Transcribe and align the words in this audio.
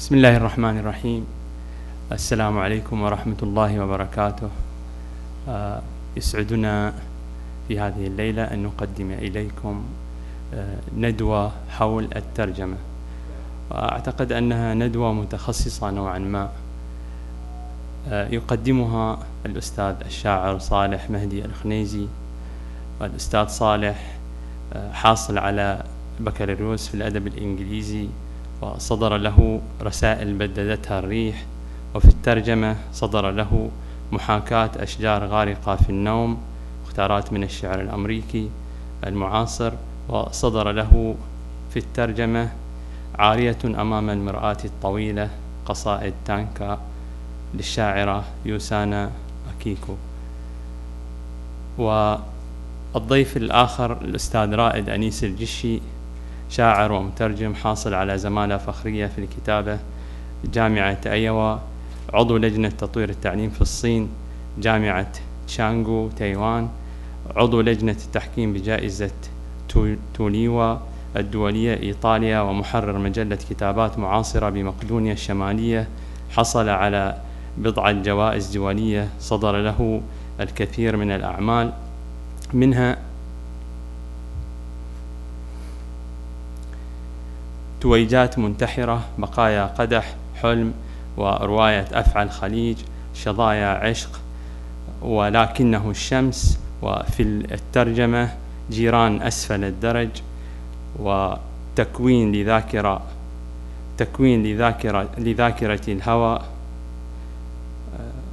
بسم 0.00 0.14
الله 0.14 0.36
الرحمن 0.36 0.78
الرحيم. 0.78 1.26
السلام 2.12 2.58
عليكم 2.58 3.02
ورحمة 3.02 3.36
الله 3.42 3.80
وبركاته. 3.84 4.48
آه، 5.48 5.82
يسعدنا 6.16 6.94
في 7.68 7.80
هذه 7.80 8.06
الليلة 8.06 8.44
أن 8.44 8.62
نقدم 8.62 9.10
إليكم 9.10 9.84
آه، 10.54 10.76
ندوة 10.96 11.52
حول 11.70 12.08
الترجمة. 12.16 12.76
وأعتقد 13.70 14.32
أنها 14.32 14.74
ندوة 14.74 15.12
متخصصة 15.12 15.90
نوعا 15.90 16.18
ما. 16.18 16.48
آه، 18.08 18.28
يقدمها 18.28 19.18
الأستاذ 19.46 19.94
الشاعر 20.06 20.58
صالح 20.58 21.10
مهدي 21.10 21.44
الخنيزي 21.44 22.06
والأستاذ 23.00 23.46
صالح 23.46 24.16
حاصل 24.92 25.38
على 25.38 25.84
بكالوريوس 26.20 26.88
في 26.88 26.94
الأدب 26.94 27.26
الإنجليزي 27.26 28.08
وصدر 28.62 29.16
له 29.16 29.60
رسائل 29.82 30.34
بددتها 30.34 30.98
الريح 30.98 31.44
وفي 31.94 32.08
الترجمة 32.08 32.76
صدر 32.92 33.30
له 33.30 33.70
محاكاة 34.12 34.70
أشجار 34.76 35.26
غارقة 35.26 35.76
في 35.76 35.90
النوم 35.90 36.38
مختارات 36.84 37.32
من 37.32 37.44
الشعر 37.44 37.80
الأمريكي 37.80 38.50
المعاصر 39.06 39.72
وصدر 40.08 40.72
له 40.72 41.14
في 41.70 41.78
الترجمة 41.78 42.50
عارية 43.18 43.58
أمام 43.64 44.10
المرآة 44.10 44.56
الطويلة 44.64 45.30
قصائد 45.66 46.14
تانكا 46.24 46.80
للشاعرة 47.54 48.24
يوسانا 48.44 49.10
أكيكو. 49.56 49.94
والضيف 51.78 53.36
الآخر 53.36 53.92
الأستاذ 53.92 54.54
رائد 54.54 54.88
أنيس 54.88 55.24
الجشي 55.24 55.80
شاعر 56.50 56.92
ومترجم 56.92 57.54
حاصل 57.54 57.94
على 57.94 58.18
زمالة 58.18 58.56
فخرية 58.56 59.06
في 59.06 59.18
الكتابة 59.18 59.78
جامعة 60.44 61.00
أيوا 61.06 61.56
عضو 62.14 62.36
لجنة 62.36 62.68
تطوير 62.68 63.08
التعليم 63.08 63.50
في 63.50 63.60
الصين 63.60 64.08
جامعة 64.58 65.12
تشانغو 65.46 66.08
تايوان 66.08 66.68
عضو 67.36 67.60
لجنة 67.60 67.96
التحكيم 68.06 68.52
بجائزة 68.52 69.10
توليوا 70.14 70.76
الدولية 71.16 71.74
إيطاليا 71.82 72.40
ومحرر 72.40 72.98
مجلة 72.98 73.36
كتابات 73.50 73.98
معاصرة 73.98 74.48
بمقدونيا 74.50 75.12
الشمالية. 75.12 75.88
حصل 76.30 76.68
على 76.68 77.16
بضعة 77.58 77.92
جوائز 77.92 78.50
دولية 78.56 79.08
صدر 79.20 79.56
له 79.56 80.00
الكثير 80.40 80.96
من 80.96 81.10
الأعمال. 81.10 81.72
منها 82.52 82.96
تويجات 87.80 88.38
منتحرة 88.38 89.00
بقايا 89.18 89.66
قدح 89.66 90.14
حلم 90.42 90.72
ورواية 91.16 91.86
أفعى 91.92 92.22
الخليج 92.22 92.76
شظايا 93.14 93.66
عشق 93.66 94.20
ولكنه 95.02 95.90
الشمس 95.90 96.58
وفي 96.82 97.22
الترجمة 97.22 98.30
جيران 98.70 99.22
أسفل 99.22 99.64
الدرج 99.64 100.08
وتكوين 100.98 102.32
لذاكرة 102.32 103.02
تكوين 103.98 104.42
لذاكرة 104.42 105.08
لذاكرة 105.18 105.80
الهوى 105.88 106.40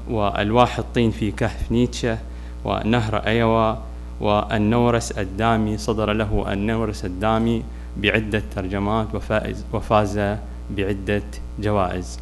وألواح 0.09 0.77
الطين 0.79 1.11
في 1.11 1.31
كهف 1.31 1.71
نيتشه 1.71 2.17
ونهر 2.65 3.17
أيوا 3.17 3.75
والنورس 4.21 5.11
الدامي 5.11 5.77
صدر 5.77 6.13
له 6.13 6.53
النورس 6.53 7.05
الدامي 7.05 7.63
بعدة 8.01 8.43
ترجمات 8.55 9.15
وفائز 9.15 9.65
وفاز 9.73 10.37
بعدة 10.69 11.23
جوائز. 11.59 12.19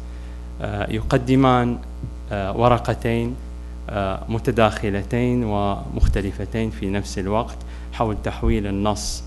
آه، 0.60 0.90
يقدمان 0.90 1.78
آه، 2.32 2.56
ورقتين 2.56 3.36
آه، 3.90 4.22
متداخلتين 4.28 5.44
ومختلفتين 5.44 6.70
في 6.70 6.90
نفس 6.90 7.18
الوقت 7.18 7.56
حول 7.92 8.16
تحويل 8.24 8.66
النص 8.66 9.24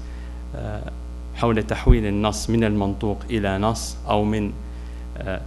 حول 1.36 1.64
تحويل 1.64 2.06
النص 2.06 2.50
من 2.50 2.64
المنطوق 2.64 3.18
إلى 3.30 3.58
نص 3.58 3.98
أو 4.08 4.24
من 4.24 4.52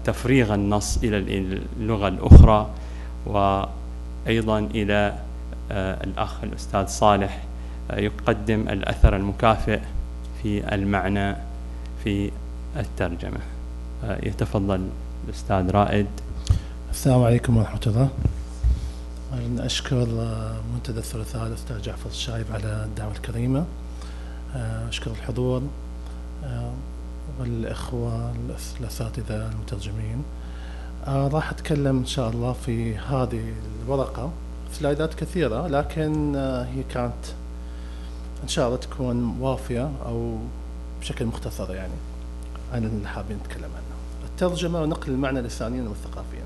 تفريغ 0.05 0.55
النص 0.55 0.99
إلى 1.03 1.19
اللغة 1.79 2.09
الأخرى 2.09 2.71
وأيضا 3.27 4.59
إلى 4.59 5.15
الأخ 5.71 6.45
الأستاذ 6.45 6.87
صالح 6.87 7.43
يقدم 7.93 8.69
الأثر 8.69 9.17
المكافئ 9.17 9.81
في 10.43 10.75
المعنى 10.75 11.37
في 12.05 12.31
الترجمة. 12.77 13.41
يتفضل 14.05 14.89
الأستاذ 15.25 15.71
رائد. 15.71 16.07
السلام 16.91 17.23
عليكم 17.23 17.57
ورحمة 17.57 17.81
الله. 17.87 18.09
أشكر 19.59 20.07
منتدى 20.75 20.99
الثلاثاء 20.99 21.47
الأستاذ 21.47 21.83
جعفر 21.83 22.11
الشايب 22.11 22.47
على 22.53 22.85
الدعوة 22.85 23.13
الكريمة. 23.13 23.65
أشكر 24.89 25.11
الحضور 25.11 25.63
والإخوة 27.41 28.33
الأساتذة 28.81 29.51
المترجمين. 29.53 30.23
راح 31.09 31.51
أتكلم 31.51 31.99
إن 31.99 32.07
شاء 32.07 32.31
الله 32.31 32.53
في 32.53 32.97
هذه 32.97 33.53
الورقة. 33.85 34.31
سلايدات 34.73 35.15
كثيرة 35.15 35.67
لكن 35.67 36.37
هي 36.75 36.83
كانت 36.91 37.25
إن 38.43 38.49
شاء 38.49 38.67
الله 38.67 38.79
تكون 38.79 39.37
وافية 39.41 39.91
أو 40.07 40.39
بشكل 41.01 41.27
مختصر 41.27 41.75
يعني 41.75 41.93
عن 42.73 42.85
اللي 42.85 43.09
حابين 43.09 43.37
نتكلم 43.37 43.65
عنه. 43.65 44.29
الترجمة 44.31 44.83
ونقل 44.83 45.13
المعنى 45.13 45.41
لسانيا 45.41 45.83
وثقافيا. 45.83 46.45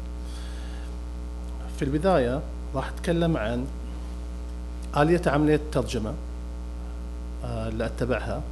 في 1.78 1.84
البداية 1.84 2.40
راح 2.74 2.88
أتكلم 2.88 3.36
عن 3.36 3.66
آلية 4.96 5.22
عملية 5.26 5.56
الترجمة 5.56 6.14
آه، 7.44 7.68
اللي 7.68 7.86
أتبعها 7.86 8.42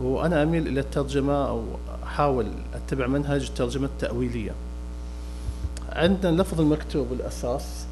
وأنا 0.00 0.42
أميل 0.42 0.66
إلى 0.68 0.80
الترجمة 0.80 1.48
أو 1.48 1.64
أحاول 2.04 2.46
أتبع 2.74 3.06
منهج 3.06 3.42
الترجمة 3.42 3.86
التأويلية. 3.86 4.52
عندنا 5.92 6.30
اللفظ 6.30 6.60
المكتوب 6.60 7.12
الأساس 7.12 7.62
آه 7.62 7.83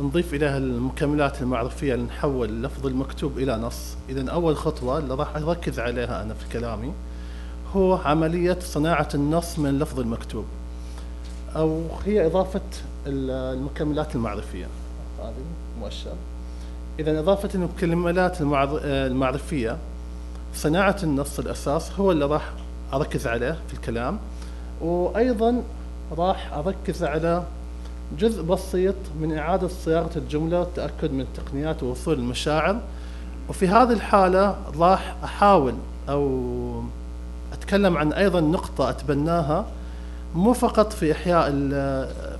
نضيف 0.00 0.34
إليها 0.34 0.58
المكملات 0.58 1.42
المعرفية 1.42 1.94
نحول 1.94 2.48
اللفظ 2.48 2.86
المكتوب 2.86 3.38
إلى 3.38 3.56
نص. 3.56 3.96
إذا 4.08 4.30
أول 4.30 4.56
خطوة 4.56 4.98
اللي 4.98 5.14
راح 5.14 5.36
أركز 5.36 5.80
عليها 5.80 6.22
أنا 6.22 6.34
في 6.34 6.48
كلامي 6.52 6.92
هو 7.76 7.94
عملية 7.94 8.58
صناعة 8.60 9.08
النص 9.14 9.58
من 9.58 9.68
اللفظ 9.68 10.00
المكتوب 10.00 10.44
أو 11.56 11.82
هي 12.04 12.26
إضافة 12.26 12.60
المكملات 13.06 14.14
المعرفية. 14.14 14.66
هذه 15.20 15.34
مؤشر. 15.80 16.14
إذا 16.98 17.18
إضافة 17.18 17.48
المكملات 17.54 18.38
المعرفية 18.40 19.76
صناعة 20.54 20.96
النص 21.02 21.38
الأساس 21.38 21.92
هو 21.92 22.12
اللي 22.12 22.24
راح 22.24 22.52
أركز 22.92 23.26
عليه 23.26 23.58
في 23.68 23.74
الكلام. 23.74 24.18
وأيضا 24.80 25.62
راح 26.18 26.52
أركز 26.52 27.04
على 27.04 27.44
جزء 28.18 28.42
بسيط 28.42 28.94
من 29.20 29.38
إعادة 29.38 29.68
صياغة 29.68 30.10
الجملة 30.16 30.60
والتأكد 30.60 31.12
من 31.12 31.20
التقنيات 31.20 31.82
ووصول 31.82 32.14
المشاعر. 32.14 32.80
وفي 33.48 33.68
هذه 33.68 33.92
الحالة 33.92 34.56
راح 34.78 35.16
أحاول 35.24 35.74
أو 36.08 36.82
أتكلم 37.52 37.96
عن 37.96 38.12
أيضا 38.12 38.40
نقطة 38.40 38.90
أتبناها 38.90 39.66
مو 40.34 40.52
فقط 40.52 40.92
في 40.92 41.12
إحياء 41.12 41.50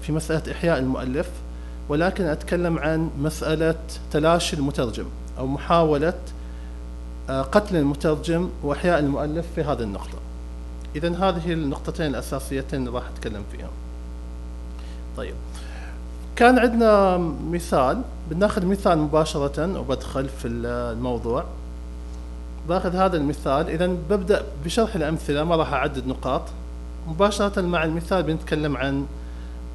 في 0.02 0.12
مسألة 0.12 0.52
إحياء 0.52 0.78
المؤلف 0.78 1.31
ولكن 1.88 2.25
أتكلم 2.25 2.78
عن 2.78 3.11
مسألة 3.19 3.75
تلاشي 4.12 4.56
المترجم 4.56 5.05
أو 5.38 5.46
محاولة 5.46 6.14
آه، 7.31 7.43
قتل 7.43 7.76
المترجم 7.76 8.49
وإحياء 8.62 8.99
المؤلف 8.99 9.46
في 9.55 9.62
هذه 9.62 9.82
النقطة. 9.82 10.19
إذا 10.96 11.08
هذه 11.08 11.52
النقطتين 11.52 12.06
الأساسيتين 12.06 12.88
راح 12.88 13.02
أتكلم 13.16 13.43
فيها. 13.52 13.69
طيب. 15.16 15.34
كان 16.40 16.58
عندنا 16.58 17.16
مثال 17.50 18.02
بناخذ 18.31 18.66
مثال 18.66 18.98
مباشرة 18.98 19.81
وبدخل 19.81 20.28
في 20.28 20.48
الموضوع. 20.48 21.44
باخذ 22.69 22.96
هذا 22.96 23.16
المثال 23.16 23.69
إذا 23.69 23.87
ببدأ 23.87 24.42
بشرح 24.64 24.94
الأمثلة 24.94 25.44
ما 25.44 25.56
راح 25.56 25.72
أعدد 25.72 26.06
نقاط. 26.06 26.42
مباشرة 27.08 27.60
مع 27.60 27.84
المثال 27.84 28.22
بنتكلم 28.22 28.76
عن 28.76 29.06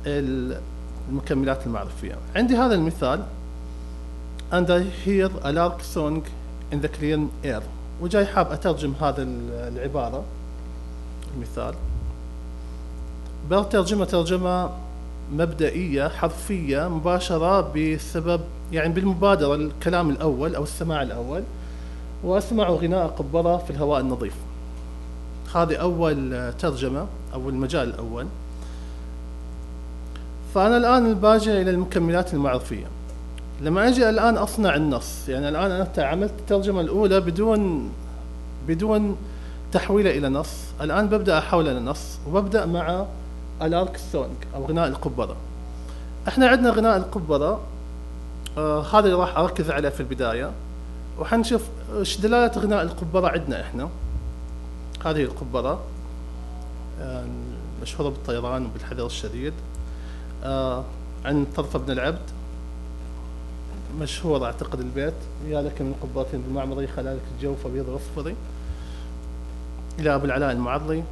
المكملات 0.06 1.66
المعرفية. 1.66 2.16
عندي 2.36 2.58
هذا 2.58 2.76
المثال 2.76 3.24
and 4.52 4.70
I 4.70 4.82
hear 5.06 5.30
a 5.44 5.52
lark 5.52 5.84
song 5.96 6.24
in 6.74 6.82
the 6.82 6.90
clear 6.90 7.20
air. 7.44 7.64
وجاي 8.02 8.26
حاب 8.26 8.52
أترجم 8.52 8.94
هذا 9.02 9.24
العبارة 9.68 10.24
المثال. 11.36 11.74
بترجمة 13.52 14.06
ترجمة 14.06 14.85
مبدئية 15.34 16.08
حرفية 16.08 16.88
مباشرة 16.88 17.62
بسبب 17.76 18.42
يعني 18.72 18.94
بالمبادرة 18.94 19.56
الكلام 19.56 20.10
الأول 20.10 20.56
أو 20.56 20.64
السماع 20.64 21.02
الأول. 21.02 21.44
وأسمع 22.24 22.70
غناء 22.70 23.08
قبرة 23.08 23.58
في 23.58 23.70
الهواء 23.70 24.00
النظيف. 24.00 24.34
هذه 25.56 25.76
أول 25.76 26.52
ترجمة 26.60 27.08
أو 27.34 27.50
المجال 27.50 27.90
الأول. 27.90 28.28
فأنا 30.54 30.78
الآن 30.78 31.14
باجي 31.14 31.62
إلى 31.62 31.72
المكملات 31.72 32.34
المعرفية. 32.34 32.86
لما 33.62 33.88
أجي 33.88 34.10
الآن 34.10 34.38
أصنع 34.38 34.76
النص 34.76 35.30
يعني 35.30 35.50
الآن 35.50 35.72
أنا 35.72 35.88
عملت 35.98 36.34
الترجمة 36.40 36.82
الأولى 36.82 37.20
بدون 37.20 37.92
بدون 38.68 39.18
تحويله 39.72 40.18
إلى 40.18 40.30
نص. 40.30 40.56
الآن 40.82 41.08
ببدأ 41.08 41.38
أحوله 41.38 41.72
إلى 41.72 41.80
نص 41.80 42.18
وببدأ 42.28 42.66
مع 42.66 43.06
ألارك 43.62 43.98
سونج 43.98 44.36
أو 44.56 44.66
غناء 44.66 44.88
القبرة 44.88 45.36
إحنا 46.28 46.48
عندنا 46.48 46.70
غناء 46.70 46.98
القبرة 46.98 47.62
آه 48.58 48.82
هذا 48.82 49.06
اللي 49.06 49.14
راح 49.14 49.38
أركز 49.38 49.72
عليه 49.72 49.90
في 49.90 50.00
البداية. 50.00 50.52
وحنشوف 51.20 51.62
إيش 51.98 52.18
دلالة 52.18 52.62
غناء 52.62 52.82
القبرة 52.82 53.28
عندنا 53.28 53.62
إحنا. 53.62 53.90
هذه 55.06 55.24
القبرة 55.24 55.80
آه 57.02 57.26
مشهورة 57.82 58.10
بالطيران 58.10 58.66
وبالحذر 58.66 59.06
الشديد 59.06 59.54
آه 60.44 60.84
عن 61.26 61.46
طرف 61.56 61.76
ابن 61.76 61.92
العبد. 61.92 62.30
مشهور 64.00 64.46
أعتقد 64.46 64.80
البيت. 64.80 65.14
يا 65.48 65.62
لك 65.62 65.82
من 65.82 65.96
قبرة 66.02 66.28
بالمعمري 66.34 66.88
خلالك 66.88 67.22
الجوف 67.38 67.66
أبيض 67.66 67.90
وأصفري. 67.90 68.36
إلى 70.00 70.16
أبو 70.16 70.26
العلاء 70.26 70.52
المعري. 70.52 71.04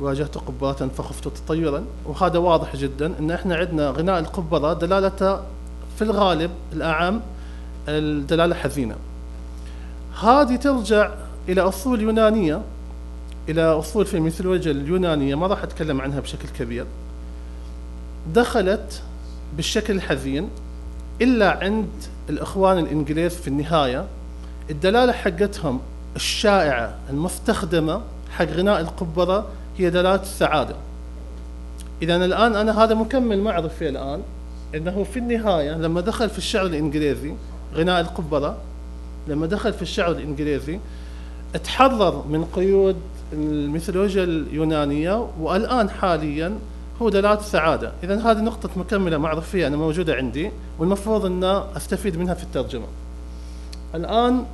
واجهت 0.00 0.38
قبرة 0.38 0.90
فخفت 0.98 1.28
تطيرا. 1.28 1.84
وهذا 2.06 2.38
واضح 2.38 2.76
جدا 2.76 3.18
إن 3.18 3.30
إحنا 3.30 3.56
عندنا 3.56 3.90
غناء 3.90 4.18
القبرة 4.18 4.72
دلالته 4.72 5.36
في 5.96 6.02
الغالب 6.02 6.50
الأعم 6.72 7.20
الدلالة 7.88 8.54
حزينة 8.54 8.96
هذه 10.22 10.56
ترجع 10.56 11.10
إلى 11.48 11.60
أصول 11.60 12.00
يونانية 12.00 12.62
إلى 13.48 13.62
أصول 13.62 14.06
في 14.06 14.16
الميثولوجيا 14.16 14.72
اليونانية 14.72 15.34
ما 15.34 15.46
راح 15.46 15.62
أتكلم 15.62 16.00
عنها 16.00 16.20
بشكل 16.20 16.48
كبير. 16.48 16.86
دخلت 18.34 19.02
بالشكل 19.56 19.94
الحزين 19.94 20.48
إلا 21.22 21.64
عند 21.64 21.88
الإخوان 22.30 22.78
الإنجليز 22.78 23.34
في 23.34 23.48
النهاية. 23.48 24.06
الدلالة 24.70 25.12
حقتهم 25.12 25.80
الشائعة 26.16 26.94
المستخدمة 27.10 28.00
حق 28.30 28.44
غناء 28.44 28.80
القبره 28.80 29.46
هي 29.78 29.90
دلاله 29.90 30.22
السعاده 30.22 30.74
اذا 32.02 32.16
الآن 32.16 32.56
أنا 32.56 32.84
هذا 32.84 32.94
مكمل 32.94 33.40
معرفي 33.40 33.88
الآن 33.88 34.22
إنه 34.74 35.04
في 35.04 35.18
النهاية 35.18 35.72
لما 35.72 36.00
دخل 36.00 36.30
في 36.30 36.38
الشعر 36.38 36.66
الإنجليزي 36.66 37.34
غناء 37.74 38.00
القبره 38.00 38.56
لما 39.28 39.46
دخل 39.46 39.72
في 39.72 39.82
الشعر 39.82 40.10
الإنجليزي 40.10 40.78
تحرر 41.64 42.24
من 42.28 42.44
قيود 42.44 42.96
الميثولوجيا 43.32 44.24
اليونانية 44.24 45.28
والآن 45.40 45.90
حاليا 45.90 46.58
هو 47.02 47.08
دلالة 47.08 47.40
السعادة 47.40 47.92
إذا 48.02 48.30
هذه 48.30 48.40
نقطة 48.40 48.70
مكملة 48.76 49.18
معرفية 49.18 49.66
أنا 49.66 49.76
موجودة 49.76 50.14
عندي 50.14 50.50
والمفروض 50.78 51.26
أن 51.26 51.44
أستفيد 51.76 52.16
منها 52.16 52.34
في 52.34 52.42
الترجمة. 52.42 52.86
الآن 53.94 54.44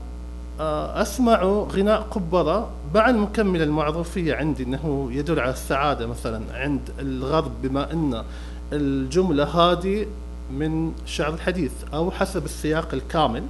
أسمع 0.61 1.43
غناء 1.45 2.01
قبرة 2.01 2.71
مع 2.95 3.11
المكملة 3.11 3.65
المعرفية 3.65 4.35
عندي 4.35 4.63
أنه 4.63 5.09
يدل 5.13 5.41
على 5.41 5.51
السعادة 5.51 6.07
مثلا 6.07 6.43
عند 6.53 6.91
الغرب 6.99 7.53
بما 7.63 7.93
أن 7.93 8.25
الجملة 8.73 9.45
هذه 9.45 10.07
من 10.53 10.93
الشعر 11.05 11.35
الحديث 11.35 11.73
أو 11.95 12.11
حسب 12.11 12.45
السياق 12.45 12.89
الكامل 12.95 13.43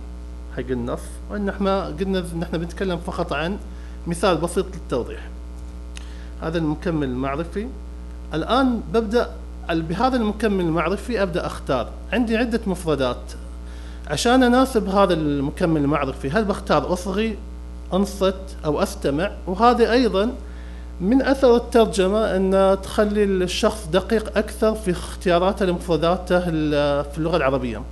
حق 0.56 0.70
النص 0.70 1.00
وأن 1.30 1.48
إحنا 1.48 1.86
قلنا 1.86 2.18
أن 2.18 2.42
إحنا 2.42 2.58
بنتكلم 2.58 2.98
فقط 2.98 3.32
عن 3.32 3.58
مثال 4.06 4.36
بسيط 4.36 4.66
للتوضيح. 4.74 5.28
هذا 6.42 6.58
المكمل 6.58 7.08
المعرفي. 7.08 7.68
الآن 8.34 8.80
ببدأ 8.92 9.30
بهذا 9.70 10.16
المكمل 10.16 10.60
المعرفي 10.64 11.22
أبدأ 11.22 11.46
أختار. 11.46 11.88
عندي 12.12 12.36
عدة 12.36 12.60
مفردات. 12.66 13.32
عشان 14.10 14.42
أناسب 14.42 14.88
هذا 14.88 15.14
المكمل 15.14 15.80
المعرفي 15.80 16.30
هل 16.30 16.44
بختار 16.44 16.92
أصغي 16.92 17.36
أنصت 17.92 18.34
أو 18.64 18.82
أستمع؟ 18.82 19.30
وهذا 19.46 19.92
أيضا 19.92 20.32
من 21.00 21.22
أثر 21.22 21.56
الترجمة 21.56 22.36
أن 22.36 22.78
تخلي 22.82 23.24
الشخص 23.24 23.86
دقيق 23.86 24.38
أكثر 24.38 24.74
في 24.74 24.90
اختياراته 24.90 25.66
لمفرداته 25.66 26.40
في 27.02 27.18
اللغة 27.18 27.36
العربية. 27.36 27.82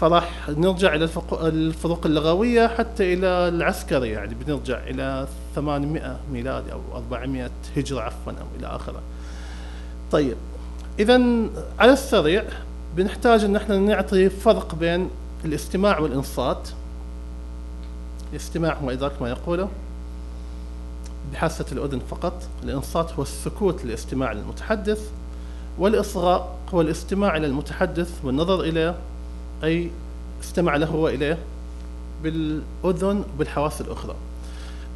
فراح 0.00 0.48
نرجع 0.48 0.94
إلى 0.94 1.08
الفروق 1.32 2.06
اللغوية 2.06 2.66
حتى 2.66 3.14
إلى 3.14 3.26
العسكري 3.26 4.08
يعني 4.08 4.34
بنرجع 4.34 4.78
إلى 4.78 5.26
800 5.54 6.16
ميلادي 6.32 6.72
أو 6.72 6.80
400 6.94 7.50
هجرة 7.76 8.00
عفوا 8.00 8.32
أو 8.32 8.46
إلى 8.58 8.66
آخره. 8.66 9.02
طيب 10.12 10.36
اذا 10.98 11.14
على 11.78 11.92
السريع 11.92 12.44
بنحتاج 12.96 13.44
أن 13.44 13.56
إحنا 13.56 13.78
نعطي 13.78 14.30
فرق 14.30 14.74
بين 14.74 15.10
الاستماع 15.44 15.98
والإنصات. 15.98 16.68
الاستماع 18.30 18.74
هو 18.74 18.90
إدراك 18.90 19.22
ما 19.22 19.28
يقوله. 19.28 19.68
بحاسة 21.32 21.64
الأذن 21.72 22.00
فقط. 22.10 22.42
الإنصات 22.62 23.12
هو 23.12 23.22
السكوت 23.22 23.84
للاستماع 23.84 24.32
للمتحدث. 24.32 25.10
والإصغاء 25.78 26.56
هو 26.74 26.80
الاستماع 26.80 27.36
إلى 27.36 27.46
المتحدث 27.46 28.10
والنظر 28.24 28.60
إليه 28.60 28.94
أي 29.64 29.90
استمع 30.42 30.76
له 30.76 30.94
وإليه 30.94 31.38
بالأذن 32.22 33.24
وبالحواس 33.34 33.80
الأخرى. 33.80 34.14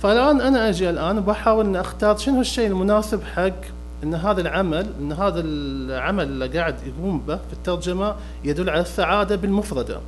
فالآن 0.03 0.41
أنا 0.41 0.69
أجي 0.69 0.91
الآن 0.91 1.19
وبحاول 1.19 1.67
أن 1.67 1.77
أختار 1.77 2.17
شنو 2.17 2.41
الشيء 2.41 2.67
المناسب 2.67 3.23
حق 3.23 3.61
إن 4.03 4.15
هذا 4.15 4.41
العمل 4.41 4.93
إن 5.01 5.13
هذا 5.13 5.41
العمل 5.41 6.25
اللي 6.25 6.59
قاعد 6.59 6.77
يقوم 6.87 7.21
به 7.21 7.37
في 7.37 7.53
الترجمة 7.53 8.15
يدل 8.45 8.71
على 8.71 8.81
السعادة 8.81 9.37
بالمفردة. 9.37 10.01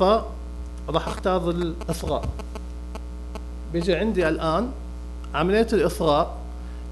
فراح 0.00 1.08
أختار 1.08 1.50
الإصغاء. 1.50 2.24
بيجي 3.72 3.94
عندي 3.94 4.28
الآن 4.28 4.70
عملية 5.34 5.66
الإصغاء 5.72 6.36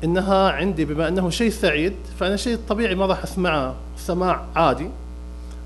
إنها 0.05 0.51
عندي 0.51 0.85
بما 0.85 1.09
أنه 1.09 1.31
شيء 1.31 1.51
سعيد 1.51 1.93
فأنا 2.19 2.37
شيء 2.37 2.59
طبيعي 2.69 2.95
ما 2.95 3.07
راح 3.07 3.23
اسمعه 3.23 3.75
سماع 3.97 4.45
عادي 4.57 4.91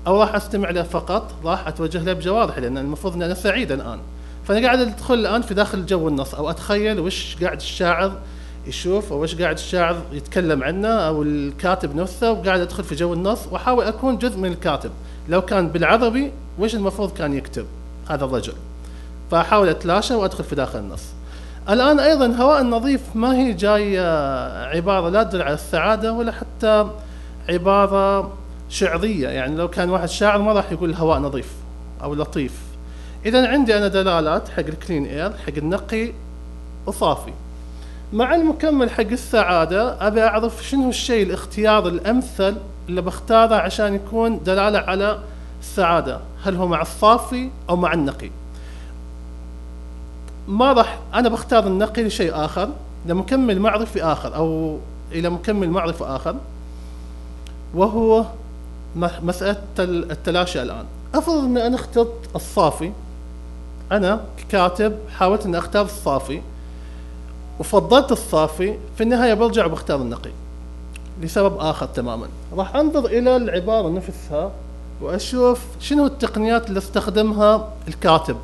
أو 0.07 0.21
راح 0.21 0.35
أستمع 0.35 0.69
له 0.69 0.83
فقط 0.83 1.31
راح 1.43 1.67
أتوجه 1.67 2.03
له 2.03 2.13
بجوارحي 2.13 2.61
لأن 2.61 2.77
المفروض 2.77 3.13
إني 3.13 3.25
أنا 3.25 3.33
سعيد 3.33 3.71
الآن. 3.71 3.99
فأنا 4.45 4.65
قاعد 4.65 4.79
أدخل 4.79 5.13
الآن 5.13 5.41
في 5.41 5.53
داخل 5.53 5.85
جو 5.85 6.07
النص 6.07 6.35
أو 6.35 6.49
أتخيل 6.49 6.99
وش 6.99 7.37
قاعد 7.43 7.57
الشاعر 7.57 8.13
يشوف 8.67 9.13
أو 9.13 9.23
إيش 9.23 9.35
قاعد 9.35 9.55
الشاعر 9.55 10.01
يتكلم 10.11 10.63
عنه 10.63 10.87
أو 10.87 11.23
الكاتب 11.23 11.95
نفسه 11.95 12.31
وقاعد 12.31 12.59
أدخل 12.59 12.83
في 12.83 12.95
جو 12.95 13.13
النص 13.13 13.39
وأحاول 13.51 13.85
أكون 13.85 14.17
جزء 14.17 14.37
من 14.37 14.51
الكاتب. 14.51 14.91
لو 15.29 15.41
كان 15.41 15.67
بالعربي 15.67 16.31
وش 16.59 16.75
المفروض 16.75 17.13
كان 17.13 17.33
يكتب؟ 17.33 17.65
هذا 18.09 18.25
الرجل. 18.25 18.53
فأحاول 19.31 19.69
أتلاشى 19.69 20.13
وأدخل 20.13 20.43
في 20.43 20.55
داخل 20.55 20.79
النص. 20.79 21.03
الآن 21.69 21.99
أيضا 21.99 22.27
هواء 22.27 22.61
النظيف 22.61 23.01
ما 23.15 23.35
هي 23.35 23.53
جاية 23.53 24.01
عبارة 24.65 25.09
لا 25.09 25.23
تدل 25.23 25.41
على 25.41 25.53
السعادة 25.53 26.13
ولا 26.13 26.31
حتى 26.31 26.89
عبارة 27.49 28.31
شعرية. 28.69 29.29
يعني 29.29 29.55
لو 29.55 29.67
كان 29.67 29.89
واحد 29.89 30.09
شاعر 30.09 30.41
ما 30.41 30.53
راح 30.53 30.71
يقول 30.71 30.93
هواء 30.93 31.19
نظيف 31.19 31.51
أو 32.03 32.15
لطيف. 32.15 32.59
اذا 33.25 33.47
عندي 33.47 33.77
أنا 33.77 33.87
دلالات 33.87 34.49
حق 34.49 34.59
الكلين 34.59 35.05
إير 35.05 35.31
حق 35.31 35.57
النقي 35.57 36.11
وصافي. 36.85 37.33
مع 38.13 38.35
المكمل 38.35 38.89
حق 38.91 39.01
السعادة 39.01 40.07
أبي 40.07 40.23
أعرف 40.23 40.63
شنو 40.63 40.89
الشيء 40.89 41.25
الاختيار 41.25 41.87
الأمثل 41.87 42.55
اللي 42.89 43.01
بختاره 43.01 43.55
عشان 43.55 43.95
يكون 43.95 44.43
دلالة 44.43 44.79
على 44.79 45.19
السعادة؟ 45.61 46.19
هل 46.43 46.55
هو 46.55 46.67
مع 46.67 46.81
الصافي 46.81 47.49
أو 47.69 47.75
مع 47.75 47.93
النقي؟ 47.93 48.31
ما 50.47 50.73
راح 50.73 50.99
أنا 51.13 51.29
بختار 51.29 51.67
النقي 51.67 52.03
لشيء 52.03 52.45
آخر 52.45 52.69
لمكمل 53.05 53.59
معرفي 53.59 54.03
آخر 54.03 54.35
أو 54.35 54.79
إلى 55.11 55.29
مكمل 55.29 55.69
معرفي 55.69 56.03
آخر 56.03 56.35
وهو 57.73 58.25
مسألة 58.95 59.61
التلاشي 59.79 60.61
الآن. 60.61 60.85
أفرض 61.15 61.43
أني 61.43 61.67
أنا 61.67 61.75
أخترت 61.75 62.29
الصافي. 62.35 62.91
أنا 63.91 64.21
ككاتب 64.37 64.97
حاولت 65.17 65.45
أن 65.45 65.55
أختار 65.55 65.85
الصافي. 65.85 66.41
وفضلت 67.63 68.11
الصافي 68.11 68.77
في 68.97 69.03
النهاية 69.03 69.33
برجع 69.33 69.65
وبختار 69.65 70.01
النقي. 70.01 70.31
لسبب 71.21 71.57
آخر 71.57 71.85
تماما. 71.85 72.27
راح 72.53 72.75
أنظر 72.75 73.05
إلى 73.05 73.35
العبارة 73.35 73.89
نفسها 73.89 74.51
وأشوف 75.01 75.59
شنو 75.79 76.05
التقنيات 76.05 76.69
اللي 76.69 76.77
استخدمها 76.77 77.69
الكاتب. 77.87 78.37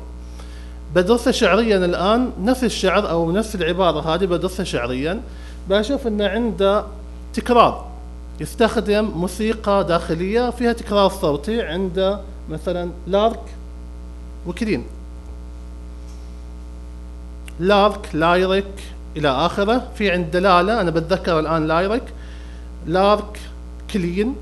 بدرسها 0.94 1.32
شعريا 1.32 1.76
الآن 1.76 2.30
نفس 2.42 2.64
الشعر 2.64 3.10
أو 3.10 3.32
نفس 3.32 3.54
العبارة 3.54 4.14
هذه 4.14 4.24
بدرسها 4.24 4.64
شعريا. 4.64 5.20
بشوف 5.68 6.06
أن 6.06 6.22
عنده 6.22 6.84
تكرار. 7.34 7.86
يستخدم 8.40 9.04
موسيقى 9.04 9.84
داخلية 9.84 10.50
فيها 10.50 10.72
تكرار 10.72 11.10
صوتي 11.10 11.62
عنده 11.62 12.20
مثلا 12.50 12.90
لارك 13.06 13.42
وكرين 14.46 14.84
لارك 17.60 18.08
لايرك 18.12 18.82
إلى 19.16 19.28
آخره. 19.28 19.88
في 19.94 20.10
عند 20.10 20.30
دلالة 20.30 20.80
أنا 20.80 20.90
بتذكر 20.90 21.38
الآن 21.38 21.66
لايرك. 21.66 22.12
لارك 22.86 23.40
كلين. 23.92 24.34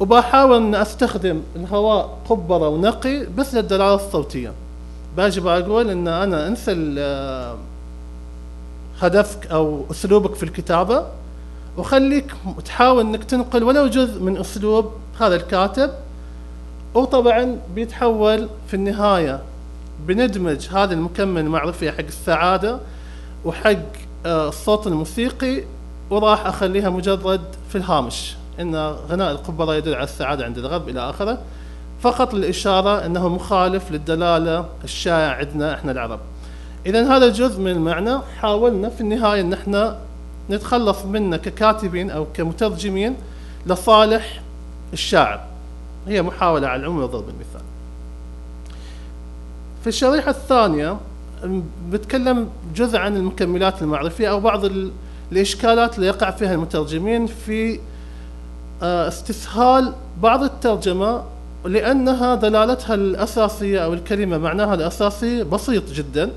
وبحاول 0.00 0.56
أن 0.56 0.74
أستخدم 0.74 1.42
الهواء 1.56 2.18
قبرة 2.28 2.68
ونقي 2.68 3.26
بس 3.26 3.54
للدلالة 3.54 3.94
الصوتية. 3.94 4.52
باجي 5.16 5.40
بقول 5.40 5.90
إن 5.90 6.08
أنا 6.08 6.46
أنسى 6.46 6.72
ال- 6.72 7.56
هدفك 9.00 9.46
أو 9.46 9.84
أسلوبك 9.90 10.34
في 10.34 10.42
الكتابة. 10.42 11.06
وخليك 11.76 12.34
تحاول 12.64 13.00
إنك 13.00 13.24
تنقل 13.24 13.64
ولو 13.64 13.86
جزء 13.86 14.22
من 14.22 14.36
أسلوب 14.36 14.90
هذا 15.20 15.36
الكاتب. 15.36 15.90
وطبعا 16.94 17.58
بيتحول 17.74 18.48
في 18.68 18.74
النهاية 18.74 19.40
بندمج 20.06 20.68
هذا 20.68 20.94
المكمل 20.94 21.40
المعرفي 21.40 21.92
حق 21.92 21.98
السعادة. 22.00 22.78
وحق 23.46 23.76
آه، 24.26 24.48
الصوت 24.48 24.86
الموسيقي 24.86 25.62
وراح 26.10 26.46
أخليها 26.46 26.90
مجرد 26.90 27.40
في 27.68 27.78
الهامش 27.78 28.36
إن 28.60 28.76
غناء 29.10 29.30
القبره 29.32 29.74
يدل 29.74 29.94
على 29.94 30.04
السعادة 30.04 30.44
عند 30.44 30.58
الغرب 30.58 30.88
إلى 30.88 31.10
آخره. 31.10 31.38
فقط 32.00 32.34
للإشارة 32.34 33.06
أنه 33.06 33.28
مخالف 33.28 33.90
للدلالة 33.92 34.64
الشائع 34.84 35.30
عندنا 35.36 35.74
إحنا 35.74 35.92
العرب. 35.92 36.20
اذا 36.86 37.16
هذا 37.16 37.28
جزء 37.28 37.60
من 37.60 37.70
المعنى. 37.70 38.18
حاولنا 38.40 38.88
في 38.88 39.00
النهاية 39.00 39.40
إن 39.40 39.52
إحنا 39.52 39.98
نتخلص 40.50 41.04
منه 41.04 41.36
ككاتبين 41.36 42.10
أو 42.10 42.26
كمترجمين 42.34 43.16
لصالح 43.66 44.42
الشاعر. 44.92 45.40
هي 46.08 46.22
محاولة 46.22 46.68
على 46.68 46.80
العموم 46.80 47.02
وضرب 47.02 47.28
المثال. 47.28 47.60
في 49.82 49.86
الشريحة 49.86 50.30
الثانية 50.30 50.92
م- 50.92 50.98
بتكلم 51.90 52.48
جزء 52.76 52.98
عن 52.98 53.16
المكملات 53.16 53.82
المعرفية 53.82 54.30
أو 54.30 54.40
بعض 54.40 54.64
ال- 54.64 54.90
الإشكالات 55.32 55.96
اللي 55.96 56.06
يقع 56.06 56.30
فيها 56.30 56.54
المترجمين 56.54 57.26
في 57.26 57.78
آه، 58.82 59.08
استسهال 59.08 59.92
بعض 60.22 60.42
الترجمة 60.42 61.22
لأنها 61.64 62.34
دلالتها 62.34 62.94
الأساسية 62.94 63.84
أو 63.84 63.92
الكلمة 63.94 64.38
معناها 64.38 64.74
الأساسي 64.74 65.44
بسيط 65.44 65.92
جدا 65.92 66.30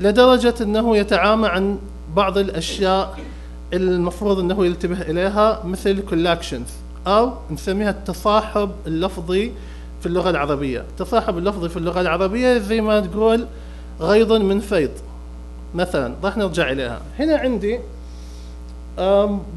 لدرجة 0.00 0.54
إنه 0.60 0.96
يتعامى 0.96 1.48
عن 1.48 1.78
بعض 2.16 2.38
الأشياء 2.38 3.18
المفروض 3.72 4.38
إنه 4.38 4.66
ينتبه 4.66 5.02
إليها 5.02 5.62
مثل 5.64 6.00
collocations 6.00 6.68
أو 7.06 7.32
نسميها 7.50 7.90
التصاحب 7.90 8.70
اللفظي 8.86 9.52
في 10.00 10.06
اللغة 10.06 10.30
العربية، 10.30 10.80
التصاحب 10.80 11.38
اللفظي 11.38 11.68
في 11.68 11.76
اللغة 11.76 12.00
العربية 12.00 12.58
زي 12.58 12.80
ما 12.80 13.00
تقول 13.00 13.46
غيض 14.02 14.32
من 14.32 14.60
فيض. 14.60 14.90
مثلا 15.74 16.14
راح 16.24 16.36
نرجع 16.36 16.70
إليها، 16.70 17.00
هنا 17.18 17.36
عندي 17.36 17.78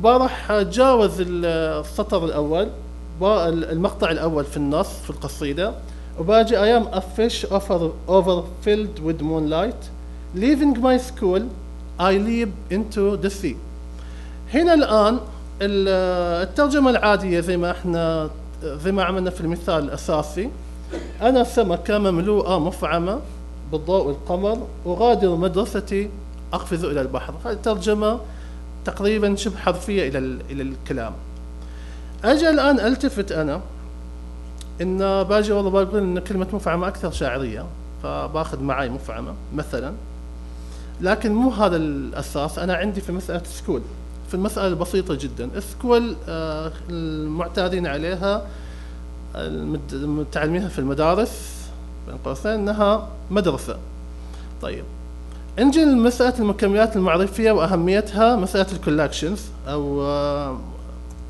راح 0.04 0.52
اتجاوز 0.52 1.22
ال- 1.22 1.46
السطر 1.86 2.25
الأول 2.25 2.68
با- 3.22 3.50
المقطع 3.50 4.12
الأول 4.12 4.46
في 4.46 4.58
النص 4.58 4.88
في 5.04 5.10
القصيدة. 5.10 5.74
وباجي 6.20 6.56
I 6.56 6.80
am 6.82 6.86
a 6.96 7.00
fish 7.00 7.46
over, 7.52 7.90
over 8.08 8.44
filled 8.66 9.00
with 9.08 9.22
moonlight 9.22 9.82
leaving 10.36 10.74
my 10.82 10.98
school. 10.98 11.42
I 12.00 12.14
leap 12.28 12.74
into 12.74 13.18
the 13.24 13.30
sea. 13.30 13.56
هنا 14.54 14.74
الآن 14.74 15.20
ال- 15.62 16.44
الترجمة 16.48 16.90
العادية 16.90 17.40
زي 17.40 17.58
ما 17.58 17.72
إحنا 17.72 18.30
زي 18.64 18.92
ما 18.92 19.04
عملنا 19.04 19.30
في 19.30 19.42
المثال 19.42 19.84
الأساسي. 19.84 20.50
أنا 21.22 21.44
سمكة 21.44 21.98
مملوءة 21.98 22.60
مفعمة. 22.60 23.20
بالضوء 23.72 24.07
والقمر 24.07 24.67
أغادر 24.86 25.36
مدرستي 25.36 26.10
أقفز 26.53 26.84
إلى 26.84 27.01
البحر. 27.01 27.34
هذه 27.45 27.53
ترجمه 27.53 28.19
تقريبا 28.86 29.36
شبه 29.36 29.57
حرفية 29.57 30.10
إلى 30.10 30.17
ال- 30.17 30.41
إلى 30.50 30.63
الكلام. 30.63 31.13
أجي 32.24 32.50
الآن 32.50 32.79
ألتفت 32.79 33.31
أنا 33.31 33.62
إن 34.81 35.24
باجي 35.24 35.51
والله 35.51 35.69
بقول 35.69 35.98
إن 35.98 36.19
كلمة 36.19 36.48
مفعمة 36.53 36.88
أكثر 36.88 37.12
شاعرية 37.12 37.65
فباخذ 38.03 38.63
معي 38.63 38.89
مفعمة 38.89 39.34
مثلا. 39.55 39.93
لكن 41.01 41.34
مو 41.34 41.50
هذا 41.50 41.75
الأساس. 41.75 42.60
أنا 42.60 42.74
عندي 42.75 43.01
في 43.01 43.12
مسألة 43.12 43.43
school. 43.44 43.82
في 44.27 44.34
المسألة 44.34 44.67
البسيطة 44.67 45.15
جدا. 45.15 45.50
school 45.60 46.15
آه 46.29 46.72
المعتادين 46.89 47.88
عليها 47.88 48.48
المتعلمينها 49.36 50.67
في 50.67 50.79
المدارس. 50.79 51.55
بين 52.08 52.18
قوسين 52.26 52.52
إنها 52.52 53.08
مدرسة. 53.32 53.78
طيب. 54.62 54.84
نجي 55.60 55.86
لمسألة 55.86 56.40
المكملات 56.40 56.96
المعرفية 56.96 57.52
وأهميتها 57.52 58.36
مسألة 58.36 58.68
ال 58.72 58.77
collocations 58.77 59.42
أو 59.68 60.04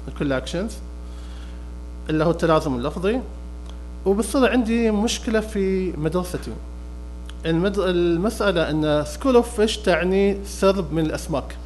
ال 0.08 0.13
collocations 0.13 0.72
اللي 2.10 2.24
هو 2.24 2.32
التلازم 2.32 2.76
اللفظي. 2.76 3.22
وبصير 4.06 4.52
عندي 4.52 4.92
مشكلة 4.92 5.40
في 5.40 5.94
مدرستي. 5.98 6.52
المد... 7.46 7.80
المسألة 7.80 8.70
أن 8.70 9.04
school 9.06 9.36
of 9.36 9.56
fish 9.56 9.78
تعني 9.78 10.38
سرب 10.46 10.94
من 10.94 11.06
الأسماك. 11.06 11.58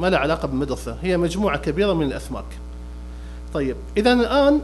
ما 0.00 0.06
لها 0.10 0.18
علاقة 0.18 0.48
بالمدرسة. 0.48 0.96
هي 1.02 1.16
مجموعة 1.16 1.58
كبيرة 1.58 1.92
من 1.92 2.06
الأسماك. 2.06 2.44
طيب. 3.54 3.76
إذا 3.96 4.12
الآن 4.12 4.60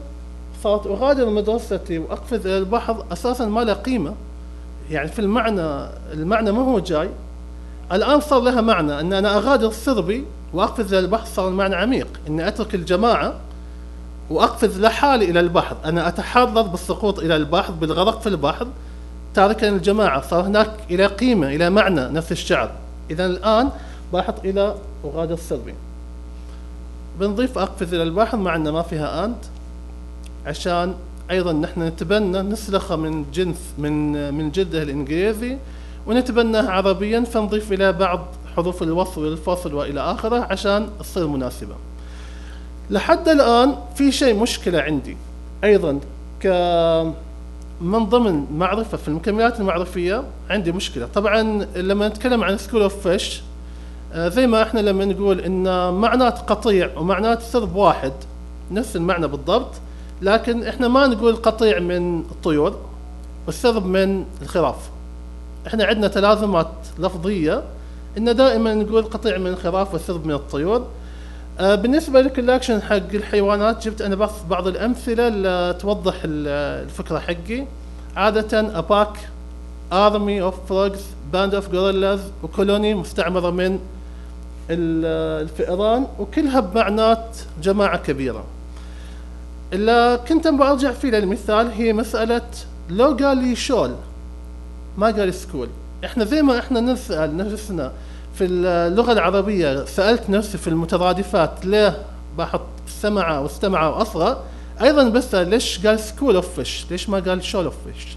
صارت 0.63 0.87
أغادر 0.87 1.31
مدرستي 1.31 1.99
وأقفز 1.99 2.47
إلى 2.47 2.59
البحر 2.59 3.05
أساسا 3.13 3.47
ما 3.47 3.61
له 3.61 3.73
قيمة. 3.73 4.15
يعني 4.91 5.09
في 5.09 5.19
المعنى 5.19 5.87
المعنى 6.13 6.53
ما 6.53 6.63
هو 6.63 6.79
جاي. 6.79 7.11
الآن 7.93 8.21
صار 8.21 8.41
لها 8.41 8.61
معنى. 8.61 9.01
أن 9.01 9.13
أنا 9.13 9.37
أغادر 9.37 9.71
سربي 9.71 10.25
وأقفز 10.53 10.95
إلى 10.95 11.05
البحر 11.05 11.27
صار 11.27 11.49
المعنى 11.49 11.75
عميق. 11.75 12.09
أني 12.29 12.49
أترك 12.49 12.75
الجماعة 12.75 13.35
وأقفز 14.31 14.81
لحالي 14.81 15.31
إلى 15.31 15.41
البحر 15.41 15.77
أنا 15.85 16.09
أتحرر 16.09 16.63
بالسقوط 16.63 17.19
إلى 17.19 17.37
البحر 17.37 17.73
بالغرق 17.73 18.21
في 18.21 18.29
البحر 18.29 18.67
تاركا 19.35 19.69
الجماعة 19.69 20.29
صار 20.29 20.41
هناك 20.41 20.71
إلى 20.91 21.07
قيمة 21.07 21.47
إلى 21.47 21.71
معنى 21.71 22.01
نفس 22.01 22.33
الشعر 22.33 22.71
إذا 23.11 23.27
الآن 23.27 23.71
بحط 24.13 24.45
إلى 24.45 24.75
أغادر 25.05 25.37
سربي. 25.37 25.75
بنضيف 27.21 27.59
أقفز 27.59 27.95
إلى 27.95 28.03
البحر 28.03 28.37
مع 28.37 28.57
أن 28.57 28.69
ما 28.69 28.83
فيها 28.83 29.25
أنت. 29.25 29.45
عشان 30.47 30.95
أيضا 31.31 31.53
نحن 31.53 31.83
نتبنى 31.83 32.43
نسلخة 32.43 32.97
من 32.97 33.25
جنس 33.33 33.57
من 33.79 34.35
من 34.35 34.51
جلده 34.51 34.83
الإنجليزي 34.83 35.57
ونتبناه 36.07 36.71
عربيا 36.71 37.21
فنضيف 37.21 37.73
إلى 37.73 37.93
بعض 37.93 38.27
حروف 38.57 38.83
الوصل 38.83 39.25
والفصل 39.25 39.75
وإلى 39.75 40.01
آخره 40.01 40.47
عشان 40.51 40.89
تصير 41.01 41.27
مناسبة. 41.27 41.75
لحد 42.91 43.29
الآن 43.29 43.75
في 43.95 44.13
شيء 44.13 44.43
مشكلة 44.43 44.81
عندي. 44.81 45.17
أيضا 45.65 46.01
ك 46.43 46.47
من 47.81 48.05
ضمن 48.05 48.47
معرفة 48.55 48.97
في 48.97 49.09
المكملات 49.09 49.61
المعرفية 49.61 50.25
عندي 50.51 50.73
مشكلة. 50.73 51.07
طبعا 51.15 51.43
لما 51.77 52.09
نتكلم 52.09 52.45
عن 52.45 52.59
school 52.59 52.83
of 52.83 53.09
fish 53.09 53.43
زي 54.17 54.47
ما 54.47 54.63
إحنا 54.63 54.81
لما 54.81 55.05
نقول 55.05 55.41
إن 55.41 55.93
معنات 55.95 56.39
قطيع 56.39 56.91
ومعنات 56.97 57.43
سرب 57.43 57.77
واحد 57.77 58.13
نفس 58.71 58.97
المعنى 58.97 59.27
بالضبط. 59.29 59.71
لكن 60.23 60.63
إحنا 60.67 60.89
ما 60.89 61.07
نقول 61.07 61.37
قطيع 61.37 61.79
من 61.79 62.21
الطيور 62.21 62.79
والسرب 63.47 63.87
من 63.87 64.25
الخراف. 64.43 64.77
إحنا 65.67 65.85
عندنا 65.85 66.09
تلازمات 66.09 66.71
لفظية 66.99 67.63
إن 68.19 68.37
دائما 68.37 68.75
نقول 68.75 69.03
قطيع 69.05 69.39
من 69.39 69.47
الخراف 69.47 69.93
والسرب 69.93 70.27
من 70.27 70.35
الطيور. 70.35 70.87
آه، 71.61 71.75
بالنسبة 71.75 72.21
للكولاكشن 72.21 72.83
حق 72.83 72.95
الحيوانات 73.15 73.85
جبت 73.89 74.03
أنا 74.03 74.15
بس 74.15 74.31
بعض 74.51 74.67
الأمثلة 74.67 75.29
اللي 75.29 75.77
توضح 75.81 76.15
ال- 76.25 76.85
الفكرة 76.85 77.19
حقي. 77.19 77.65
عادة 78.17 78.79
أباك 78.79 79.17
army 79.93 80.53
of 80.53 80.55
frogs 80.71 81.01
band 81.35 81.53
of 81.55 81.73
gorillas 81.73 82.21
وكولوني 82.45 82.95
مستعمرة 82.95 83.51
من 83.51 83.79
ال- 84.71 85.43
الفئران 85.43 86.07
وكلها 86.19 86.61
بمعنات 86.61 87.37
جماعة 87.63 87.97
كبيرة. 87.97 88.45
اللي 89.73 90.21
كنت 90.29 90.47
أبغى 90.47 90.69
أرجع 90.71 90.93
فيه 90.93 91.11
للمثال 91.11 91.71
هي 91.73 91.93
مسألة 91.93 92.43
لو 92.91 93.17
قال 93.21 93.39
لي 93.39 93.57
shoal 93.57 93.95
ما 94.99 95.07
قال 95.07 95.35
school. 95.35 95.69
إحنا 96.05 96.25
زي 96.25 96.43
ما 96.43 96.59
إحنا 96.59 96.81
نسأل 96.81 97.37
نفسنا 97.37 97.93
في 98.35 98.45
اللغة 98.45 99.13
العربية 99.13 99.85
سألت 99.85 100.31
نفسي 100.31 100.59
في 100.59 100.69
المترادفات 100.69 101.67
ليه 101.67 101.99
بحط 102.39 102.67
سمع 102.87 103.39
واستمع 103.39 103.89
واصغى 103.89 104.43
أيضا 104.83 105.09
بسأل 105.09 105.49
ليش 105.49 105.87
قال 105.87 106.01
school 106.01 106.35
of 106.37 106.55
fish 106.55 106.87
ليش 106.91 107.09
ما 107.09 107.19
قال 107.19 107.45
shoal 107.45 107.65
of 107.65 107.75
fish 107.87 108.17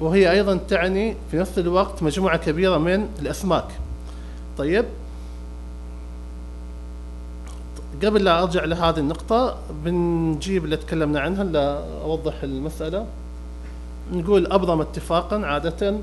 وهي 0.00 0.30
أيضا 0.30 0.58
تعني 0.68 1.16
في 1.30 1.36
نفس 1.36 1.58
الوقت 1.58 2.02
مجموعة 2.02 2.36
كبيرة 2.36 2.78
من 2.78 3.08
الأسماك. 3.22 3.64
طيب 4.58 4.84
قبل 8.02 8.24
لا 8.24 8.42
أرجع 8.42 8.64
لهذه 8.64 8.98
النقطة 8.98 9.56
بنجيب 9.84 10.64
اللي 10.64 10.76
تكلمنا 10.76 11.20
عنها 11.20 11.44
لاوضح 11.44 12.42
المسألة. 12.42 13.06
نقول 14.12 14.52
أبرم 14.52 14.80
اتفاقا 14.80 15.46
عادة 15.46 15.96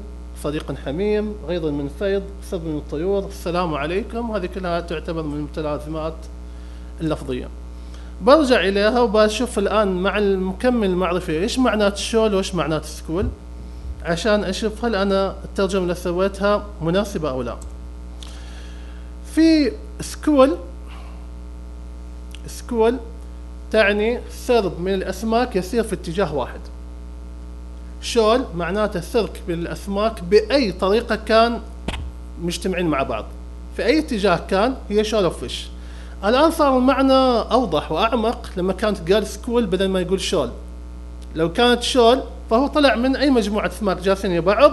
صديق 0.44 0.76
حميم 0.86 1.36
غيض 1.48 1.66
من 1.66 1.90
فيض 2.00 2.24
سرب 2.44 2.66
من 2.66 2.78
الطيور 2.78 3.28
السلام 3.28 3.74
عليكم. 3.74 4.32
هذه 4.32 4.46
كلها 4.46 4.80
تعتبر 4.80 5.24
من 5.24 5.38
المتلازمات 5.38 6.16
اللفظية. 7.02 7.48
برجع 8.22 8.62
إليها 8.62 9.00
وبشوف 9.02 9.60
الآن 9.60 9.88
مع 9.88 10.18
المكمل 10.18 10.90
المعرفي 10.90 11.40
إيش 11.40 11.60
معنات 11.60 11.94
ال 11.94 12.01
shoal 12.01 12.36
وإيش 12.36 12.56
معنات 12.56 12.86
school؟ 12.86 13.28
عشان 14.04 14.44
أشوف 14.44 14.86
هل 14.86 14.96
أنا 14.96 15.36
الترجمة 15.44 15.84
اللي 15.84 15.96
سويتها 15.96 16.66
مناسبة 16.82 17.30
أو 17.30 17.42
لا. 17.42 17.56
في 19.36 19.72
school 20.02 20.58
school 22.72 22.98
تعني 23.72 24.20
سرب 24.30 24.80
من 24.80 24.94
الأسماك 24.94 25.56
يسير 25.56 25.84
في 25.84 25.94
اتجاه 25.94 26.36
واحد. 26.36 26.60
shoal 28.02 28.46
معناته 28.56 29.02
سرب 29.02 29.42
من 29.48 29.54
الأسماك 29.54 30.24
بأي 30.24 30.72
طريقة 30.72 31.16
كان 31.16 31.60
مجتمعين 32.42 32.88
مع 32.88 33.04
بعض. 33.04 33.26
في 33.76 33.86
أي 33.86 34.00
اتجاه 34.00 34.40
كان 34.50 34.76
هي 34.90 35.04
shoal 35.04 35.24
of 35.24 35.40
fish 35.40 35.68
الآن 36.26 36.52
صار 36.52 36.78
المعنى 36.78 37.14
أوضح 37.52 37.92
وأعمق 37.92 38.50
لما 38.58 38.74
كانت 38.74 39.12
قال 39.12 39.28
school 39.28 39.66
بدل 39.66 39.90
ما 39.90 40.02
يقول 40.02 40.22
shoal. 40.22 40.50
لو 41.36 41.54
كانت 41.54 41.84
shoal 41.84 42.22
فهو 42.50 42.68
طلع 42.68 42.96
من 42.96 43.16
أي 43.16 43.30
مجموعة 43.30 43.68
أسماك 43.68 43.98
جالسين 43.98 44.42
بعض 44.42 44.72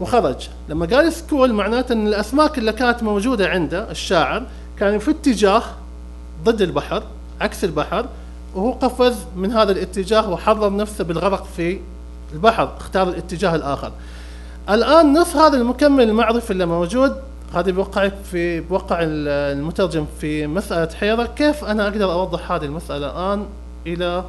وخرج. 0.00 0.48
لما 0.68 0.86
قال 0.86 1.12
سكول 1.12 1.52
معناته 1.52 1.92
أن 1.92 2.06
الأسماك 2.06 2.58
اللي 2.58 2.72
كانت 2.72 3.02
موجودة 3.02 3.48
عنده 3.48 3.90
الشاعر 3.90 4.46
كانوا 4.78 4.98
في 4.98 5.10
اتجاه 5.10 5.62
ضد 6.44 6.62
البحر 6.62 7.02
عكس 7.40 7.64
البحر 7.64 8.06
وهو 8.54 8.72
قفز 8.72 9.16
من 9.36 9.52
هذا 9.52 9.72
الاتجاه 9.72 10.30
وحرر 10.30 10.76
نفسه 10.76 11.04
بالغرق 11.04 11.44
في 11.56 11.80
البحر 12.32 12.76
اختار 12.76 13.08
الاتجاه 13.08 13.54
الآخر. 13.54 13.92
الآن 14.70 15.12
نص 15.12 15.36
هذا 15.36 15.56
المكمل 15.56 16.04
المعرفي 16.08 16.50
اللي 16.50 16.66
موجود. 16.66 17.16
هذا 17.54 17.70
بيوقعك 17.70 18.14
في 18.30 18.60
بوقع 18.60 18.98
المترجم 19.02 20.06
في 20.20 20.46
مسألة 20.46 20.94
حيرة. 20.94 21.24
كيف 21.24 21.64
أنا 21.64 21.88
أقدر 21.88 22.12
أوضح 22.12 22.52
هذه 22.52 22.64
المسألة 22.64 23.06
الآن 23.06 23.46
إلى 23.86 24.24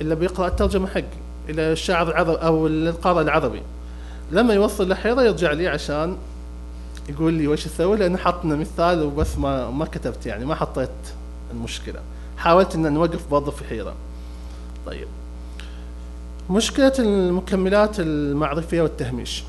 اللي 0.00 0.14
بيقرأ 0.14 0.48
الترجمة 0.48 0.86
حقي 0.86 1.04
إلى 1.48 1.72
الشاعر 1.72 2.08
العربي 2.08 2.32
أو 2.32 2.66
القارئ 2.66 3.22
العربي؟ 3.22 3.62
لما 4.32 4.54
يوصل 4.54 4.88
لحيرة 4.88 5.22
يرجع 5.22 5.52
لي 5.52 5.68
عشان 5.68 6.16
يقول 7.08 7.34
لي 7.34 7.48
وش 7.48 7.66
أسوي؟ 7.66 7.96
لأنه 7.96 8.18
حطنا 8.18 8.56
مثال 8.56 9.02
وبس 9.02 9.38
ما 9.38 9.70
ما 9.70 9.84
كتبت 9.84 10.26
يعني 10.26 10.44
ما 10.44 10.54
حطيت 10.54 10.90
المشكلة. 11.50 12.00
حاولت 12.36 12.74
إن 12.74 12.92
نوقف 12.92 13.30
برضه 13.30 13.50
في 13.50 13.64
حيرة. 13.64 13.94
طيب. 14.86 15.08
مشكلة 16.50 16.92
المكملات 16.98 18.00
المعرفية 18.00 18.82
والتهميش. 18.82 19.44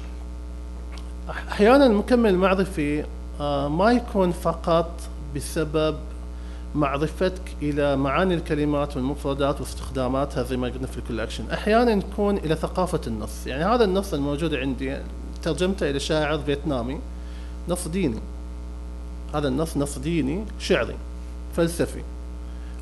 أحيانا 1.30 1.86
المكمل 1.86 2.30
المعرفي 2.30 3.06
آه، 3.40 3.68
ما 3.68 3.92
يكون 3.92 4.32
فقط 4.32 4.92
بسبب 5.36 5.96
معرفتك 6.76 7.42
إلى 7.62 7.96
معاني 7.96 8.34
الكلمات 8.34 8.96
والمفردات 8.96 9.62
واستخداماتها 9.62 10.44
زي 10.44 10.58
ما 10.58 10.68
قلنا 10.68 10.88
في 10.88 10.98
الكولكشن 10.98 11.50
أحيانا 11.52 11.92
يكون 11.92 12.38
إلى 12.38 12.56
ثقافة 12.56 13.02
النص. 13.08 13.48
يعني 13.48 13.64
هذا 13.64 13.84
النص 13.84 14.14
الموجود 14.14 14.54
عندي 14.54 14.98
ترجمته 15.44 15.90
إلى 15.90 16.00
شاعر 16.00 16.40
فيتنامي. 16.40 17.00
نص 17.69 17.88
ديني. 17.88 18.19
هذا 19.34 19.47
النص 19.47 19.78
نص 19.78 19.97
ديني 19.97 20.45
شعري 20.60 20.95
فلسفي. 21.56 22.01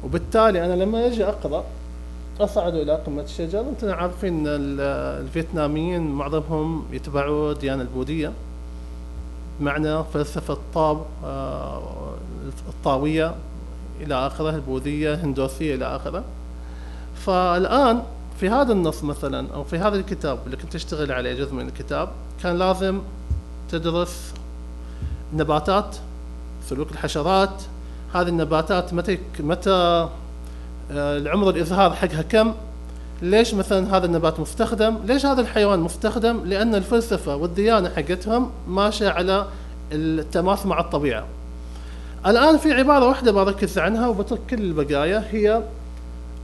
وبالتالي 0.04 0.66
أنا 0.66 0.84
لما 0.84 1.08
أجي 1.08 1.26
أقرأ 1.26 1.64
أصعد 2.40 2.76
إلى 2.76 2.96
قمة 2.96 3.22
الشجر. 3.22 3.60
أنتم 3.60 3.92
عارفين 3.92 4.48
أن 4.48 4.78
الفيتناميين 5.20 6.02
معظمهم 6.02 6.86
يتبعوا 6.92 7.52
الديانة 7.52 7.82
البوذية. 7.82 8.32
معنى 9.62 10.04
فلسفة 10.04 10.54
الطاب 10.54 11.06
آه، 11.26 12.14
الطاوية 12.70 13.36
إلى 14.02 14.16
آخره 14.28 14.50
البوذية 14.50 15.16
هندوسية 15.16 15.76
إلى 15.76 15.96
آخره. 15.96 16.24
فالآن 17.16 18.04
في 18.40 18.50
هذا 18.50 18.74
النص 18.74 19.04
مثلا 19.04 19.54
أو 19.54 19.64
في 19.64 19.78
هذا 19.78 19.96
الكتاب 19.96 20.40
اللي 20.46 20.58
كنت 20.58 20.76
أشتغل 20.76 21.12
عليه 21.12 21.34
جزء 21.34 21.54
من 21.54 21.68
الكتاب 21.68 22.10
كان 22.44 22.58
لازم 22.58 23.02
تدرس 23.72 24.34
نباتات 25.34 25.96
سلوك 26.70 26.92
الحشرات 26.92 27.62
هذه 28.14 28.28
النباتات 28.28 28.94
متى 28.94 29.20
متى 29.40 30.10
آه، 30.92 31.18
العمر 31.18 31.50
الإزهار 31.50 31.94
حقها 31.94 32.22
كم؟ 32.22 32.54
ليش 33.22 33.54
مثلا 33.54 33.98
هذا 33.98 34.06
النبات 34.06 34.40
مستخدم؟ 34.40 34.98
ليش 35.06 35.26
هذا 35.26 35.42
الحيوان 35.42 35.80
مستخدم؟ 35.80 36.42
لأن 36.46 36.76
الفلسفة 36.76 37.36
والديانة 37.36 37.90
حقتهم 37.90 38.52
ماشية 38.68 39.10
على 39.10 39.48
التماس 39.92 40.66
مع 40.66 40.80
الطبيعة. 40.80 41.26
الآن 42.26 42.58
في 42.58 42.74
عبارة 42.74 43.08
واحدة 43.08 43.32
بركز 43.32 43.80
عنها 43.80 44.08
وبترك 44.08 44.40
كل 44.50 44.62
البقايا 44.62 45.28
هي 45.32 45.64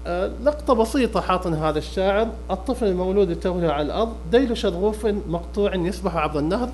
آه، 0.08 0.32
لقطة 0.44 0.74
بسيطة 0.74 1.22
حاطنها 1.22 1.70
هذا 1.70 1.78
الشاعر 1.78 2.28
الطفل 2.52 2.86
المولود 2.86 3.40
توه 3.40 3.72
على 3.72 3.86
الأرض 3.86 4.14
ديل 4.32 4.58
شرغوف 4.58 5.06
مقطوع 5.06 5.76
يسبح 5.76 6.16
عبر 6.16 6.40
النهر 6.40 6.70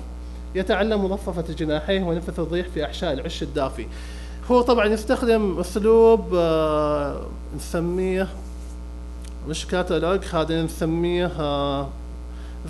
يتعلم 0.56 1.04
مضففة 1.04 1.54
جناحيه 1.54 2.02
ونفث 2.02 2.40
الريح 2.40 2.68
في 2.68 2.84
أحشاء 2.84 3.12
العش 3.12 3.42
الدافي. 3.42 3.86
هو 4.50 4.60
طبعا 4.60 4.86
يستخدم 4.86 5.58
أسلوب 5.60 6.34
آه، 6.34 7.26
نسميه 7.56 8.28
مش 9.48 9.66
كاتالوج 9.66 10.24
هذا 10.32 10.62
نسميه 10.62 11.26
آه، 11.26 11.88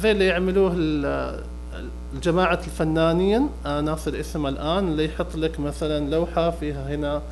زي 0.02 0.10
اللي 0.10 0.26
يعملوه 0.26 0.72
الجماعة 2.14 2.60
الفنانين. 2.66 3.48
أنا 3.66 3.80
ناصر 3.80 4.10
الاسم 4.10 4.46
الآن 4.46 4.88
اللي 4.88 5.04
يحط 5.04 5.36
لك 5.36 5.60
مثلا 5.60 6.10
لوحة 6.10 6.50
فيها 6.50 6.94
هنا 6.94 7.22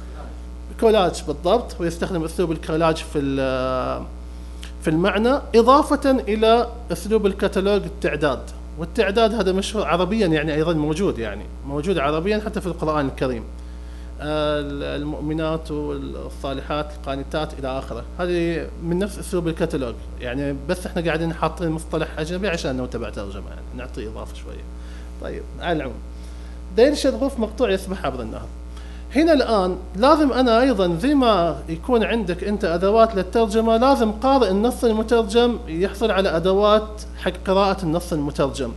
كولاج 0.80 1.22
بالضبط 1.26 1.80
ويستخدم 1.80 2.24
أسلوب 2.24 2.52
الكولاج 2.52 2.96
في 2.96 3.20
في 4.82 4.90
المعنى 4.90 5.38
إضافة 5.54 6.10
إلى 6.10 6.68
أسلوب 6.92 7.26
الكتالوج 7.26 7.82
التعداد. 7.82 8.40
والتعداد 8.78 9.34
هذا 9.34 9.52
مشهور 9.52 9.86
عربيا 9.86 10.26
يعني 10.26 10.54
أيضا 10.54 10.72
موجود 10.72 11.18
يعني 11.18 11.44
موجود 11.66 11.98
عربيا 11.98 12.42
حتى 12.46 12.60
في 12.60 12.66
القرآن 12.66 13.06
الكريم. 13.06 13.44
المؤمنات 14.20 15.70
والصالحات 15.70 16.92
القانتات 16.96 17.58
إلى 17.58 17.78
آخره. 17.78 18.04
هذه 18.18 18.68
من 18.82 18.98
نفس 18.98 19.18
أسلوب 19.18 19.48
الكتالوج 19.48 19.94
يعني 20.20 20.56
بس 20.68 20.86
إحنا 20.86 21.02
قاعدين 21.02 21.34
حاطين 21.34 21.68
مصطلح 21.68 22.18
أجنبي 22.18 22.48
عشان 22.48 22.70
انه 22.70 22.86
تبع 22.86 23.10
ترجمه 23.10 23.48
يعني 23.48 23.60
نعطي 23.76 24.08
إضافة 24.08 24.34
شوية. 24.34 24.64
طيب 25.22 25.42
على 25.60 25.76
العموم. 25.76 26.00
دير 26.76 26.94
شغوف 26.94 27.38
مقطوع 27.38 27.70
يسبح 27.70 28.06
عبر 28.06 28.22
النهر. 28.22 28.48
هنا 29.14 29.32
الآن 29.32 29.76
لازم 29.96 30.32
أنا 30.32 30.60
أيضا 30.60 30.96
زي 30.96 31.14
ما 31.14 31.56
يكون 31.68 32.04
عندك 32.04 32.44
أنت 32.44 32.64
أدوات 32.64 33.14
للترجمة 33.14 33.76
لازم 33.76 34.12
قارئ 34.12 34.50
النص 34.50 34.84
المترجم 34.84 35.58
يحصل 35.68 36.10
على 36.10 36.36
أدوات 36.36 37.02
حق 37.16 37.32
قراءة 37.46 37.82
النص 37.82 38.12
المترجم. 38.12 38.72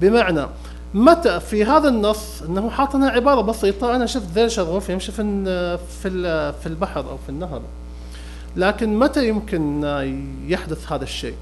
بمعنى 0.00 0.46
متى 0.94 1.40
في 1.40 1.64
هذا 1.64 1.88
النص 1.88 2.42
إنه 2.42 2.70
حاطنا 2.70 3.08
عبارة 3.08 3.40
بسيطة 3.40 3.96
أنا 3.96 4.06
شفت 4.06 4.26
ذيل 4.34 4.50
شغوف 4.50 4.88
يمشي 4.88 5.12
في 5.12 5.22
في 6.02 6.10
في 6.52 6.66
البحر 6.66 7.00
أو 7.00 7.16
في 7.16 7.28
النهر. 7.28 7.60
لكن 8.56 8.98
متى 8.98 9.28
يمكن 9.28 9.84
يحدث 10.48 10.92
هذا 10.92 11.04
الشيء؟ 11.04 11.34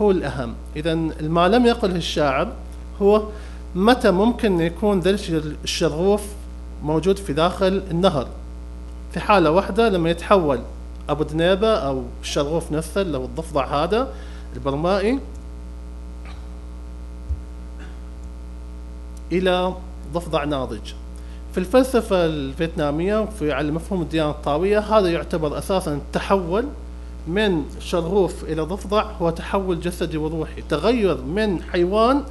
هو 0.00 0.10
الأهم. 0.10 0.54
اذا 0.76 0.94
ما 1.20 1.48
لم 1.48 1.66
يقله 1.66 1.96
الشاعر 1.96 2.52
هو 3.02 3.22
متى 3.74 4.10
ممكن 4.10 4.60
يكون 4.60 5.00
ذيل 5.00 5.54
الشغوف 5.64 6.22
موجود 6.82 7.16
في 7.16 7.32
داخل 7.32 7.82
النهر. 7.90 8.26
في 9.12 9.20
حالة 9.20 9.50
واحدة 9.50 9.88
لما 9.88 10.10
يتحول 10.10 10.60
أبو 11.08 11.22
دنيبة 11.22 11.74
أو 11.74 12.02
الشغوف 12.22 12.72
نفسه 12.72 13.02
هو 13.02 13.24
الضفدع 13.24 13.84
هذا 13.84 14.08
البرمائي 14.56 15.18
إلى 19.32 19.74
ضفدع 20.12 20.44
ناضج. 20.44 20.92
في 21.52 21.58
الفلسفة 21.58 22.26
الفيتنامية 22.26 23.24
في 23.24 23.52
على 23.52 23.70
مفهوم 23.70 24.02
الديانة 24.02 24.30
الطاوية 24.30 24.78
هذا 24.78 25.08
يعتبر 25.08 25.58
أساسا 25.58 26.00
تحول 26.12 26.64
من 27.26 27.64
شرغوف 27.80 28.44
إلى 28.44 28.62
ضفدع 28.62 29.02
هو 29.02 29.30
تحول 29.30 29.80
جسدي 29.80 30.16
وروحي 30.16 30.62
تغير 30.68 31.20
من 31.22 31.62
حيوان 31.62 32.22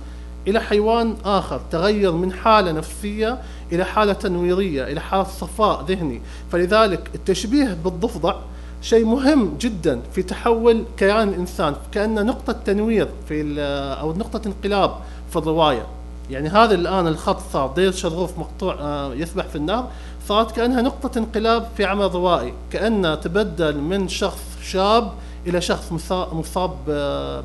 إلى 0.48 0.60
حيوان 0.60 1.16
آخر 1.26 1.62
تغير 1.72 2.12
من 2.12 2.34
حالة 2.34 2.72
نفسية 2.72 3.38
إلى 3.72 3.84
حالة 3.86 4.14
تنويرية 4.14 4.84
إلى 4.84 5.00
حالة 5.00 5.24
صفاء 5.24 5.86
ذهني. 5.88 6.22
فلذلك 6.52 7.10
التشبيه 7.16 7.78
بالضفدع 7.84 8.36
شيء 8.82 9.06
مهم 9.06 9.58
جدا 9.60 10.02
في 10.14 10.24
تحول 10.24 10.84
كيان 10.98 11.30
الإنسان 11.30 11.76
كأنه 11.92 12.22
نقطة 12.22 12.54
تنوير 12.54 13.08
في 13.28 13.60
أو 14.00 14.14
نقطة 14.14 14.42
انقلاب 14.48 14.96
في 15.30 15.36
الرواية. 15.36 15.86
يعني 16.30 16.50
هذا 16.50 16.76
الآن 16.76 17.08
الخط 17.08 17.40
صار 17.54 17.74
دير 17.76 17.92
شرغوف 17.92 18.40
مقطوع 18.40 18.74
آه، 18.80 19.14
يسبح 19.14 19.46
في 19.46 19.56
النار 19.56 19.90
صارت 20.28 20.52
كأنها 20.52 20.82
نقطة 20.82 21.18
انقلاب 21.18 21.68
في 21.78 21.86
عمل 21.86 22.12
روائي 22.14 22.54
كأنه 22.72 23.16
تبدل 23.16 23.78
من 23.78 24.08
شخص 24.08 24.44
شاب 24.64 25.12
إلى 25.48 25.62
شخص 25.62 26.12
مصاب 26.12 26.72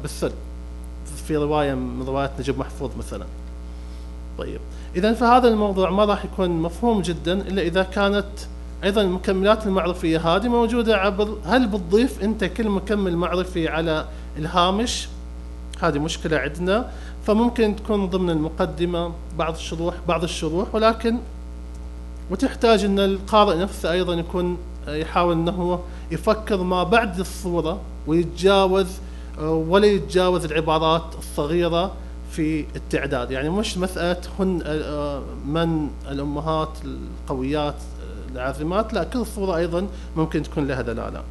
بالسل 0.02 0.32
في 1.28 1.36
رواية 1.36 1.74
من 1.74 2.02
روايات 2.06 2.30
نجيب 2.38 2.58
محفوظ 2.58 2.90
مثلا. 2.98 3.26
طيب. 4.38 4.60
اذا 4.96 5.12
فهذا 5.12 5.48
الموضوع 5.48 5.90
ما 5.90 6.04
راح 6.04 6.24
يكون 6.24 6.50
مفهوم 6.50 7.02
جدا 7.02 7.32
إلا 7.32 7.62
إذا 7.62 7.82
كانت 7.82 8.26
أيضا 8.84 9.02
المكملات 9.02 9.66
المعرفية 9.66 10.18
هذه 10.18 10.48
موجودة 10.48 10.96
عبر 10.96 11.36
هل 11.44 11.66
بتضيف 11.66 12.22
أنت 12.22 12.44
كل 12.44 12.68
مكمل 12.68 13.16
معرفي 13.16 13.68
على 13.68 14.06
الهامش؟ 14.36 15.08
هذه 15.80 15.98
مشكلة 15.98 16.38
عندنا. 16.38 16.90
فممكن 17.26 17.76
تكون 17.76 18.06
ضمن 18.08 18.30
المقدمة 18.30 19.12
بعض 19.38 19.54
الشروح 19.54 19.94
بعض 20.08 20.22
الشروح 20.22 20.74
ولكن 20.74 21.18
وتحتاج 22.30 22.84
أن 22.84 22.98
القارئ 22.98 23.56
نفسه 23.58 23.92
أيضا 23.92 24.14
يكون 24.14 24.58
يحاول 24.88 25.32
إنه 25.32 25.80
يفكر 26.10 26.62
ما 26.62 26.82
بعد 26.82 27.20
الصورة 27.20 27.80
ويتجاوز 28.06 28.86
ولا 29.42 29.86
يتجاوز 29.86 30.44
العبارات 30.44 31.14
الصغيرة 31.18 31.92
في 32.30 32.64
التعداد. 32.76 33.30
يعني 33.30 33.50
مش 33.50 33.78
مسألة 33.78 34.20
هن 34.38 34.62
من 35.46 35.88
الأمهات 36.10 36.68
القويات 36.84 37.74
العازمات 38.32 38.94
لا 38.94 39.04
كل 39.04 39.26
صورة 39.26 39.56
أيضا 39.56 39.86
ممكن 40.16 40.42
تكون 40.42 40.66
لها 40.66 40.82
دلالة. 40.82 41.22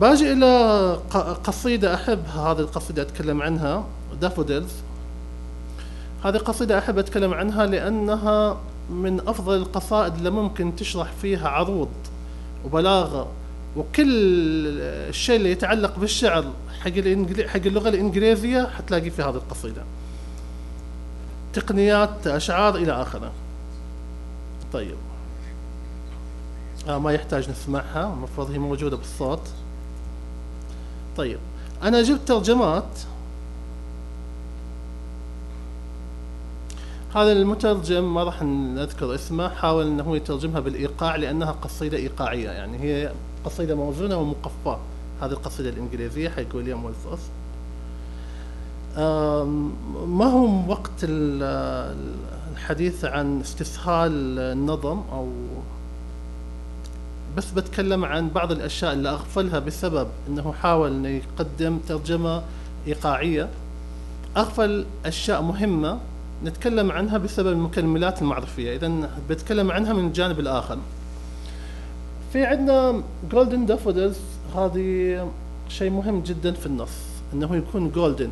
باجي 0.00 0.32
إلى 0.32 0.98
قصيدة 1.44 1.94
أحب 1.94 2.26
هذه 2.26 2.58
القصيدة 2.58 3.02
أتكلم 3.02 3.42
عنها 3.42 3.84
دافوديلز 4.20 4.72
هذه 6.24 6.36
قصيدة 6.36 6.78
أحب 6.78 6.98
أتكلم 6.98 7.34
عنها 7.34 7.66
لأنها 7.66 8.56
من 8.90 9.20
أفضل 9.28 9.56
القصائد 9.56 10.14
اللي 10.14 10.30
ممكن 10.30 10.76
تشرح 10.76 11.12
فيها 11.22 11.48
عروض 11.48 11.88
وبلاغة 12.64 13.28
وكل 13.76 14.08
الشيء 15.08 15.36
اللي 15.36 15.50
يتعلق 15.50 15.98
بالشعر. 15.98 16.44
حق 16.84 16.90
حق 17.46 17.66
اللغة 17.66 17.88
الإنجليزية 17.88 18.70
حتلاقي 18.76 19.10
في 19.10 19.22
هذه 19.22 19.34
القصيدة. 19.34 19.82
تقنيات 21.52 22.26
أشعار 22.26 22.76
إلى 22.76 22.92
آخره. 22.92 23.32
طيب. 24.72 24.96
آه 26.88 26.98
ما 26.98 27.12
يحتاج 27.12 27.50
نسمعها 27.50 28.12
المفروض 28.12 28.50
هي 28.50 28.58
موجودة 28.58 28.96
بالصوت. 28.96 29.48
طيب. 31.16 31.38
أنا 31.82 32.02
جبت 32.02 32.28
ترجمات. 32.28 32.98
هذا 37.14 37.32
المترجم 37.32 38.14
ما 38.14 38.24
راح 38.24 38.42
نذكر 38.42 39.14
اسمه 39.14 39.48
حاول 39.48 39.86
إنه 39.86 40.02
هو 40.02 40.14
يترجمها 40.14 40.60
بالإيقاع 40.60 41.16
لأنها 41.16 41.52
قصيدة 41.52 41.96
إيقاعية 41.96 42.50
يعني 42.50 42.78
هي 42.78 43.12
قصيدة 43.44 43.74
موزونة 43.74 44.16
ومقفاة. 44.16 44.78
هذه 45.20 45.30
القصيدة 45.30 45.68
الإنجليزية 45.68 46.28
حق 46.28 46.54
ويليام 46.54 46.84
ويلفورث 46.84 47.28
ما 50.06 50.24
هو 50.24 50.70
وقت 50.70 51.04
الحديث 52.52 53.04
عن 53.04 53.40
استسهال 53.40 54.38
النظم 54.38 55.00
أو 55.12 55.28
بس 57.36 57.50
بتكلم 57.50 58.04
عن 58.04 58.28
بعض 58.28 58.52
الأشياء 58.52 58.92
اللي 58.92 59.08
أغفلها 59.08 59.58
بسبب 59.58 60.08
إنه 60.28 60.52
حاول 60.52 60.90
إنه 60.90 61.08
يقدم 61.08 61.78
ترجمة 61.88 62.42
إيقاعية. 62.86 63.48
أغفل 64.36 64.84
أشياء 65.06 65.42
مهمة 65.42 65.98
نتكلم 66.44 66.92
عنها 66.92 67.18
بسبب 67.18 67.52
المكملات 67.52 68.22
المعرفيه 68.22 68.76
إذا 68.76 69.10
بتكلم 69.30 69.70
عنها 69.70 69.92
من 69.92 70.06
الجانب 70.06 70.40
الآخر. 70.40 70.78
في 72.32 72.44
عندنا 72.44 73.02
جولدن 73.30 73.66
دافودلز 73.66 74.16
هذه 74.56 75.28
شيء 75.68 75.90
مهم 75.90 76.20
جدا 76.20 76.52
في 76.52 76.66
النص 76.66 76.98
إنه 77.32 77.56
يكون 77.56 77.90
golden 77.90 78.30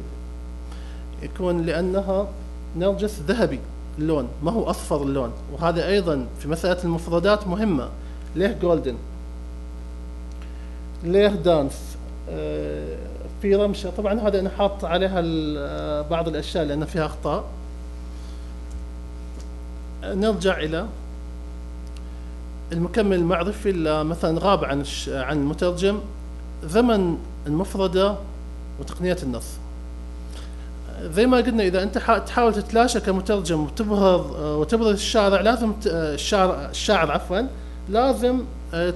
يكون 1.22 1.66
لأنها 1.66 2.28
نرجس 2.76 3.20
ذهبي 3.20 3.60
اللون. 3.98 4.28
ما 4.42 4.52
هو 4.52 4.70
أصفر 4.70 5.02
اللون. 5.02 5.32
وهذا 5.52 5.88
أيضا 5.88 6.26
في 6.38 6.48
مسألة 6.48 6.84
المفردات 6.84 7.46
مهمة. 7.46 7.88
ليه 8.36 8.58
golden 8.62 8.96
ليه 11.04 11.28
dance 11.28 11.96
آه 12.30 12.96
في 13.42 13.54
رمشة. 13.54 13.90
طبعا 13.90 14.20
هذا 14.20 14.40
أنا 14.40 14.50
حاط 14.50 14.84
عليها 14.84 15.20
بعض 16.02 16.28
الأشياء 16.28 16.64
لأن 16.64 16.84
فيها 16.84 17.06
أخطاء. 17.06 17.44
نرجع 20.04 20.58
إلى 20.58 20.86
المكمل 22.72 23.16
المعرفي 23.16 23.70
اللي 23.70 24.04
مثلا 24.04 24.38
غاب 24.42 24.64
عن 24.64 24.84
عن 25.08 25.38
المترجم 25.38 25.98
زمن 26.64 27.18
المفردة 27.46 28.14
وتقنية 28.80 29.16
النص. 29.22 29.46
زي 31.02 31.26
ما 31.26 31.36
قلنا 31.36 31.62
إذا 31.62 31.82
أنت 31.82 31.98
تحاول 32.26 32.54
تتلاشى 32.54 33.00
كمترجم 33.00 33.60
وتبرز 33.60 34.20
وتبرز 34.40 34.92
الشارع 34.92 35.40
لازم 35.40 35.72
الشاعر 35.86 36.68
الشاعر 36.70 37.10
عفوا 37.12 37.40
لازم 37.88 38.44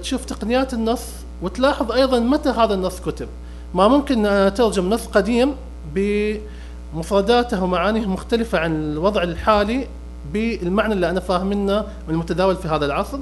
تشوف 0.01 0.25
تقنيات 0.25 0.73
النص 0.73 1.05
وتلاحظ 1.41 1.91
أيضا 1.91 2.19
متى 2.19 2.49
هذا 2.49 2.73
النص 2.73 3.01
كتب. 3.01 3.27
ما 3.73 3.87
ممكن 3.87 4.51
ترجم 4.55 4.89
نص 4.89 5.05
قديم 5.05 5.55
بمفرداته 5.95 7.63
ومعانيه 7.63 8.05
مختلفة 8.05 8.59
عن 8.59 8.91
الوضع 8.91 9.23
الحالي 9.23 9.87
بالمعنى 10.33 10.93
اللي 10.93 11.09
أنا 11.09 11.19
فاهمنه 11.19 11.81
من 11.81 12.13
المتداول 12.13 12.55
في 12.55 12.67
هذا 12.67 12.85
العصر. 12.85 13.19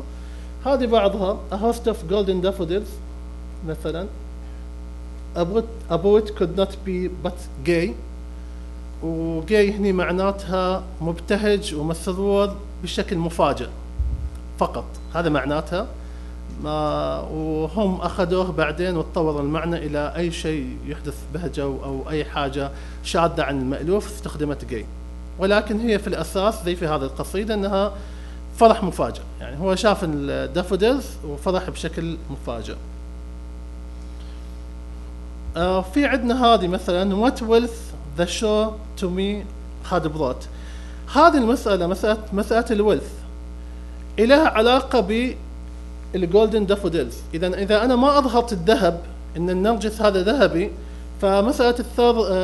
هذه 0.66 0.86
بعضها. 0.86 1.38
A 1.52 1.58
host 1.58 1.88
of 1.88 1.96
golden 2.10 2.42
daffodils 2.42 2.90
مثلا. 3.68 4.08
A 5.36 5.98
poet, 5.98 6.36
could 6.36 6.58
not 6.58 6.76
be 6.86 7.10
but 7.24 7.38
gay. 7.66 7.94
وجاي 9.04 9.72
هني 9.72 9.94
معناتها 9.94 10.84
مبتهج 11.02 11.76
ومسرور 11.76 12.56
بشكل 12.84 13.18
مفاجئ 13.18 13.68
فقط. 14.60 14.86
هذا 15.14 15.30
معناتها. 15.30 15.88
ما 16.64 17.20
وهم 17.20 18.02
أخذوه 18.02 18.52
بعدين 18.52 18.98
وتطور 18.98 19.42
المعنى 19.42 19.78
إلى 19.78 20.14
أي 20.16 20.32
شيء 20.32 20.78
يحدث 20.86 21.18
بهجة 21.34 21.64
أو 21.64 22.10
أي 22.10 22.26
حاجة 22.26 22.72
شاذة 23.04 23.44
عن 23.44 23.62
المألوف 23.62 24.08
استخدمت 24.08 24.66
جاي 24.66 24.86
ولكن 25.40 25.80
هي 25.80 26.00
في 26.00 26.08
الأساس 26.08 26.64
زي 26.66 26.76
في 26.76 26.88
هذه 26.88 27.02
القصيدة 27.02 27.54
إنها 27.54 27.94
فرح 28.58 28.84
مفاجئ. 28.84 29.22
يعني 29.54 29.66
هو 29.66 29.76
شاف 29.76 30.04
ال 30.04 30.14
daffodils 30.14 31.06
وفرح 31.28 31.70
بشكل 31.70 32.18
مفاجئ. 32.30 32.76
آه 35.58 35.82
في 35.82 36.06
عندنا 36.06 36.46
هذه 36.46 36.68
مثلا 36.68 37.32
wealth 37.32 38.20
the 38.20 38.26
show 38.26 38.72
to 39.02 39.06
me 39.06 39.46
had 39.92 40.04
brought 40.04 40.48
هذه 41.16 41.38
المسألة 41.38 41.88
مسألة 41.88 42.18
مسألة 42.34 42.66
ال 42.72 42.77
wealth 42.77 43.12
إلها 44.20 44.48
علاقة 44.48 45.28
بال 46.14 46.27
golden 46.27 46.66
daffodils 46.66 47.16
إذا 47.34 47.48
إذا 47.48 47.84
أنا 47.84 47.96
ما 47.96 48.18
أظهرت 48.18 48.54
الذهب 48.54 49.02
إن 49.38 49.50
النرجس 49.50 50.02
هذا 50.02 50.24
ذهبي 50.24 50.72
فمسألة 51.22 51.76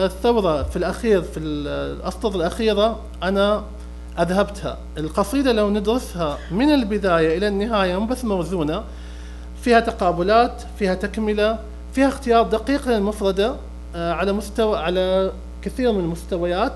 الثورة 0.06 0.64
في 0.64 0.76
الأخير 0.76 1.22
في 1.22 1.40
الأسطر 1.40 2.36
الأخيرة 2.36 3.00
أنا 3.24 3.64
أذهبتها. 4.20 4.78
القصيدة 4.98 5.52
لو 5.52 5.70
ندرسها 5.70 6.38
من 6.52 6.74
البداية 6.74 7.38
إلى 7.38 7.48
النهاية 7.48 8.00
مو 8.00 8.06
بس 8.06 8.26
موزونة 8.26 8.84
فيها 9.62 9.80
تقابلات 9.80 10.62
فيها 10.80 10.94
تكملة 10.94 11.60
فيها 11.94 12.08
اختيار 12.08 12.44
دقيق 12.44 12.88
للمفردة 12.88 13.56
على 13.96 14.34
مستوى 14.34 14.78
على 14.78 15.32
كثير 15.62 15.92
من 15.92 16.00
المستويات. 16.00 16.74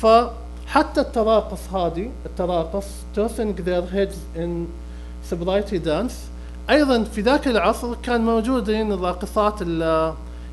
فحتى 0.00 1.00
التراقص 1.00 1.74
هذه 1.74 2.10
التراقص 2.26 2.86
توسنج 3.14 3.60
their 3.60 3.94
heads 3.94 4.16
in 4.36 4.66
sobriety 5.32 5.78
dance 5.86 6.12
أيضا 6.70 7.04
في 7.04 7.20
ذاك 7.20 7.48
العصر 7.48 7.94
كان 7.94 8.20
موجودين 8.20 8.92
الراقصات 8.92 9.62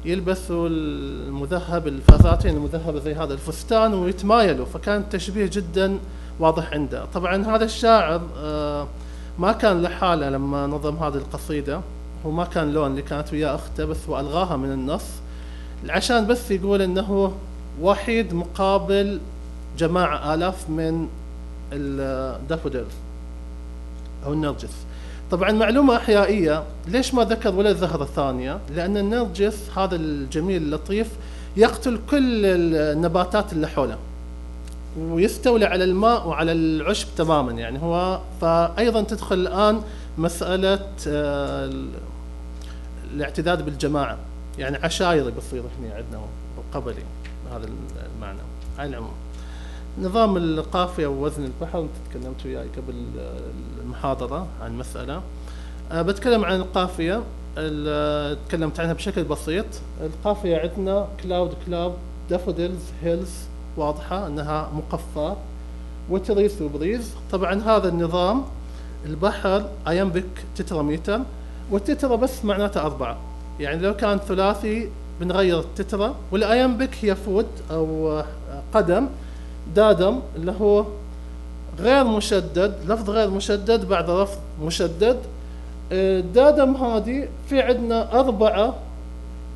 يلبسوا 0.05 0.67
المذهب 0.69 1.87
الفازاتين 1.87 2.55
المذهبة 2.55 2.99
زي 2.99 3.13
هذا 3.13 3.33
الفستان 3.33 3.93
ويتمايلوا 3.93 4.65
فكان 4.65 5.01
التشبيه 5.01 5.49
جدا 5.53 5.97
واضح 6.39 6.73
عنده. 6.73 7.05
طبعا 7.05 7.55
هذا 7.55 7.65
الشاعر 7.65 8.21
ما 9.39 9.51
كان 9.51 9.81
لحاله 9.81 10.29
لما 10.29 10.67
نظم 10.67 10.95
هذه 10.95 11.15
القصيدة 11.15 11.81
هو 12.25 12.31
ما 12.31 12.45
كان 12.45 12.71
لون 12.71 12.91
اللي 12.91 13.01
كانت 13.01 13.33
وياه 13.33 13.55
أخته 13.55 13.85
بس 13.85 13.97
وألغاها 14.07 14.57
من 14.57 14.71
النص 14.71 15.05
عشان 15.89 16.27
بس 16.27 16.51
يقول 16.51 16.81
إنه 16.81 17.33
وحيد 17.81 18.33
مقابل 18.33 19.19
جماعة 19.77 20.33
آلاف 20.33 20.69
من 20.69 21.07
الدافودلز 21.73 22.93
أو 24.25 24.33
النرجس. 24.33 24.75
طبعا 25.31 25.51
معلومة 25.51 25.95
أحيائية. 25.95 26.63
ليش 26.87 27.13
ما 27.13 27.23
ذكر 27.23 27.55
ولا 27.55 27.73
زهرة 27.73 28.05
ثانية 28.05 28.59
لأن 28.75 28.97
النرجس 28.97 29.69
هذا 29.77 29.95
الجميل 29.95 30.61
اللطيف 30.61 31.07
يقتل 31.57 31.99
كل 32.09 32.45
النباتات 32.45 33.53
اللي 33.53 33.67
حوله 33.67 33.97
ويستولي 34.99 35.65
على 35.65 35.83
الماء 35.83 36.27
وعلى 36.27 36.51
العشب 36.51 37.07
تماما 37.17 37.51
يعني 37.51 37.81
هو. 37.81 38.19
فأيضا 38.41 39.01
تدخل 39.01 39.35
الآن 39.35 39.81
مسألة 40.17 40.79
الاعتداد 43.13 43.65
بالجماعة. 43.65 44.17
يعني 44.57 44.77
عشايري 44.77 45.31
بتصير 45.31 45.61
هنا 45.79 45.95
عندنا 45.95 46.21
قبلي 46.73 47.03
هذا 47.53 47.69
المعنى. 48.15 48.39
على 48.79 48.89
العموم. 48.89 49.13
نظام 50.01 50.37
القافية 50.37 51.07
ووزن 51.07 51.43
البحر 51.43 51.79
أنت 51.79 51.89
تكلمت 52.09 52.45
وياي 52.45 52.67
قبل 52.67 52.93
المحاضرة 53.83 54.47
عن 54.61 54.77
مسألة. 54.77 55.21
أه 55.91 56.01
بتكلم 56.01 56.45
عن 56.45 56.55
القافية 56.55 57.23
تكلمت 58.47 58.79
عنها 58.79 58.93
بشكل 58.93 59.23
بسيط. 59.23 59.65
القافية 60.01 60.57
عندنا 60.57 61.07
cloud 61.23 61.53
crowd 61.65 61.93
daffodils 62.29 62.81
hills 63.03 63.31
واضحة 63.77 64.27
أنها 64.27 64.69
مقفى. 64.73 65.35
و 66.09 66.18
trees 66.18 66.61
و 66.61 66.69
breeze 66.69 67.13
طبعا 67.31 67.61
هذا 67.61 67.89
النظام 67.89 68.43
البحر 69.05 69.65
iambic 69.87 70.45
tetrameter. 70.55 71.19
وال 71.71 71.84
tetra 71.84 72.15
بس 72.15 72.45
معناته 72.45 72.81
أربعة. 72.81 73.17
يعني 73.59 73.81
لو 73.81 73.95
كان 73.95 74.17
ثلاثي 74.17 74.89
بنغير 75.21 75.59
التترا. 75.59 76.15
والايامبك 76.31 76.89
هي 77.01 77.15
فود 77.15 77.47
أو 77.71 78.21
قدم. 78.73 79.07
دادم 79.75 80.19
اللي 80.35 80.53
هو 80.61 80.85
غير 81.79 82.03
مشدد 82.03 82.73
لفظ 82.87 83.09
غير 83.09 83.29
مشدد 83.29 83.87
بعد 83.87 84.09
لفظ 84.09 84.37
مشدد. 84.63 85.17
الدادم 85.91 86.75
هذه 86.75 87.27
في 87.49 87.61
عندنا 87.61 88.19
أربعة 88.19 88.75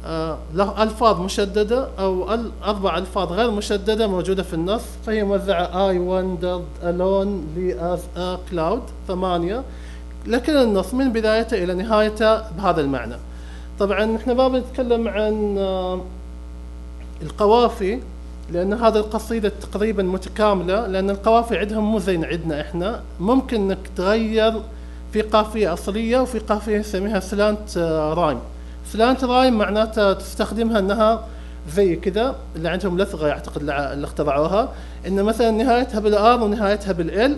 آه، 0.06 0.38
ألفاظ 0.56 1.19
مشددة 1.21 1.88
أو 1.99 2.30
أربع 2.63 2.97
ألفاظ 2.97 3.32
غير 3.32 3.52
مشددة 3.52 4.08
موجودة 4.08 4.43
في 4.43 4.54
النص. 4.54 4.82
فهي 5.06 5.23
موزعة 5.23 5.65
I 5.65 5.95
wondered 5.95 6.84
alone 6.84 7.58
لي 7.58 7.95
as 7.95 8.17
a 8.17 8.52
cloud 8.52 9.08
ثمانية. 9.08 9.63
لكن 10.28 10.54
النص 10.58 10.93
من 10.93 11.12
بدايته 11.12 11.63
إلى 11.63 11.73
نهايته 11.73 12.41
بهذا 12.52 12.82
المعنى. 12.82 13.15
طبعا 13.80 14.15
إحنا 14.15 14.34
ما 14.34 14.47
بنتكلم 14.47 15.08
عن 15.08 15.58
آه، 15.58 16.02
القوافي. 17.21 17.99
لأن 18.51 18.73
هذه 18.73 18.97
القصيدة 18.97 19.51
تقريبا 19.62 20.03
متكاملة 20.03 20.88
لأن 20.88 21.10
القوافي 21.10 21.58
عندهم 21.58 21.91
مو 21.91 21.99
زي 21.99 22.25
عندنا 22.25 22.62
إحنا. 22.62 23.01
ممكن 23.19 23.62
إنك 23.62 23.77
تغير 23.95 24.53
في 25.13 25.21
قافية 25.21 25.73
أصلية 25.73 26.19
وفي 26.19 26.39
قافية 26.39 26.77
نسميها 26.77 27.19
سلانت 27.19 27.77
رايم. 28.17 28.39
سلانت 28.88 29.23
رايم 29.23 29.58
معناتها 29.58 30.13
تستخدمها 30.13 30.79
أنها 30.79 31.25
زي 31.75 31.95
كذا 31.95 32.36
اللي 32.56 32.69
عندهم 32.69 32.97
لثغة 32.97 33.27
يعتقد 33.27 33.62
اللي 33.62 34.06
اخترعوها. 34.06 34.69
إن 35.08 35.23
مثلا 35.23 35.51
نهايتها 35.51 35.99
بالآر 35.99 36.43
ونهايتها 36.43 36.91
بالإل 36.91 37.38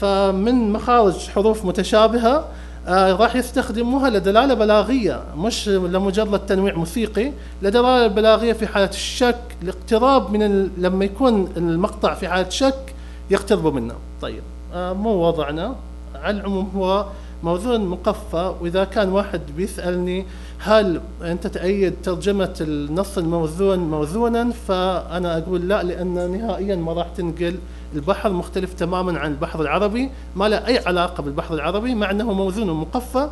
فمن 0.00 0.72
مخارج 0.72 1.28
حروف 1.28 1.64
متشابهة 1.64 2.34
آه 2.36 2.44
راح 2.88 3.36
يستخدموها 3.36 4.10
لدلالة 4.10 4.54
بلاغية 4.54 5.22
مش 5.36 5.68
لمجرد 5.68 6.46
تنويع 6.46 6.74
موسيقي 6.74 7.32
لدلالة 7.62 8.06
بلاغية 8.06 8.52
في 8.52 8.66
حالة 8.66 8.88
الشك 8.90 9.40
الاقتراب 9.62 10.32
من 10.32 10.70
لما 10.78 11.04
يكون 11.04 11.52
المقطع 11.56 12.14
في 12.14 12.28
حالة 12.28 12.48
شك 12.48 12.94
يقتربوا 13.30 13.70
منه. 13.70 13.94
طيب 14.22 14.42
آه 14.74 14.92
مو 14.92 15.10
وضعنا. 15.10 15.74
على 16.14 16.36
العموم 16.36 16.70
هو 16.76 17.06
موزون 17.42 17.86
مقفى 17.86 18.54
وإذا 18.60 18.84
كان 18.84 19.08
واحد 19.08 19.40
بيسألني 19.56 20.26
هل 20.58 21.00
أنت 21.22 21.46
تأيد 21.46 21.94
ترجمة 22.02 22.54
النص 22.60 23.18
الموزون 23.18 23.78
موزونا 23.78 24.50
فأنا 24.68 25.38
أقول 25.38 25.68
لا 25.68 25.82
لأن 25.82 26.30
نهائيا 26.30 26.76
ما 26.76 26.92
راح 26.92 27.06
تنقل 27.16 27.56
البحر 27.94 28.32
مختلف 28.32 28.74
تماما 28.74 29.18
عن 29.18 29.30
البحر 29.30 29.60
العربي 29.60 30.10
ما 30.36 30.48
له 30.48 30.66
أي 30.66 30.78
علاقة 30.86 31.22
بالبحر 31.22 31.54
العربي 31.54 31.94
مع 31.94 32.10
أنه 32.10 32.32
موزون 32.32 32.68
ومقفى 32.68 33.30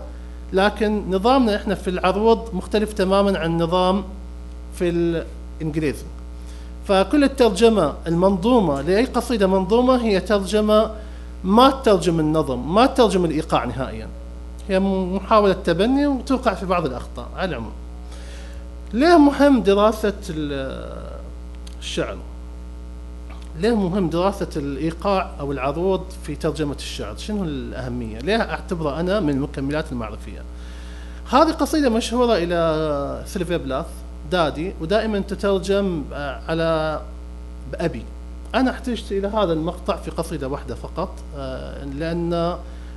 لكن 0.53 1.11
نظامنا 1.11 1.57
إحنا 1.57 1.75
في 1.75 1.91
العروض 1.91 2.55
مختلف 2.55 2.93
تماما 2.93 3.39
عن 3.39 3.59
نظام 3.63 4.05
في 4.75 4.89
الانجليزي 5.61 6.05
فكل 6.89 7.25
الترجمة 7.25 7.95
المنظومة 8.07 8.81
لأي 8.81 9.05
قصيدة 9.05 9.47
منظومة 9.47 10.03
هي 10.03 10.21
ترجمة 10.21 10.91
ما 11.45 11.71
تترجم 11.71 12.21
النظم 12.21 12.75
ما 12.75 12.87
تترجم 12.87 13.25
الإيقاع 13.25 13.65
نهائيا. 13.65 14.09
هي 14.69 14.81
محاولة 14.81 15.53
تبني 15.53 16.07
وتوقع 16.07 16.55
في 16.55 16.67
بعض 16.67 16.87
الأخطاء 16.87 17.29
على 17.37 17.51
العموم. 17.51 17.73
ليه 18.93 19.19
مهم 19.19 19.63
دراسة 19.63 20.13
الشعر؟ 21.81 22.17
ليه 23.61 23.77
مهم 23.77 24.11
دراسة 24.11 24.49
الإيقاع 24.57 25.31
أو 25.41 25.53
العروض 25.53 26.05
في 26.23 26.37
ترجمة 26.37 26.75
الشعر؟ 26.75 27.17
شنو 27.17 27.45
الأهمية؟ 27.45 28.19
ليه 28.19 28.41
أعتبره 28.41 29.01
أنا 29.01 29.21
من 29.21 29.31
المكملات 29.31 29.93
المعرفية؟ 29.93 30.43
هذه 31.31 31.51
قصيدة 31.51 31.89
مشهورة 31.89 32.37
إلى 32.37 33.23
سيلفيا 33.27 33.57
بلاث 33.57 33.87
Daddy 34.31 34.75
ودائما 34.81 35.19
تترجم 35.19 36.05
على 36.49 37.01
بأبي 37.73 38.03
أنا 38.55 38.71
احتجت 38.71 39.13
إلى 39.13 39.29
هذا 39.29 39.53
المقطع 39.53 39.97
في 39.97 40.11
قصيدة 40.11 40.49
واحدة 40.49 40.75
فقط 40.75 41.11
آه، 41.37 41.85
لأن 41.85 42.57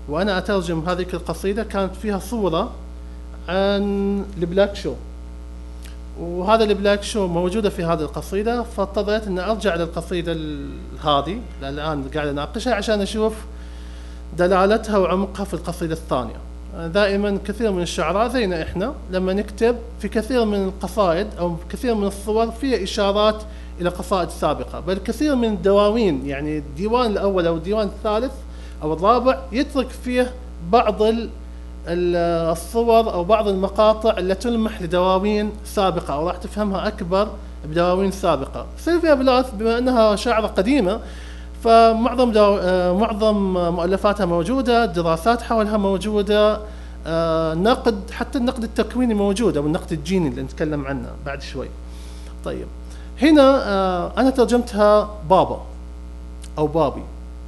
وأنا 0.10 0.38
أترجم 0.38 0.90
هذه 0.90 1.06
القصيدة 1.14 1.64
كانت 1.64 1.96
فيها 1.96 2.20
صورة 2.20 2.72
عن 3.50 4.26
ال 4.38 4.44
black 4.44 4.76
shoe. 4.76 4.94
وهذا 6.20 6.64
البلاك 6.64 7.04
شو 7.04 7.28
موجودة 7.28 7.70
في 7.70 7.84
هذه 7.84 8.02
القصيدة 8.02 8.64
فاضطريت 8.64 9.28
أن 9.28 9.40
أرجع 9.40 9.76
للقصيدة 9.76 10.34
هذه 11.04 11.40
الآن 11.64 12.04
قاعد 12.16 12.28
أناقشها 12.28 12.74
عشان 12.74 13.02
أشوف 13.02 13.34
دلالتها 14.38 14.98
وعمقها 14.98 15.44
في 15.44 15.54
القصيدة 15.54 15.94
الثانية. 15.94 16.36
دائما 16.88 17.40
كثير 17.46 17.72
من 17.72 17.82
الشعراء 17.82 18.28
زينا 18.28 18.64
إحنا 18.64 18.94
لما 19.12 19.34
نكتب 19.34 19.76
في 20.00 20.08
كثير 20.08 20.46
من 20.46 20.66
القصائد 20.66 21.28
أو 21.40 21.56
كثير 21.70 21.96
من 21.96 22.08
الصور 22.08 22.52
فيها 22.52 22.84
إشارات 22.84 23.44
إلى 23.82 23.90
قصائد 23.90 24.30
سابقة 24.30 24.80
بل 24.80 24.98
كثير 24.98 25.36
من 25.36 25.48
الدواوين 25.48 26.26
يعني 26.26 26.58
الديوان 26.58 27.12
الأول 27.12 27.48
أو 27.48 27.56
الديوان 27.56 27.88
الثالث 27.88 28.32
أو 28.84 28.94
الرابع 28.94 29.40
يترك 29.52 29.90
فيه 29.90 30.34
بعض 30.72 31.02
الصور 31.90 33.14
أو 33.14 33.24
بعض 33.24 33.48
المقاطع 33.48 34.18
التي 34.18 34.50
تلمح 34.50 34.82
لدواوين 34.82 35.52
سابقة 35.66 36.14
أو 36.14 36.28
راح 36.28 36.38
تفهمها 36.38 36.88
أكبر 36.88 37.28
بدواوين 37.66 38.12
سابقة. 38.12 38.66
سيلفيا 38.78 39.14
بلاث 39.14 39.52
بما 39.54 39.78
أنها 39.78 40.16
شاعرة 40.16 40.48
قديمة 40.48 41.00
فمعظم 41.64 42.32
دو... 42.32 42.58
معظم 42.98 43.54
مؤلفاتها 43.54 44.26
موجودة، 44.26 44.86
دراسات 44.86 45.42
حولها 45.42 45.78
موجودة، 45.78 46.60
آه، 47.08 47.54
نقد 47.54 48.12
حتى 48.12 48.38
النقد 48.38 48.64
التكويني 48.64 49.14
موجود 49.14 49.58
أو 49.58 49.66
النقد 49.66 49.92
الجيني 49.92 50.28
اللي 50.28 50.42
نتكلم 50.42 50.86
عنه 50.86 51.10
بعد 51.26 51.42
شوي. 51.42 51.68
طيب 52.46 52.68
هنا 53.22 53.64
آه، 53.68 54.12
أنا 54.18 54.30
ترجمتها 54.30 55.10
بابا 55.30 55.62
أو 56.58 56.68
بابي 56.68 57.04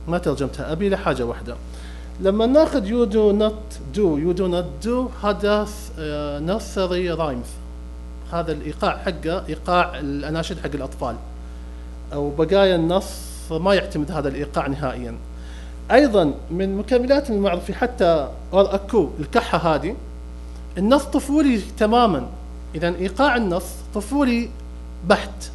ما 0.08 0.18
ترجمتها 0.18 0.72
أبي 0.72 0.90
لحاجة 0.90 1.24
واحدة 1.26 1.56
لما 2.22 2.46
ناخذ 2.46 2.86
يو 2.86 3.04
دو 3.04 3.32
نوت 3.32 3.80
دو 3.96 4.18
يو 4.18 4.32
دو 4.32 4.48
نوت 4.48 4.66
دو 4.84 5.10
هذا 5.24 5.68
نرسري 6.40 7.12
رايمز 7.12 7.52
هذا 8.34 8.52
الإيقاع 8.52 8.98
حقه 8.98 9.48
إيقاع 9.50 10.00
الأناشيد 10.00 10.60
حق 10.60 10.70
الأطفال. 10.74 11.16
أو 12.14 12.30
بقايا 12.30 12.76
النص 12.76 13.12
ما 13.52 13.74
يعتمد 13.74 14.12
هذا 14.12 14.30
الإيقاع 14.30 14.68
نهائيا. 14.68 15.16
أيضا 15.92 16.34
من 16.52 16.78
مكملات 16.78 17.30
المعرفي 17.30 17.74
حتى 17.74 18.30
اور 18.54 18.76
اكو 18.76 19.10
الكحة 19.20 19.76
هذه 19.76 19.96
النص 20.78 21.04
طفولي 21.04 21.62
تماما. 21.78 22.28
اذا 22.76 22.88
إيقاع 22.88 23.36
النص 23.36 23.66
طفولي 23.96 24.50
بحت. 25.08 25.52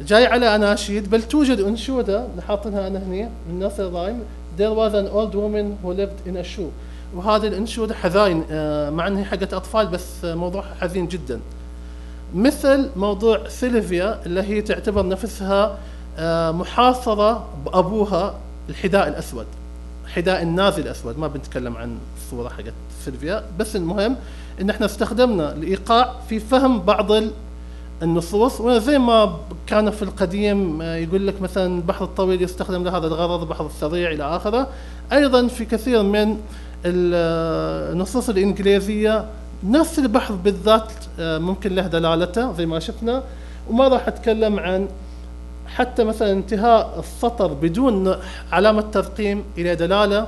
جاي 0.00 0.26
على 0.26 0.54
أناشيد 0.54 1.10
بل 1.10 1.22
توجد 1.22 1.60
أنشودة 1.60 2.26
حاطينها 2.48 2.86
أنا 2.86 2.98
هنا 2.98 3.30
من 3.48 3.58
nursery 3.58 3.92
rhyme 3.92 4.22
there 4.58 4.72
was 4.72 4.94
an 4.94 5.08
old 5.08 5.34
woman 5.34 5.78
who 5.82 5.92
lived 5.92 6.26
in 6.26 6.36
a 6.36 6.44
shoe. 6.44 6.70
وهذه 7.14 7.46
الانشوده 7.46 7.94
حزين 7.94 8.44
آه، 8.50 8.90
مع 8.90 9.06
إنها 9.06 9.24
حقت 9.24 9.54
أطفال 9.54 9.86
بس 9.86 10.24
موضوعها 10.24 10.74
حزين 10.80 11.08
جدا. 11.08 11.40
مثل 12.34 12.90
موضوع 12.96 13.48
سيلفيا 13.48 14.20
اللي 14.26 14.42
هي 14.42 14.62
تعتبر 14.62 15.08
نفسها 15.08 15.78
آه، 16.18 16.50
محاصرة 16.50 17.48
بأبوها 17.64 18.34
الحذاء 18.68 19.08
الأسود 19.08 19.46
حذاء 20.06 20.42
النازي 20.42 20.82
الأسود. 20.82 21.18
ما 21.18 21.26
بنتكلم 21.26 21.76
عن 21.76 21.98
الصورة 22.16 22.48
حقت 22.48 22.72
سيلفيا 23.04 23.44
بس 23.58 23.76
المهم 23.76 24.16
إن 24.60 24.70
إحنا 24.70 24.86
استخدمنا 24.86 25.52
الايقاع 25.52 26.14
في 26.28 26.40
فهم 26.40 26.80
بعض 26.80 27.12
النصوص 28.02 28.60
وزي 28.60 28.98
ما 28.98 29.36
كان 29.66 29.90
في 29.90 30.02
القديم 30.02 30.82
آه، 30.82 30.96
يقول 30.96 31.26
لك 31.26 31.42
مثلا 31.42 31.66
البحر 31.76 32.04
الطويل 32.04 32.42
يستخدم 32.42 32.84
لهذا 32.84 33.06
الغرض 33.06 33.40
البحر 33.40 33.66
السريع 33.66 34.10
إلى 34.10 34.24
آخره. 34.24 34.68
أيضا 35.12 35.46
في 35.46 35.64
كثير 35.64 36.02
من 36.02 36.36
آه، 36.86 37.92
النصوص 37.92 38.28
الإنجليزية 38.28 39.24
نفس 39.64 39.98
البحر 39.98 40.34
بالذات 40.34 40.92
آه، 41.20 41.38
ممكن 41.38 41.74
له 41.74 41.86
دلالته 41.86 42.52
زي 42.52 42.66
ما 42.66 42.78
شفنا. 42.78 43.22
وما 43.70 43.88
راح 43.88 44.08
أتكلم 44.08 44.58
عن 44.58 44.88
حتى 45.66 46.04
مثلا 46.04 46.32
انتهاء 46.32 46.98
السطر 46.98 47.52
بدون 47.52 48.14
علامة 48.52 48.80
ترقيم 48.80 49.44
إلى 49.58 49.74
دلالة. 49.74 50.26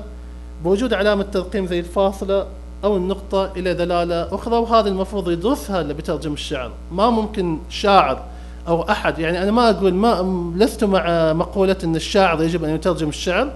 بوجود 0.65 0.95
علامة 0.95 1.23
ترقيم 1.23 1.67
زي 1.67 1.79
الفاصلة 1.79 2.47
أو 2.85 2.97
النقطة 2.97 3.53
إلى 3.57 3.75
دلالة 3.75 4.35
أخرى 4.35 4.57
وهذا 4.57 4.89
المفروض 4.89 5.31
يدرسها 5.31 5.81
اللي 5.81 5.95
بيترجم 5.95 6.33
الشعر. 6.33 6.71
ما 6.93 7.11
ممكن 7.11 7.59
شاعر 7.71 8.23
أو 8.69 8.83
أحد 8.83 9.19
يعني 9.19 9.43
أنا 9.43 9.51
ما 9.51 9.71
أقول 9.71 9.95
ما 9.95 10.53
لست 10.57 10.85
مع 10.85 11.33
مقولة 11.33 11.77
إن 11.85 11.97
الشاعر 11.97 12.43
يجب 12.43 12.65
أن 12.65 12.75
يترجم 12.75 13.09
الشعر 13.09 13.53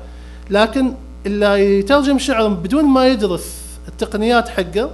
لكن 0.50 0.94
اللي 1.26 1.78
يترجم 1.78 2.16
الشعر 2.16 2.48
بدون 2.48 2.84
ما 2.84 3.08
يدرس 3.08 3.62
التقنيات 3.88 4.48
حقه 4.48 4.90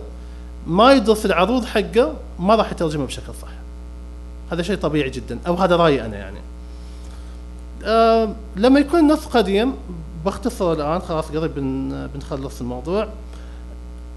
ما 0.66 0.92
يدرس 0.92 1.26
العروض 1.26 1.64
حقه 1.64 2.14
ما 2.38 2.54
راح 2.54 2.72
يترجمه 2.72 3.06
بشكل 3.06 3.34
صح 3.42 3.48
هذا 4.52 4.62
شيء 4.62 4.76
طبيعي 4.76 5.10
جدا 5.10 5.38
أو 5.46 5.54
هذا 5.54 5.76
رأيي 5.76 6.04
أنا 6.04 6.16
يعني. 6.16 6.38
آه 7.84 8.34
لما 8.56 8.80
يكون 8.80 9.00
النص 9.00 9.26
قديم 9.26 9.74
باختصر 10.24 10.72
الآن 10.72 11.00
خلاص 11.00 11.30
قريب 11.30 11.54
بن 11.54 12.08
بنخلص 12.14 12.60
الموضوع. 12.60 13.08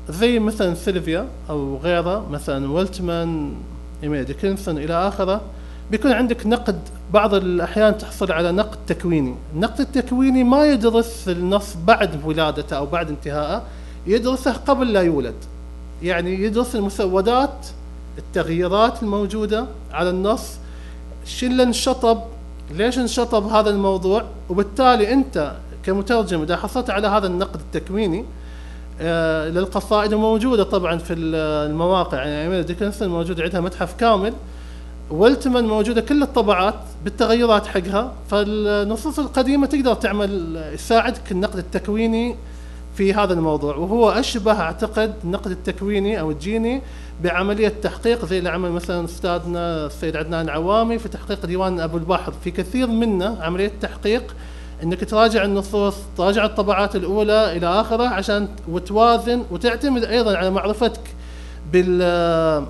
زي 0.10 0.40
مثلا 0.40 0.76
سيلفيا 0.76 1.28
أو 1.50 1.78
غيره 1.78 2.30
مثلا 2.30 2.72
ولتمان 2.72 3.54
إيميل 4.04 4.26
ديكنسون 4.26 4.78
إلى 4.78 4.94
آخره 5.08 5.42
بيكون 5.92 6.12
عندك 6.12 6.48
نقد 6.48 6.80
بعض 7.14 7.34
الأحيان 7.34 7.98
تحصل 7.98 8.32
على 8.32 8.52
نقد 8.52 8.78
تكويني، 8.88 9.36
النقد 9.56 9.80
التكويني 9.80 10.44
ما 10.44 10.66
يدرس 10.66 11.30
النص 11.30 11.76
بعد 11.88 12.26
ولادته 12.26 12.78
أو 12.78 12.86
بعد 12.86 13.10
انتهائه، 13.10 13.64
يدرسه 14.08 14.54
قبل 14.54 14.94
لا 14.94 15.02
يولد. 15.02 15.36
يعني 16.04 16.44
يدرس 16.44 16.76
المسودات 16.76 17.68
التغييرات 18.18 19.04
الموجودة 19.04 19.66
على 19.92 20.10
النص 20.10 20.58
شو 21.26 21.46
انشطب 21.46 22.22
ليش 22.72 22.98
انشطب 22.98 23.48
هذا 23.48 23.70
الموضوع 23.70 24.24
وبالتالي 24.50 25.14
أنت 25.14 25.52
كمترجم 25.84 26.42
إذا 26.42 26.56
حصلت 26.58 26.90
على 26.90 27.08
هذا 27.08 27.28
النقد 27.28 27.60
التكويني 27.60 28.26
للقصائد 29.50 30.14
موجودة 30.14 30.64
طبعا 30.64 30.98
في 30.98 31.14
المواقع. 31.14 32.18
يعني 32.18 32.42
ايميل 32.42 32.64
ديكنسون 32.64 33.08
موجود 33.08 33.42
عندها 33.42 33.62
متحف 33.62 33.94
كامل. 33.94 34.34
والتمن 35.10 35.64
موجودة 35.64 36.02
كل 36.02 36.24
الطبعات 36.24 36.76
بالتغيرات 37.04 37.68
حقها. 37.68 38.14
فالنصوص 38.30 39.20
القديمة 39.20 39.68
تقدر 39.68 39.94
تعمل 39.94 40.62
يساعدك 40.74 41.32
النقد 41.32 41.58
التكويني 41.58 42.36
في 42.96 43.14
هذا 43.14 43.34
الموضوع. 43.34 43.76
وهو 43.76 44.10
أشبه 44.10 44.62
أعتقد 44.62 45.14
النقد 45.24 45.52
التكويني 45.52 46.20
أو 46.20 46.32
الجيني 46.32 46.82
بعملية 47.24 47.74
تحقيق 47.84 48.26
زي 48.26 48.38
اللي 48.38 48.50
عمل 48.50 48.72
مثلا 48.72 49.06
أستاذنا 49.06 49.86
السيد 49.86 50.16
عدنان 50.16 50.46
العوامي 50.46 51.00
في 51.00 51.10
تحقيق 51.10 51.46
ديوان 51.46 51.80
أبو 51.80 51.98
البحر 51.98 52.34
في 52.44 52.52
كثير 52.52 52.88
منه 52.88 53.38
عملية 53.42 53.72
تحقيق 53.82 54.36
إنك 54.84 55.04
تراجع 55.04 55.44
النصوص 55.44 55.96
تراجع 56.18 56.46
الطبعات 56.46 56.96
الأولى 56.96 57.58
إلى 57.58 57.68
آخرة 57.68 58.04
عشان 58.04 58.48
وتوازن 58.70 59.44
وتعتمد 59.52 60.04
أيضا 60.04 60.38
على 60.38 60.50
معرفتك 60.50 61.02
بال 61.74 62.66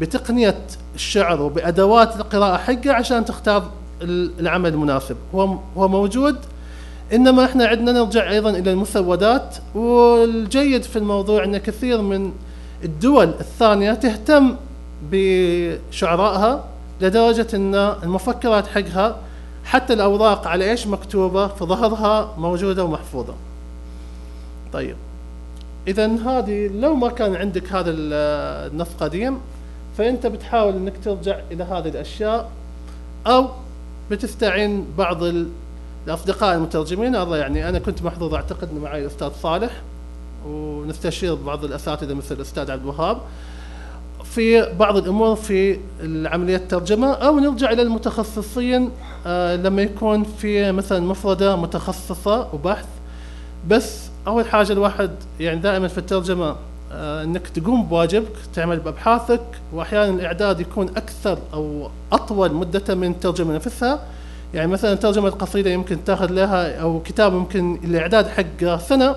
بتقنية 0.00 0.58
الشعر 0.94 1.42
وبأدوات 1.42 2.16
القراءة 2.16 2.56
حقه 2.56 2.92
عشان 2.92 3.24
تختار 3.24 3.70
العمل 4.40 4.70
المناسب. 4.70 5.16
هو 5.34 5.58
هو 5.76 5.88
موجود 5.88 6.36
إنما 7.12 7.44
إحنا 7.44 7.66
عندنا 7.66 7.92
نرجع 7.92 8.30
أيضا 8.30 8.50
إلى 8.50 8.72
المسودات. 8.72 9.56
والجيد 9.74 10.82
في 10.82 10.96
الموضوع 10.98 11.44
إن 11.44 11.58
كثير 11.58 12.00
من 12.02 12.32
الدول 12.84 13.28
الثانية 13.40 13.92
تهتم 13.92 14.56
بشعرائها 15.10 16.64
لدرجة 17.00 17.46
إن 17.54 17.74
المفكرات 17.74 18.66
حقها 18.66 19.16
حتى 19.64 19.92
الأوراق 19.92 20.46
على 20.46 20.70
إيش 20.70 20.86
مكتوبة؟ 20.86 21.46
في 21.46 21.64
ظهرها 21.64 22.34
موجودة 22.38 22.84
ومحفوظة. 22.84 23.34
طيب. 24.72 24.96
اذا 25.88 26.06
هذه 26.06 26.68
لو 26.68 26.94
ما 26.94 27.08
كان 27.08 27.36
عندك 27.36 27.72
هذا 27.72 27.90
النص 27.90 28.88
قديم 29.00 29.38
فأنت 29.98 30.26
بتحاول 30.26 30.74
إنك 30.74 30.92
ترجع 31.04 31.38
إلى 31.50 31.64
هذه 31.64 31.88
الأشياء 31.88 32.50
أو 33.26 33.48
بتستعين 34.10 34.86
بعض 34.98 35.22
الأصدقاء 36.06 36.54
المترجمين. 36.56 37.16
هذا 37.16 37.36
يعني 37.36 37.68
أنا 37.68 37.78
كنت 37.78 38.02
محظوظ 38.02 38.34
أعتقد 38.34 38.68
انه 38.70 38.80
معي 38.80 39.02
الاستاذ 39.02 39.30
صالح 39.42 39.70
ونستشير 40.46 41.34
بعض 41.34 41.64
الأساتذة 41.64 42.14
مثل 42.14 42.34
الأستاذ 42.34 42.70
عبد 42.70 42.82
الوهاب. 42.82 43.20
في 44.34 44.72
بعض 44.78 44.96
الأمور 44.96 45.36
في 45.36 45.78
عمليه 46.02 46.56
الترجمة 46.56 47.12
أو 47.12 47.38
نرجع 47.38 47.70
إلى 47.70 47.82
المتخصصين 47.82 48.90
آه 49.26 49.56
لما 49.56 49.82
يكون 49.82 50.24
في 50.24 50.72
مثلا 50.72 51.00
مفردة 51.00 51.56
متخصصة 51.56 52.48
وبحث. 52.54 52.84
بس 53.68 54.00
أول 54.26 54.46
حاجة 54.46 54.72
الواحد 54.72 55.10
يعني 55.40 55.60
دائما 55.60 55.88
في 55.88 55.98
الترجمة 55.98 56.56
آه 56.92 57.22
إنك 57.24 57.48
تقوم 57.48 57.86
بواجبك 57.86 58.32
تعمل 58.54 58.78
بأبحاثك 58.78 59.40
واحيانا 59.72 60.14
الإعداد 60.14 60.60
يكون 60.60 60.88
أكثر 60.88 61.38
أو 61.54 61.88
أطول 62.12 62.52
مدة 62.52 62.94
من 62.94 63.10
الترجمة 63.10 63.54
نفسها. 63.54 64.00
يعني 64.54 64.72
مثلا 64.72 64.94
ترجمة 64.94 65.30
قصيدة 65.30 65.70
يمكن 65.70 66.04
تاخذ 66.04 66.30
لها 66.32 66.80
أو 66.80 67.00
كتاب 67.00 67.32
ممكن 67.32 67.78
الإعداد 67.84 68.28
حق 68.28 68.76
سنة. 68.76 69.16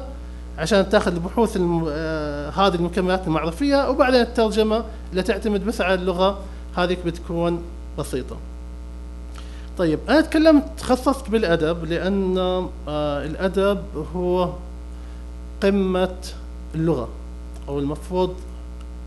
عشان 0.57 0.89
تاخذ 0.89 1.13
البحوث 1.13 1.57
آه 1.89 2.49
هذه 2.49 2.75
المكملات 2.75 3.27
المعرفية 3.27 3.89
وبعدين 3.89 4.21
الترجمة 4.21 4.83
اللي 5.11 5.23
تعتمد 5.23 5.65
بس 5.65 5.81
على 5.81 5.93
اللغة 5.93 6.39
هذيك 6.77 6.99
بتكون 7.05 7.61
بسيطة. 7.99 8.37
طيب 9.77 9.99
أنا 10.09 10.21
تكلمت 10.21 10.63
تخصصت 10.77 11.29
بالأدب 11.29 11.85
لأن 11.85 12.37
آه 12.37 13.25
الأدب 13.25 13.81
هو 14.15 14.49
قمة 15.63 16.15
اللغة 16.75 17.09
أو 17.67 17.79
المفروض 17.79 18.35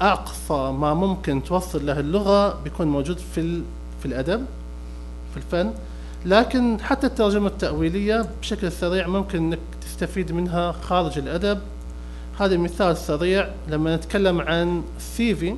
أقصى 0.03 0.73
ما 0.79 0.95
ممكن 0.95 1.45
توصل 1.45 1.87
له 1.87 2.01
اللغة 2.01 2.63
بيكون 2.65 2.87
موجود 2.87 3.19
في 3.19 3.63
في 4.01 4.07
الأدب 4.07 4.45
في 5.31 5.37
الفن 5.37 5.73
لكن 6.27 6.81
حتى 6.81 7.07
الترجمة 7.07 7.47
التأويلية 7.47 8.27
بشكل 8.41 8.73
سريع 8.73 9.07
ممكن 9.07 9.39
إنك 9.39 9.59
تستفيد 9.81 10.33
منها 10.33 10.73
خارج 10.73 11.19
الأدب. 11.19 11.59
هذا 12.41 12.57
مثال 12.57 12.97
سريع 12.97 13.49
لما 13.69 13.97
نتكلم 13.97 14.41
عن 14.41 14.83
ال 14.97 15.17
CV 15.17 15.57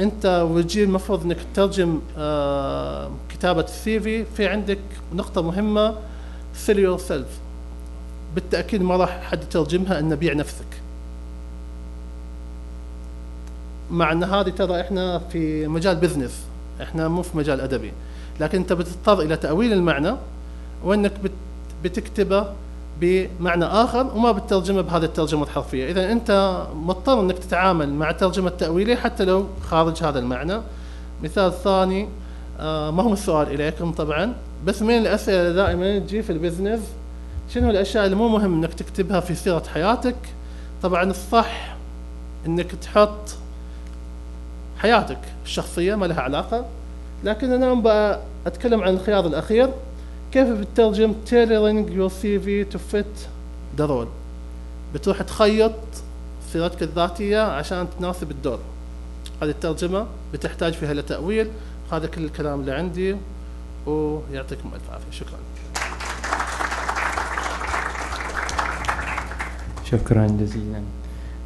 أنت 0.00 0.46
وجي 0.50 0.84
المفروض 0.84 1.24
إنك 1.24 1.36
تترجم 1.52 2.00
آه 2.18 3.10
كتابة 3.28 3.64
ال 3.64 3.84
CV 3.84 4.24
في 4.24 4.46
عندك 4.46 4.78
نقطة 5.14 5.42
مهمة 5.42 5.94
sell 6.66 6.76
yourself. 6.76 7.28
بالتأكيد 8.34 8.82
ما 8.82 8.96
راح 8.96 9.22
حد 9.22 9.42
يترجمها 9.42 9.98
ان 9.98 10.16
بيع 10.16 10.32
نفسك. 10.32 10.66
مع 13.90 14.12
إن 14.12 14.24
هذه 14.24 14.48
ترى 14.48 14.80
إحنا 14.80 15.18
في 15.18 15.66
مجال 15.66 15.96
بزنس 15.96 16.40
إحنا 16.82 17.08
مو 17.08 17.22
في 17.22 17.36
مجال 17.36 17.60
أدبي. 17.60 17.92
لكن 18.40 18.58
انت 18.58 18.72
بتضطر 18.72 19.20
إلى 19.20 19.36
تأويل 19.36 19.72
المعنى 19.72 20.14
وإنك 20.84 21.12
بتكتبه 21.84 22.46
بمعنى 23.00 23.64
آخر 23.64 24.06
وما 24.14 24.32
بتترجمه 24.32 24.80
بهذه 24.80 25.04
الترجمة 25.04 25.42
الحرفية، 25.42 25.90
إذا 25.90 26.12
أنت 26.12 26.62
مضطر 26.74 27.20
إنك 27.20 27.38
تتعامل 27.38 27.92
مع 27.92 28.10
الترجمه 28.10 28.48
التاويليه 28.48 28.96
حتى 28.96 29.24
لو 29.24 29.46
خارج 29.62 30.04
هذا 30.04 30.18
المعنى. 30.18 30.60
مثال 31.22 31.52
ثاني 31.52 32.08
آه 32.60 32.90
ما 32.90 33.02
هو 33.02 33.12
السؤال 33.12 33.48
إليكم 33.48 33.92
طبعا 33.92 34.34
بس 34.66 34.82
من 34.82 34.98
الأسئلة 34.98 35.42
اللي 35.42 35.54
دائما 35.54 35.98
تجي 35.98 36.22
في 36.22 36.32
البزنس 36.32 36.80
شنو 37.54 37.70
الأشياء 37.70 38.04
اللي 38.04 38.16
مو 38.16 38.28
مهم 38.28 38.54
إنك 38.54 38.74
تكتبها 38.74 39.20
في 39.20 39.34
سيرة 39.34 39.62
حياتك؟ 39.74 40.16
طبعا 40.82 41.02
الصح 41.02 41.76
إنك 42.46 42.74
تحط 42.74 43.36
حياتك 44.78 45.18
الشخصية 45.44 45.94
ما 45.94 46.06
لها 46.06 46.20
علاقة 46.20 46.64
لكن 47.24 47.52
أنا 47.52 47.74
بقى 47.74 48.20
أتكلم 48.46 48.82
عن 48.82 48.94
الخيار 48.94 49.26
الأخير. 49.26 49.68
كيف 50.32 50.48
بتترجم 50.48 51.14
tailoring 51.26 51.90
your 51.90 52.10
CV 52.10 52.74
to 52.74 52.78
fit 52.94 53.28
the 53.78 53.86
role 53.88 54.08
بتروح 54.94 55.22
تخيط 55.22 55.72
سيرتك 56.52 56.82
الذاتية 56.82 57.40
عشان 57.40 57.86
تناسب 57.98 58.30
الدور. 58.30 58.58
هذه 59.42 59.50
الترجمة 59.50 60.06
بتحتاج 60.32 60.72
فيها 60.72 60.94
لتأويل. 60.94 61.48
هذا 61.92 62.06
كل 62.06 62.24
الكلام 62.24 62.60
اللي 62.60 62.72
عندي 62.72 63.16
ويعطيكم 63.86 64.70
ألف 64.74 64.90
عافية. 64.92 65.10
شكرا. 65.10 65.38
شكرا 69.84 70.26
جزيلا. 70.26 70.82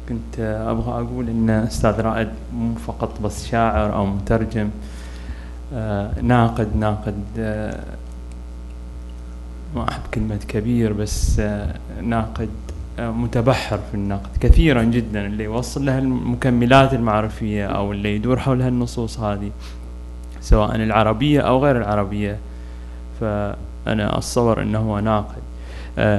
كنت 0.09 0.39
أبغى 0.39 0.91
أقول 0.91 1.29
إن 1.29 1.49
أستاذ 1.49 2.01
رائد 2.01 2.29
مو 2.53 2.75
فقط 2.75 3.21
بس 3.21 3.45
شاعر 3.45 3.95
أو 3.95 4.05
مترجم. 4.05 4.69
ناقد 6.21 6.75
ناقد 6.75 7.23
آه 7.39 7.83
ما 9.75 9.89
احب 9.89 10.01
كلمه 10.13 10.39
كبير 10.47 10.93
بس 10.93 11.39
آه 11.39 11.75
ناقد 12.01 12.49
آه 12.99 13.11
متبحر 13.11 13.77
في 13.77 13.93
النقد 13.93 14.37
كثيرا 14.39 14.83
جدا 14.83 15.25
اللي 15.25 15.43
يوصل 15.43 15.85
لها 15.85 15.99
المكملات 15.99 16.93
المعرفيه 16.93 17.65
أو 17.65 17.91
اللي 17.91 18.15
يدور 18.15 18.39
حول 18.39 18.61
النصوص 18.61 19.19
هذه 19.19 19.51
سواء 20.41 20.75
العربية 20.75 21.41
أو 21.41 21.63
غير 21.65 21.77
العربية. 21.77 22.37
فأنا 23.19 24.17
أتصور 24.17 24.61
إنه 24.61 24.79
هو 24.79 24.99
ناقد 24.99 25.41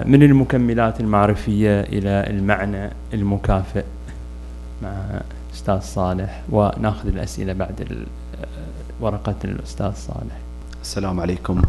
من 0.09 0.23
المكملات 0.23 1.01
المعرفية 1.01 1.81
إلى 1.81 2.25
المعنى 2.31 2.91
المكافئ 3.15 3.85
مع 4.83 4.93
أستاذ 5.55 5.81
صالح 5.81 6.43
وناخذ 6.51 7.09
الأسئلة 7.09 7.53
بعد 7.53 8.05
ورقة 9.01 9.37
الأستاذ 9.45 9.93
صالح. 9.95 10.39
السلام 10.83 11.21
عليكم. 11.21 11.63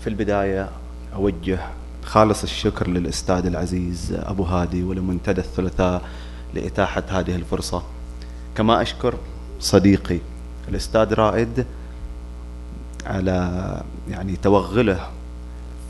في 0.00 0.06
البداية 0.06 0.68
أوجه 1.14 1.58
خالص 2.04 2.42
الشكر 2.42 2.88
للأستاذ 2.88 3.46
العزيز 3.46 4.12
أبو 4.12 4.42
هادي 4.42 4.82
ولمنتدى 4.82 5.40
الثلاثاء 5.40 6.02
لإتاحة 6.54 7.02
هذه 7.08 7.36
الفرصة. 7.36 7.82
كما 8.54 8.82
أشكر 8.82 9.14
صديقي 9.60 10.18
الأستاذ 10.68 11.14
رائد 11.14 11.66
على 13.06 13.82
يعني 14.10 14.36
توغله 14.36 15.08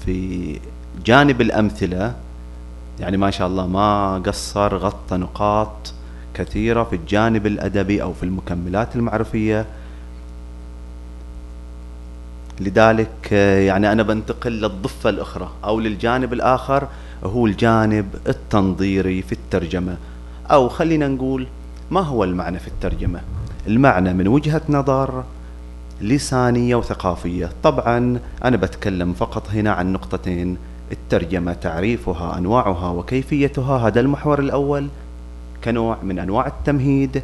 في 0.04 0.60
جانب 1.04 1.40
الأمثلة. 1.40 2.14
يعني 3.00 3.16
ما 3.16 3.30
شاء 3.30 3.48
الله 3.48 3.66
ما 3.66 4.18
قصر 4.26 4.76
غطى 4.76 5.16
نقاط 5.16 5.92
كثيرة 6.38 6.84
في 6.84 6.96
الجانب 6.96 7.46
الأدبي 7.46 8.02
أو 8.02 8.12
في 8.12 8.22
المكملات 8.22 8.96
المعرفية. 8.96 9.66
لذلك 12.60 13.32
يعني 13.32 13.92
أنا 13.92 14.02
بنتقل 14.02 14.52
للضفة 14.52 15.10
الأخرى 15.10 15.50
أو 15.64 15.80
للجانب 15.80 16.32
الآخر 16.32 16.88
هو 17.24 17.46
الجانب 17.46 18.06
التنظيري 18.28 19.22
في 19.22 19.32
الترجمة. 19.32 19.96
أو 20.50 20.68
خلينا 20.68 21.08
نقول 21.08 21.46
ما 21.90 22.00
هو 22.00 22.24
المعنى 22.24 22.58
في 22.58 22.68
الترجمة؟ 22.68 23.20
المعنى 23.66 24.14
من 24.14 24.28
وجهة 24.28 24.62
نظر 24.68 25.24
لسانية 26.00 26.76
وثقافية. 26.76 27.50
طبعا 27.62 28.20
أنا 28.44 28.56
بتكلم 28.56 29.12
فقط 29.12 29.50
هنا 29.50 29.72
عن 29.72 29.92
نقطتين 29.92 30.56
الترجمة 30.92 31.52
تعريفها 31.52 32.38
أنواعها 32.38 32.90
وكيفيتها. 32.90 33.88
هذا 33.88 34.00
المحور 34.00 34.38
الأول. 34.38 34.88
كنوع 35.64 35.96
من 36.02 36.18
أنواع 36.18 36.46
التمهيد. 36.46 37.22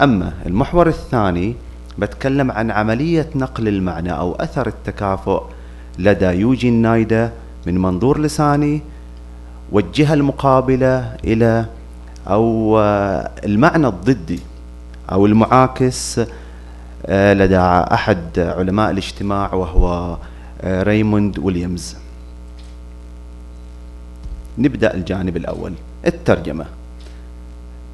أما 0.00 0.32
المحور 0.46 0.86
الثاني 0.88 1.54
بتكلم 1.98 2.50
عن 2.50 2.70
عملية 2.70 3.30
نقل 3.34 3.68
المعنى 3.68 4.12
أو 4.12 4.34
أثر 4.34 4.66
التكافؤ 4.66 5.42
لدى 5.98 6.26
يوجي 6.26 6.70
نايدا 6.70 7.32
من 7.66 7.78
منظور 7.78 8.20
لساني 8.20 8.82
والجهة 9.72 10.14
المقابلة 10.14 11.16
إلى 11.24 11.66
أو 12.28 12.78
المعنى 13.44 13.86
الضدي 13.86 14.40
أو 15.12 15.26
المعاكس 15.26 16.20
آه، 17.06 17.34
لدى 17.34 17.58
أحد 17.94 18.38
علماء 18.38 18.90
الاجتماع 18.90 19.54
وهو 19.54 20.16
آه، 20.62 20.82
ريموند 20.82 21.38
ويليامز. 21.38 21.96
نبدأ 24.58 24.94
الجانب 24.94 25.36
الأول 25.36 25.72
الترجمة. 26.06 26.66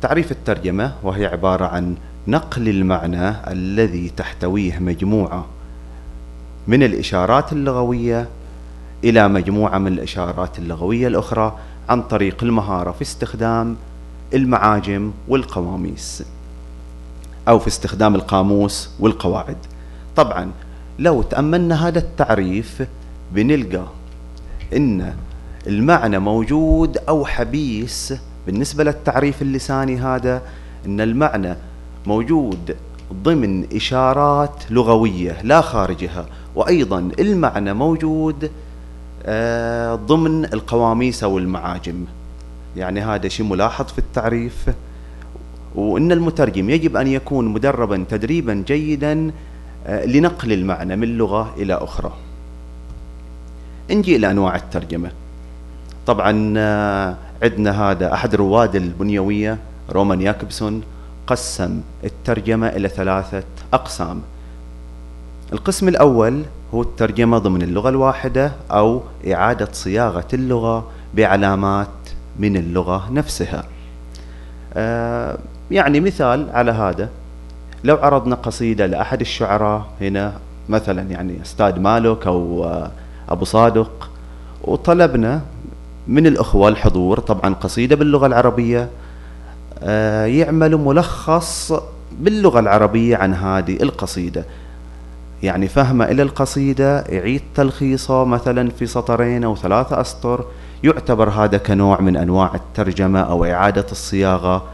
تعريف 0.02 0.32
الترجمة 0.32 0.94
وهي 1.02 1.26
عبارة 1.26 1.64
عن 1.64 1.96
نقل 2.28 2.68
المعنى 2.68 3.52
الذي 3.52 4.12
تحتويه 4.16 4.78
مجموعة 4.78 5.46
من 6.66 6.82
الإشارات 6.82 7.52
اللغوية 7.52 8.28
إلى 9.04 9.28
مجموعة 9.28 9.78
من 9.78 9.92
الإشارات 9.92 10.58
اللغوية 10.58 11.08
الأخرى 11.08 11.58
عن 11.88 12.02
طريق 12.02 12.44
المهارة 12.44 12.92
في 12.92 13.02
استخدام 13.02 13.76
المعاجم 14.34 15.12
والقواميس 15.28 16.22
أو 17.48 17.58
في 17.58 17.68
استخدام 17.68 18.14
القاموس 18.14 18.90
والقواعد. 19.00 19.56
طبعا 20.16 20.50
لو 20.98 21.22
تأملنا 21.22 21.88
هذا 21.88 21.98
التعريف 21.98 22.82
بنلقى 23.32 23.84
إن 24.76 25.14
المعنى 25.66 26.18
موجود 26.18 26.98
أو 26.98 27.24
حبيس 27.24 28.14
بالنسبة 28.46 28.84
للتعريف 28.84 29.42
اللساني 29.42 29.96
هذا 29.96 30.42
أن 30.86 31.00
المعنى 31.00 31.56
موجود 32.06 32.76
ضمن 33.12 33.74
إشارات 33.74 34.64
لغوية 34.70 35.42
لا 35.42 35.60
خارجها 35.60 36.26
وأيضا 36.54 37.10
المعنى 37.18 37.74
موجود 37.74 38.50
آه، 39.26 39.94
ضمن 39.94 40.44
القواميس 40.44 41.24
أو 41.24 41.38
المعاجم 41.38 42.04
يعني 42.76 43.00
هذا 43.00 43.28
شيء 43.28 43.46
ملاحظ 43.46 43.84
في 43.84 43.98
التعريف. 43.98 44.70
وأن 45.74 46.12
المترجم 46.12 46.70
يجب 46.70 46.96
أن 46.96 47.06
يكون 47.06 47.48
مدربا 47.48 48.04
تدريبا 48.10 48.64
جيدا 48.66 49.30
آه، 49.86 50.04
لنقل 50.04 50.52
المعنى 50.52 50.96
من 50.96 51.18
لغة 51.18 51.54
إلى 51.56 51.74
أخرى. 51.74 52.12
نجي 53.90 54.16
إلى 54.16 54.30
أنواع 54.30 54.56
الترجمة. 54.56 55.10
طبعا 56.06 56.54
آه، 56.56 57.16
عندنا 57.42 57.90
هذا 57.90 58.12
أحد 58.14 58.34
رواد 58.34 58.76
البنيوية 58.76 59.58
رومان 59.90 60.20
ياكبسون 60.22 60.82
قسم 61.26 61.80
الترجمة 62.04 62.68
إلى 62.68 62.88
ثلاثة 62.88 63.42
أقسام. 63.72 64.22
القسم 65.52 65.88
الأول 65.88 66.42
هو 66.74 66.82
الترجمة 66.82 67.38
ضمن 67.38 67.62
اللغة 67.62 67.88
الواحدة 67.88 68.52
أو 68.70 69.02
إعادة 69.32 69.68
صياغة 69.72 70.28
اللغة 70.32 70.86
بعلامات 71.14 71.88
من 72.38 72.56
اللغة 72.56 73.08
نفسها. 73.12 73.64
آه 74.74 75.38
يعني 75.70 76.00
مثال 76.00 76.50
على 76.52 76.70
هذا. 76.72 77.08
لو 77.84 77.96
عرضنا 77.96 78.36
قصيدة 78.36 78.86
لأحد 78.86 79.20
الشعراء 79.20 79.86
هنا 80.00 80.32
مثلا 80.68 81.02
يعني 81.02 81.42
أستاذ 81.42 81.80
مالك 81.80 82.26
أو 82.26 82.64
آه 82.64 82.90
أبو 83.28 83.44
صادق 83.44 84.10
وطلبنا 84.62 85.40
من 86.08 86.26
الأخوة 86.26 86.68
الحضور 86.68 87.20
طبعا 87.20 87.54
قصيدة 87.54 87.96
باللغة 87.96 88.26
العربية 88.26 88.88
آه 89.82 90.26
يعملوا 90.26 90.78
ملخص 90.92 91.72
باللغة 92.20 92.60
العربية 92.60 93.16
عن 93.16 93.34
هذه 93.34 93.76
القصيدة. 93.82 94.44
يعني 95.42 95.68
فهمه 95.68 96.04
إلى 96.04 96.22
القصيدة 96.22 97.00
يعيد 97.00 97.42
تلخيصه 97.54 98.24
مثلا 98.24 98.70
في 98.70 98.86
سطرين 98.86 99.44
أو 99.44 99.56
ثلاثة 99.56 100.00
أسطر 100.00 100.44
يعتبر 100.84 101.28
هذا 101.28 101.58
كنوع 101.58 102.00
من 102.00 102.16
أنواع 102.16 102.54
الترجمة 102.54 103.20
أو 103.20 103.44
إعادة 103.44 103.86
الصياغة 103.92 104.64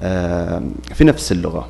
آه 0.00 0.62
في 0.94 1.04
نفس 1.04 1.32
اللغة. 1.32 1.66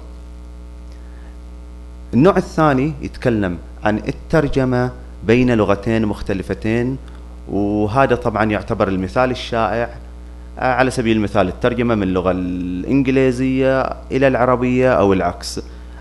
النوع 2.14 2.36
الثاني 2.36 2.92
يتكلم 3.02 3.58
عن 3.84 3.98
الترجمة 3.98 4.90
بين 5.26 5.50
لغتين 5.50 6.06
مختلفتين 6.06 6.96
وهذا 7.48 8.14
طبعا 8.14 8.44
يعتبر 8.44 8.88
المثال 8.88 9.30
الشائع 9.30 9.90
آه، 10.58 10.72
على 10.72 10.90
سبيل 10.90 11.16
المثال 11.16 11.48
الترجمة 11.48 11.94
من 11.94 12.02
اللغة 12.02 12.30
الإنجليزية 12.30 13.80
إلى 14.12 14.26
العربية 14.26 14.92
أو 14.92 15.12
العكس. 15.12 15.60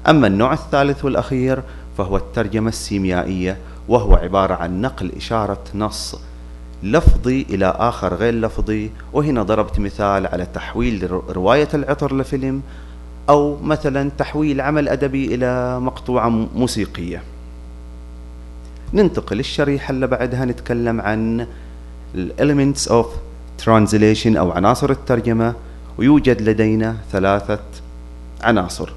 أما 0.09 0.27
النوع 0.27 0.53
الثالث 0.53 1.05
والأخير 1.05 1.61
فهو 1.97 2.17
الترجمة 2.17 2.69
السيميائية 2.69 3.57
وهو 3.87 4.15
عبارة 4.15 4.53
عن 4.53 4.81
نقل 4.81 5.11
إشارة 5.17 5.63
نص 5.75 6.15
لفظي 6.83 7.45
إلى 7.49 7.65
آخر 7.65 8.13
غير 8.13 8.33
لفظي 8.33 8.91
وهنا 9.13 9.43
ضربت 9.43 9.79
مثال 9.79 10.27
على 10.27 10.47
تحويل 10.53 11.11
رواية 11.11 11.67
العطر 11.73 12.17
لفيلم 12.17 12.61
أو 13.29 13.57
مثلا 13.61 14.09
تحويل 14.17 14.61
عمل 14.61 14.89
أدبي 14.89 15.35
إلى 15.35 15.79
مقطوعة 15.79 16.29
موسيقية. 16.29 17.23
ننتقل 18.95 19.39
الشريحة 19.39 19.91
اللي 19.91 20.07
بعدها 20.07 20.45
نتكلم 20.45 21.01
عن 21.01 21.47
elements 22.15 22.89
of 22.89 23.05
translation 23.65 24.37
أو 24.37 24.51
عناصر 24.51 24.89
الترجمة 24.89 25.53
ويوجد 25.97 26.41
لدينا 26.41 26.95
ثلاثة 27.11 27.59
عناصر. 28.41 28.89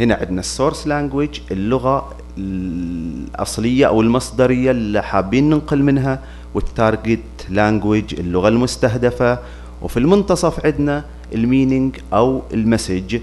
هنا 0.00 0.14
عندنا 0.14 0.40
ال 0.40 0.47
source 0.47 0.86
language 0.86 1.40
اللغة 1.50 2.14
الأصلية 2.38 3.86
أو 3.86 4.00
المصدرية 4.00 4.70
اللي 4.70 5.02
حابين 5.02 5.50
ننقل 5.50 5.82
منها 5.82 6.22
وال 6.54 6.77
target 6.77 7.46
language 7.48 8.20
اللغة 8.20 8.48
المستهدفة. 8.48 9.38
وفي 9.82 9.96
المنتصف 9.96 10.66
عندنا 10.66 11.04
ال 11.34 11.42
meaning 11.42 11.96
أو 12.12 12.42
ال 12.54 12.62
message 12.62 13.20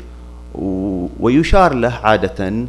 ويشار 1.20 1.74
له 1.74 2.00
عادة 2.04 2.68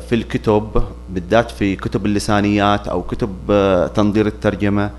في 0.00 0.14
الكتب 0.14 0.82
بالذات 1.10 1.50
في 1.50 1.76
كتب 1.76 2.06
اللسانيات 2.06 2.88
أو 2.88 3.02
كتب 3.02 3.34
آه، 3.50 3.86
تنظير 3.86 4.26
الترجمة 4.26 4.90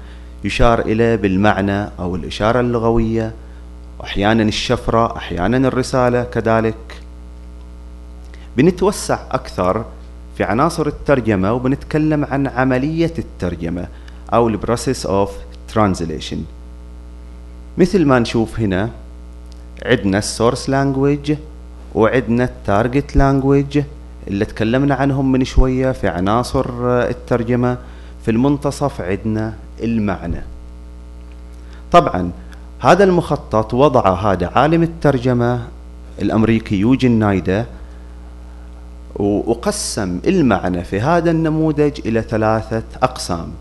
يشار 0.44 0.80
إليه 0.80 1.16
بالمعنى 1.16 1.90
أو 2.00 2.16
الإشارة 2.16 2.60
اللغوية. 2.60 3.34
أحيانا 4.04 4.44
الشفرة 4.44 5.18
أحيانا 5.18 5.68
الرسالة 5.68 6.24
كذلك. 6.24 7.02
بنتوسع 8.58 9.20
أكثر 9.32 9.86
في 10.38 10.44
عناصر 10.44 10.88
الترجمة 10.88 11.54
وبنتكلم 11.54 12.26
عن 12.26 12.48
عملية 12.48 13.14
الترجمة 13.20 13.88
أو 14.34 14.48
ال 14.48 14.55
process 14.55 15.06
of 15.06 15.32
translation 15.74 16.44
مثل 17.78 18.06
ما 18.06 18.20
نشوف 18.20 18.60
هنا 18.60 18.90
عندنا 19.86 20.18
ال 20.18 20.25
source 20.25 20.70
language 20.70 21.36
وعندنا 21.96 22.44
ال 22.44 22.54
target 22.54 23.16
language 23.16 23.82
اللي 24.28 24.46
تكلمنا 24.46 24.96
عنهم 24.96 25.32
من 25.32 25.44
شوية 25.44 25.92
في 25.92 26.08
عناصر 26.08 26.66
الترجمة 27.10 27.78
في 28.26 28.32
المنتصف 28.32 29.02
عندنا 29.02 29.54
المعنى. 29.84 30.42
طبعا 31.92 32.32
هذا 32.80 33.04
المخطط 33.04 33.74
وضع 33.74 34.14
هذا 34.14 34.52
عالم 34.56 34.84
الترجمة 34.84 35.62
الأمريكي 36.22 36.76
يوجين 36.76 37.20
نايدا 37.20 37.66
وقسم 39.16 40.20
المعنى 40.28 40.84
في 40.84 41.02
هذا 41.02 41.32
النموذج 41.32 42.00
إلى 42.06 42.22
ثلاثة 42.22 42.84
أقسام. 43.04 43.52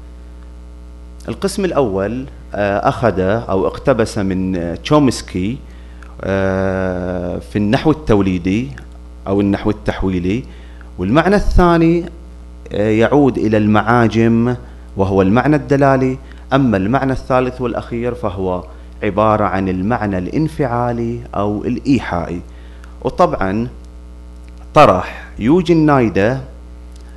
القسم 1.29 1.65
الأول 1.65 2.27
آه، 2.55 2.89
أخذ 2.89 3.21
أو 3.21 3.67
اقتبس 3.67 4.19
من 4.19 4.77
تشومسكي 4.83 5.59
آه، 6.23 7.39
في 7.39 7.57
النحو 7.57 7.91
التوليدي 7.91 8.71
أو 9.27 9.41
النحو 9.41 9.71
التحويلي. 9.71 10.45
والمعنى 10.99 11.37
الثاني 11.37 12.05
آه، 12.73 12.91
يعود 12.91 13.39
إلى 13.39 13.57
المعاجم 13.57 14.57
وهو 14.97 15.23
المعنى 15.23 15.57
الدلالي. 15.57 16.19
أما 16.53 16.77
المعنى 16.77 17.13
الثالث 17.13 17.61
والأخير 17.61 18.15
فهو 18.15 18.65
عبارة 19.03 19.45
عن 19.45 19.69
المعنى 19.69 20.19
الانفعالي 20.19 21.21
أو 21.35 21.65
الإيحائي. 21.65 22.41
وطبعا 23.03 23.69
طرح 24.75 25.25
يوجين 25.39 25.87
نايدا 25.87 26.41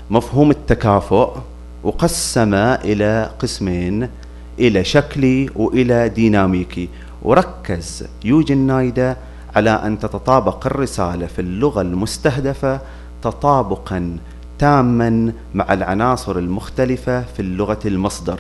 مفهوم 0.10 0.52
التكافؤ 0.52 1.38
وقسم 1.84 2.54
إلى 2.54 3.30
قسمين 3.40 4.10
إلى 4.60 4.84
شكلي 4.84 5.50
وإلى 5.56 6.10
ديناميكي. 6.10 6.90
وركز 7.22 8.08
يوجين 8.26 8.58
نايدا 8.58 9.18
على 9.56 9.70
أن 9.70 10.00
تتطابق 10.00 10.66
الرسالة 10.66 11.28
في 11.28 11.40
اللغة 11.40 11.82
المستهدفة 11.82 12.80
تطابقا 13.22 14.18
تاما 14.60 15.34
مع 15.54 15.74
العناصر 15.74 16.38
المختلفة 16.38 17.22
في 17.22 17.40
اللغة 17.40 17.80
المصدر. 17.86 18.40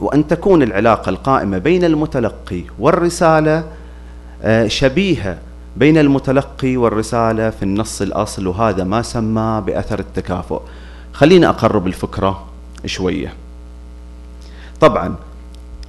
وأن 0.00 0.26
تكون 0.26 0.62
العلاقة 0.62 1.10
القائمة 1.10 1.58
بين 1.58 1.84
المتلقي 1.84 2.62
والرسالة 2.78 3.64
آه، 4.42 4.66
شبيهة 4.66 5.38
بين 5.76 5.98
المتلقي 5.98 6.76
والرسالة 6.76 7.50
في 7.50 7.62
النص 7.62 8.02
الأصل 8.02 8.46
وهذا 8.46 8.84
ما 8.84 9.02
سماه 9.02 9.60
بأثر 9.60 9.98
التكافؤ. 9.98 10.60
خلينا 11.12 11.48
أقرب 11.48 11.86
الفكرة 11.86 12.44
شوية. 12.86 13.32
طبعا 14.80 15.14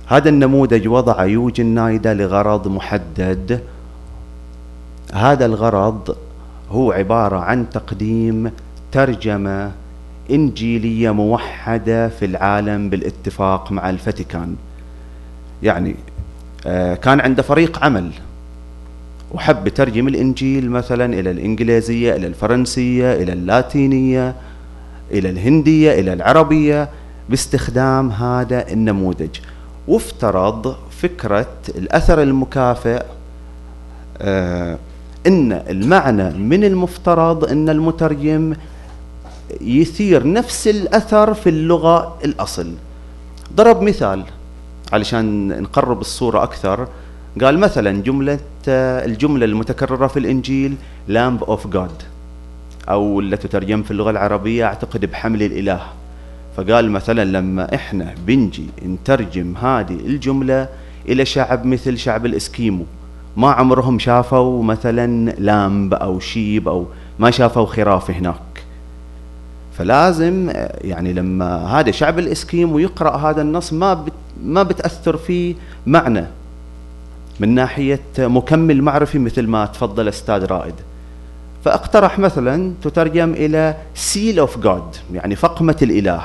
هذا 0.10 0.30
النموذج 0.30 0.88
وضع 0.88 1.26
يوجن 1.26 1.66
نايدا 1.66 2.14
لغرض 2.14 2.68
محدد. 2.68 3.60
هذا 5.14 5.46
الغرض 5.46 6.16
هو 6.72 6.92
عبارة 6.92 7.38
عن 7.38 7.70
تقديم 7.70 8.52
ترجمة 8.92 9.72
إنجيلية 10.32 11.12
موحدة 11.12 12.10
في 12.10 12.26
العالم 12.26 12.90
بالاتفاق 12.90 13.72
مع 13.72 13.90
الفاتيكان. 13.90 14.56
يعني 15.64 15.96
آه، 16.68 16.96
كان 16.96 17.20
عنده 17.20 17.44
فريق 17.44 17.84
عمل. 17.84 18.12
وحب 19.32 19.68
يترجم 19.68 20.08
الإنجيل 20.08 20.72
مثلا 20.72 21.20
إلى 21.20 21.32
الإنجليزية 21.32 22.16
إلى 22.16 22.28
الفرنسية 22.28 23.14
إلى 23.14 23.34
اللاتينية 23.34 24.36
إلى 25.12 25.30
الهندية 25.30 26.00
إلى 26.00 26.14
العربية 26.14 26.90
باستخدام 27.30 28.12
هذا 28.12 28.72
النموذج. 28.72 29.40
وافترض 29.88 30.76
فكرة 31.02 31.48
الأثر 31.76 32.22
المكافئ 32.22 33.04
آه 34.22 34.78
إن 35.28 35.52
المعنى 35.52 36.30
من 36.30 36.64
المفترض 36.64 37.46
إن 37.46 37.70
المترجم 37.70 38.54
يثير 39.62 40.28
نفس 40.34 40.68
الأثر 40.68 41.34
في 41.34 41.50
اللغة 41.50 42.18
الأصل. 42.26 42.74
ضرب 43.56 43.82
مثال 43.82 44.24
علشان 44.94 45.48
نقرب 45.62 46.02
الصورة 46.02 46.44
أكثر. 46.44 46.88
قال 47.42 47.60
مثلا 47.60 48.02
جملة 48.02 48.40
الجملة 48.68 49.46
المتكررة 49.46 50.08
في 50.08 50.20
الإنجيل 50.20 50.76
lamb 51.08 51.44
of 51.44 51.68
God 51.68 51.92
أو 52.90 53.20
اللي 53.20 53.38
تترجم 53.38 53.84
في 53.84 53.92
اللغة 53.92 54.10
العربية 54.10 54.66
أعتقد 54.66 55.06
بحمل 55.06 55.44
الإله. 55.44 55.82
فقال 56.58 56.92
مثلا 56.92 57.26
لما 57.26 57.76
إحنا 57.76 58.16
بنجي 58.28 58.66
نترجم 58.86 59.58
هذه 59.58 59.94
الجملة 59.94 60.68
إلى 61.10 61.26
شعب 61.26 61.66
مثل 61.66 61.98
شعب 61.98 62.26
الإسكيمو 62.26 62.86
ما 63.38 63.52
عمرهم 63.52 64.00
شافوا 64.00 64.64
مثلا 64.64 65.32
lamb 65.32 65.94
أو 65.94 66.20
sheep 66.20 66.68
أو 66.68 66.86
ما 67.20 67.32
شافوا 67.32 67.66
خراف 67.66 68.12
هناك. 68.12 68.36
فلازم 69.78 70.52
يعني 70.82 71.14
لما 71.14 71.80
هذا 71.80 71.92
شعب 71.92 72.20
الاسكيمو 72.20 72.74
يقرا 72.74 73.18
هذا 73.18 73.42
النص 73.42 73.74
ما 73.74 73.94
بت 73.94 74.14
ما 74.44 74.64
بتأثر 74.64 75.18
فيه 75.18 75.56
معنى 75.86 76.26
من 77.40 77.56
ناحية 77.56 78.00
مكمل 78.20 78.82
معرفي 78.82 79.20
مثل 79.20 79.48
ما 79.48 79.66
تفضل 79.66 80.08
أستاذ 80.08 80.46
رائد. 80.46 80.76
فاقترح 81.66 82.20
مثلا 82.20 82.74
تترجم 82.84 83.34
إلى 83.34 83.76
seal 83.96 84.40
of 84.40 84.58
God 84.58 84.96
يعني 85.14 85.36
فقمة 85.36 85.76
الإله. 85.82 86.24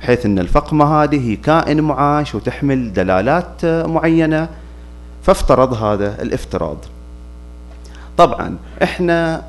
بحيث 0.00 0.26
إن 0.26 0.38
الفقمة 0.38 0.84
هذه 1.02 1.30
هي 1.30 1.36
كائن 1.36 1.80
معاش 1.80 2.34
وتحمل 2.34 2.92
دلالات 2.92 3.64
معينة 3.64 4.48
فافترض 5.22 5.74
هذا 5.74 6.22
الافتراض. 6.22 6.76
طبعا 8.16 8.56
إحنا 8.82 9.42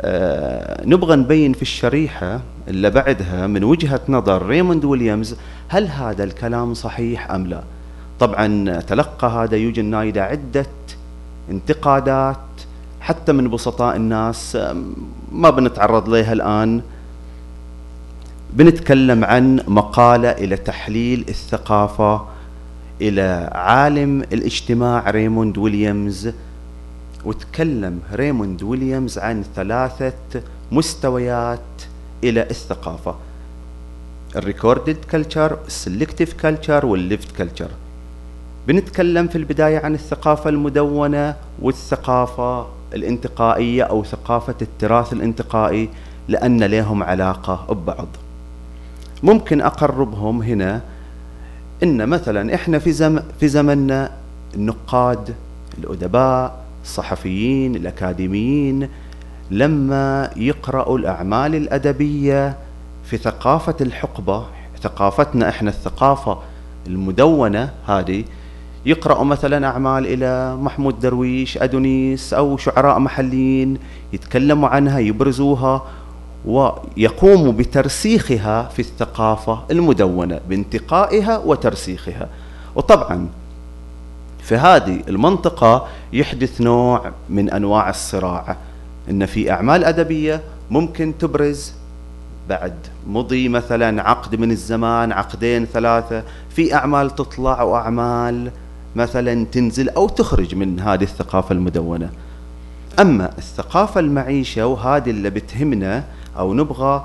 آه 0.00 0.86
نبغى 0.86 1.16
نبين 1.16 1.52
في 1.52 1.62
الشريحة 1.62 2.40
اللي 2.68 2.90
بعدها 2.90 3.46
من 3.46 3.64
وجهة 3.64 4.00
نظر 4.08 4.46
ريموند 4.46 4.84
ويليامز 4.84 5.36
هل 5.68 5.88
هذا 5.88 6.24
الكلام 6.24 6.74
صحيح 6.74 7.30
أم 7.30 7.46
لا. 7.46 7.62
طبعا 8.20 8.80
تلقى 8.80 9.28
هذا 9.28 9.56
يوجين 9.56 9.84
نايدا 9.84 10.22
عدة 10.22 10.66
انتقادات 11.50 12.36
حتى 13.00 13.32
من 13.32 13.50
بسطاء 13.50 13.96
الناس 13.96 14.58
ما 15.32 15.50
بنتعرض 15.50 16.08
لها 16.08 16.32
الآن. 16.32 16.82
بنتكلم 18.52 19.24
عن 19.24 19.60
مقالة 19.68 20.30
إلى 20.30 20.56
تحليل 20.56 21.24
الثقافة 21.28 22.26
إلى 23.00 23.50
عالم 23.54 24.22
الاجتماع 24.22 25.10
ريموند 25.10 25.58
ويليامز 25.58 26.30
وتكلم 27.24 28.00
ريموند 28.12 28.62
ويليامز 28.62 29.18
عن 29.18 29.44
ثلاثة 29.56 30.42
مستويات 30.72 31.60
إلى 32.24 32.42
الثقافة. 32.42 33.14
ال 34.36 34.43
recorded 34.43 34.96
culture 35.10 35.58
ال 35.66 35.73
selective 35.73 36.32
culture 36.32 36.86
وال 36.86 37.00
lived 37.00 37.36
culture 37.36 37.70
بنتكلم 38.68 39.28
في 39.28 39.38
البداية 39.38 39.78
عن 39.78 39.94
الثقافة 39.94 40.50
المدونة 40.50 41.34
والثقافة 41.62 42.66
الانتقائية 42.94 43.82
أو 43.82 44.04
ثقافة 44.04 44.54
التراث 44.62 45.12
الانتقائي 45.12 45.88
لأن 46.28 46.64
لهم 46.64 47.02
علاقة 47.02 47.74
ببعض. 47.74 48.08
ممكن 49.22 49.60
أقربهم 49.60 50.42
هنا 50.42 50.80
إن 51.82 52.08
مثلا 52.08 52.54
إحنا 52.54 52.78
في 52.78 52.92
زم 52.92 53.20
في 53.40 53.48
زمننا 53.48 54.10
النقاد 54.54 55.34
الأدباء 55.78 56.64
الصحفيين 56.84 57.76
الأكاديميين 57.76 58.88
لما 59.50 60.30
يقرأوا 60.36 60.98
الأعمال 60.98 61.54
الأدبية 61.54 62.56
في 63.04 63.16
ثقافة 63.16 63.74
الحقبة 63.80 64.44
ثقافتنا 64.82 65.48
إحنا 65.48 65.70
الثقافة 65.70 66.38
المدونة 66.86 67.70
هذه 67.86 68.24
يقرأوا 68.86 69.24
مثلا 69.24 69.66
أعمال 69.66 70.06
إلى 70.06 70.56
محمود 70.56 71.00
درويش 71.00 71.58
أدونيس 71.58 72.34
أو 72.34 72.56
شعراء 72.56 72.98
محليين 72.98 73.78
يتكلموا 74.12 74.68
عنها 74.68 74.98
يبرزوها 74.98 75.82
ويقوم 76.44 77.56
بترسيخها 77.56 78.62
في 78.62 78.78
الثقافة 78.78 79.62
المدونة 79.70 80.40
بانتقائها 80.48 81.38
وترسيخها. 81.38 82.28
وطبعا 82.74 83.28
في 84.42 84.56
هذه 84.56 85.02
المنطقة 85.08 85.86
يحدث 86.12 86.60
نوع 86.60 87.12
من 87.28 87.50
أنواع 87.50 87.90
الصراع 87.90 88.56
إن 89.10 89.26
في 89.26 89.50
أعمال 89.50 89.84
أدبية 89.84 90.42
ممكن 90.70 91.14
تبرز 91.18 91.72
بعد 92.48 92.74
مضي 93.06 93.48
مثلا 93.48 94.02
عقد 94.02 94.36
من 94.36 94.50
الزمان 94.50 95.12
عقدين 95.12 95.66
ثلاثة 95.66 96.22
في 96.50 96.74
أعمال 96.74 97.14
تطلع 97.14 97.62
وأعمال 97.62 98.50
مثلا 98.96 99.46
تنزل 99.52 99.88
أو 99.88 100.08
تخرج 100.08 100.54
من 100.54 100.80
هذه 100.80 101.02
الثقافة 101.02 101.52
المدونة. 101.52 102.10
أما 102.98 103.30
الثقافة 103.38 104.00
المعيشة 104.00 104.66
وهذه 104.66 105.10
اللي 105.10 105.30
بتهمنا 105.30 106.04
أو 106.38 106.54
نبغى 106.54 107.04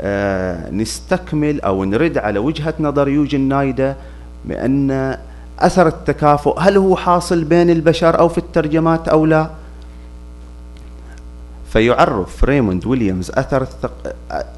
آه 0.00 0.70
نستكمل 0.70 1.60
أو 1.60 1.84
نرد 1.84 2.18
على 2.18 2.38
وجهة 2.38 2.74
نظر 2.80 3.08
يوجن 3.08 3.40
نايدا 3.40 3.96
بأن 4.44 5.18
أثر 5.58 5.86
التكافؤ 5.86 6.58
هل 6.58 6.76
هو 6.76 6.96
حاصل 6.96 7.44
بين 7.44 7.70
البشر 7.70 8.18
أو 8.18 8.28
في 8.28 8.38
الترجمات 8.38 9.08
أو 9.08 9.26
لا؟ 9.26 9.50
فيعرف 11.72 12.44
ريموند 12.44 12.86
ويليامز 12.86 13.30
أثر 13.30 13.66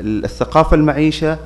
الثقافة 0.00 0.74
المعيشة 0.74 1.38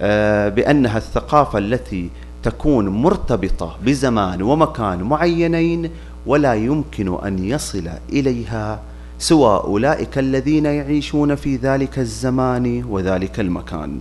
آه 0.00 0.48
بأنها 0.48 0.98
الثقافة 0.98 1.58
التي 1.58 2.10
تكون 2.42 2.88
مرتبطة 2.88 3.76
بزمان 3.84 4.42
ومكان 4.42 5.02
معينين 5.02 5.90
ولا 6.26 6.54
يمكن 6.54 7.18
أن 7.24 7.44
يصل 7.44 7.88
إليها 8.12 8.80
سوى 9.20 9.60
أولئك 9.64 10.18
الذين 10.18 10.66
يعيشون 10.66 11.34
في 11.34 11.56
ذلك 11.56 11.98
الزمان 11.98 12.84
وذلك 12.88 13.40
المكان. 13.40 14.00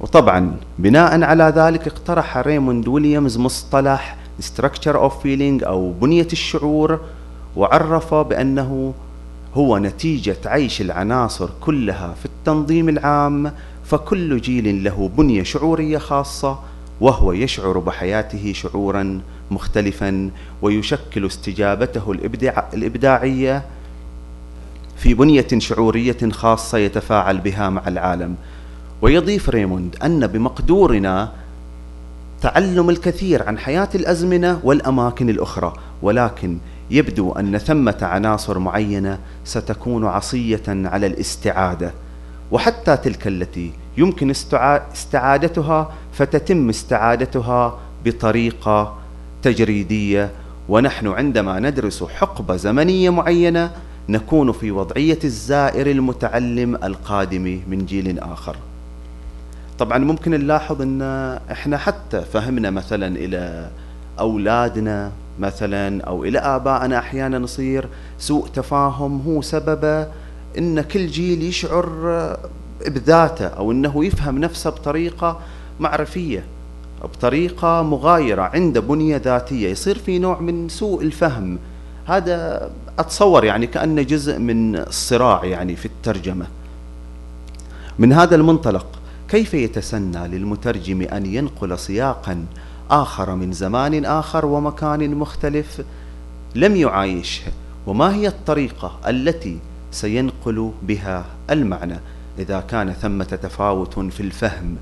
وطبعا 0.00 0.56
بناء 0.78 1.22
على 1.22 1.52
ذلك 1.56 1.86
اقترح 1.86 2.38
ريموند 2.38 2.88
ويليامز 2.88 3.38
مصطلح 3.38 4.16
structure 4.40 4.96
of 4.96 5.12
feeling 5.22 5.64
أو 5.66 5.92
بنية 5.92 6.28
الشعور 6.32 7.00
وعرف 7.56 8.14
بأنه 8.14 8.94
هو 9.54 9.78
نتيجة 9.78 10.36
عيش 10.46 10.80
العناصر 10.80 11.48
كلها 11.60 12.14
في 12.20 12.26
التنظيم 12.26 12.88
العام 12.88 13.52
فكل 13.84 14.40
جيل 14.40 14.84
له 14.84 15.10
بنية 15.16 15.42
شعورية 15.42 15.98
خاصة 15.98 16.58
وهو 17.00 17.32
يشعر 17.32 17.78
بحياته 17.78 18.52
شعورا 18.52 19.20
مختلفا 19.50 20.30
ويشكل 20.62 21.26
استجابته 21.26 22.12
الإبداع 22.12 22.68
الإبداعية 22.74 23.64
في 24.96 25.14
بنية 25.14 25.46
شعورية 25.58 26.16
خاصة 26.32 26.78
يتفاعل 26.78 27.38
بها 27.38 27.70
مع 27.70 27.88
العالم. 27.88 28.36
ويضيف 29.02 29.48
ريموند 29.48 29.96
أن 30.04 30.26
بمقدورنا 30.26 31.32
تعلم 32.42 32.90
الكثير 32.90 33.42
عن 33.48 33.58
حياة 33.58 33.88
الأزمنة 33.94 34.60
والأماكن 34.64 35.30
الأخرى 35.30 35.72
ولكن 36.02 36.58
يبدو 36.90 37.32
أن 37.32 37.58
ثمة 37.58 37.98
عناصر 38.02 38.58
معينة 38.58 39.18
ستكون 39.44 40.06
عصية 40.06 40.62
على 40.68 41.06
الاستعادة. 41.06 41.92
وحتى 42.50 42.96
تلك 42.96 43.26
التي 43.26 43.72
يمكن 43.96 44.30
استعادتها 44.30 45.92
فتتم 46.12 46.68
استعادتها 46.68 47.78
بطريقة 48.04 48.96
تجريدية. 49.42 50.30
ونحن 50.68 51.06
عندما 51.06 51.60
ندرس 51.60 52.04
حقبة 52.04 52.56
زمنية 52.56 53.10
معينة 53.10 53.70
نكون 54.08 54.52
في 54.52 54.70
وضعية 54.70 55.18
الزائر 55.24 55.90
المتعلم 55.90 56.74
القادم 56.74 57.60
من 57.68 57.86
جيل 57.86 58.18
آخر. 58.18 58.56
طبعا 59.78 59.98
ممكن 59.98 60.30
نلاحظ 60.30 60.82
إن 60.82 61.02
إحنا 61.50 61.76
حتى 61.76 62.20
فهمنا 62.20 62.70
مثلا 62.70 63.16
إلى 63.16 63.70
أولادنا 64.18 65.10
مثلا 65.38 66.02
أو 66.04 66.24
إلى 66.24 66.38
آبائنا 66.38 66.98
أحيانا 66.98 67.38
يصير 67.38 67.88
سوء 68.18 68.48
تفاهم 68.48 69.22
هو 69.26 69.42
سببه 69.42 70.06
إن 70.58 70.80
كل 70.80 71.06
جيل 71.06 71.42
يشعر 71.42 72.36
بذاته 72.86 73.46
أو 73.46 73.72
إنه 73.72 74.04
يفهم 74.04 74.38
نفسه 74.38 74.70
بطريقة 74.70 75.40
معرفية 75.80 76.44
بطريقة 77.02 77.82
مغايرة 77.82 78.42
عنده 78.42 78.80
بنية 78.80 79.16
ذاتية 79.16 79.68
يصير 79.68 79.98
في 79.98 80.18
نوع 80.18 80.40
من 80.40 80.68
سوء 80.68 81.02
الفهم. 81.02 81.58
هذا 82.06 82.70
أتصور 82.98 83.44
يعني 83.44 83.66
كأنه 83.66 84.02
جزء 84.02 84.38
من 84.38 84.76
الصراع 84.76 85.44
يعني 85.44 85.76
في 85.76 85.86
الترجمة. 85.86 86.46
من 87.98 88.12
هذا 88.12 88.36
المنطلق 88.36 88.86
كيف 89.28 89.54
يتسنى 89.54 90.28
للمترجم 90.28 91.02
أن 91.02 91.26
ينقل 91.26 91.78
سياقا 91.78 92.46
آخر 92.90 93.34
من 93.34 93.52
زمان 93.52 94.04
آخر 94.04 94.46
ومكان 94.46 95.14
مختلف 95.14 95.80
لم 96.54 96.76
يعايشه؟ 96.76 97.52
وما 97.86 98.14
هي 98.14 98.28
الطريقة 98.28 98.98
التي 99.08 99.58
سينقل 99.90 100.72
بها 100.82 101.24
المعنى؟ 101.50 102.00
إذا 102.38 102.60
كان 102.60 102.92
ثمة 102.92 103.24
تفاوت 103.24 103.98
في 103.98 104.20
الفهم 104.20 104.76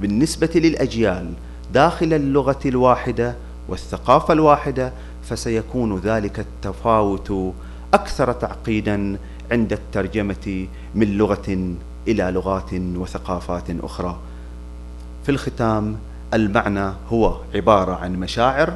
بالنسبة 0.00 0.50
للأجيال 0.54 1.32
داخل 1.72 2.12
اللغة 2.12 2.60
الواحدة 2.66 3.34
والثقافة 3.68 4.32
الواحدة 4.32 4.92
فسيكون 5.22 5.98
ذلك 5.98 6.40
التفاوت 6.40 7.54
أكثر 7.94 8.32
تعقيدا 8.32 9.18
عند 9.52 9.72
الترجمة 9.72 10.66
من 10.94 11.18
لغة 11.18 11.74
إلى 12.08 12.30
لغات 12.30 12.72
وثقافات 12.72 13.64
أخرى. 13.82 14.18
في 15.24 15.28
الختام 15.28 15.96
المعنى 16.34 16.92
هو 17.12 17.36
عبارة 17.54 17.94
عن 17.94 18.12
مشاعر 18.16 18.74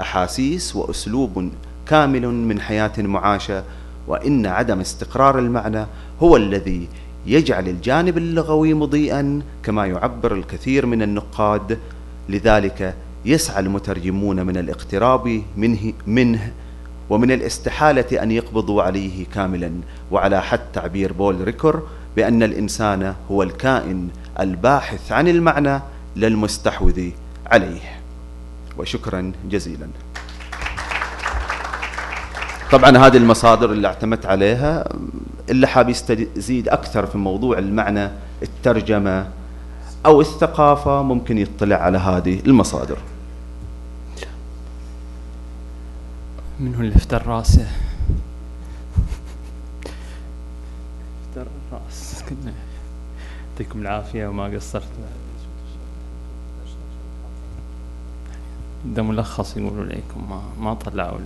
أحاسيس 0.00 0.76
وأسلوب 0.76 1.50
كامل 1.86 2.26
من 2.26 2.60
حياة 2.60 2.92
معاشة 2.98 3.64
وإن 4.06 4.46
عدم 4.46 4.80
استقرار 4.80 5.38
المعنى 5.38 5.86
هو 6.22 6.36
الذي 6.36 6.88
يجعل 7.26 7.68
الجانب 7.68 8.18
اللغوي 8.18 8.74
مضيئا 8.74 9.42
كما 9.62 9.86
يعبر 9.86 10.34
الكثير 10.34 10.86
من 10.86 11.02
النقاد. 11.02 11.78
لذلك 12.28 12.94
يسعى 13.24 13.60
المترجمون 13.60 14.46
من 14.46 14.56
الاقتراب 14.56 15.42
منه, 15.56 15.92
منه 16.06 16.52
ومن 17.10 17.30
الاستحالة 17.32 18.22
أن 18.22 18.30
يقبضوا 18.30 18.82
عليه 18.82 19.26
كاملا. 19.34 19.72
وعلى 20.10 20.42
حد 20.42 20.60
تعبير 20.72 21.12
بول 21.12 21.44
ريكور 21.44 21.88
بأن 22.16 22.42
الإنسان 22.42 23.14
هو 23.30 23.42
الكائن 23.42 24.08
الباحث 24.40 25.12
عن 25.12 25.28
المعنى 25.28 25.80
للمستحوذ 26.16 27.10
عليه. 27.46 28.00
وشكرا 28.78 29.32
جزيلا. 29.50 29.88
طبعا 32.72 32.90
هذه 32.90 33.16
المصادر 33.16 33.72
اللي 33.72 33.88
اعتمدت 33.88 34.26
عليها 34.26 34.88
اللي 35.50 35.66
حاب 35.66 35.88
يستزيد 35.88 36.68
أكثر 36.68 37.06
في 37.06 37.18
موضوع 37.18 37.58
المعنى 37.58 38.10
الترجمة 38.42 39.28
أو 40.06 40.20
الثقافة 40.20 41.02
ممكن 41.02 41.38
يطلع 41.38 41.76
على 41.76 41.98
هذه 41.98 42.40
المصادر. 42.46 42.98
من 46.60 46.74
هو 46.74 46.80
اللي 46.80 46.96
افتر 46.96 47.26
راسه. 47.26 47.66
افتر 51.28 51.46
راس. 51.72 52.24
كنا 52.28 52.52
يعطيكم 53.50 53.80
العافية 53.80 54.26
وما 54.26 54.44
قصرت. 54.44 54.88
ده 58.86 59.02
ملخص 59.02 59.56
يقولوا 59.56 59.84
لكم 59.84 60.30
ما 60.30 60.42
ما 60.60 60.74
طلعوا 60.74 61.18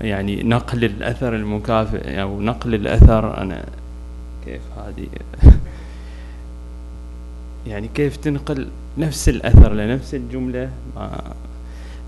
يعني 0.00 0.42
نقل 0.42 0.84
الأثر 0.84 1.36
المكافئ 1.36 2.20
أو 2.22 2.40
نقل 2.40 2.74
الأثر. 2.74 3.38
أنا 3.42 3.64
كيف 4.44 4.62
هذه؟ 4.78 5.06
يعني 7.66 7.88
كيف 7.94 8.16
تنقل 8.16 8.68
نفس 8.98 9.28
الأثر 9.28 9.72
لنفس 9.72 10.14
الجملة 10.14 10.70
ما 10.96 11.20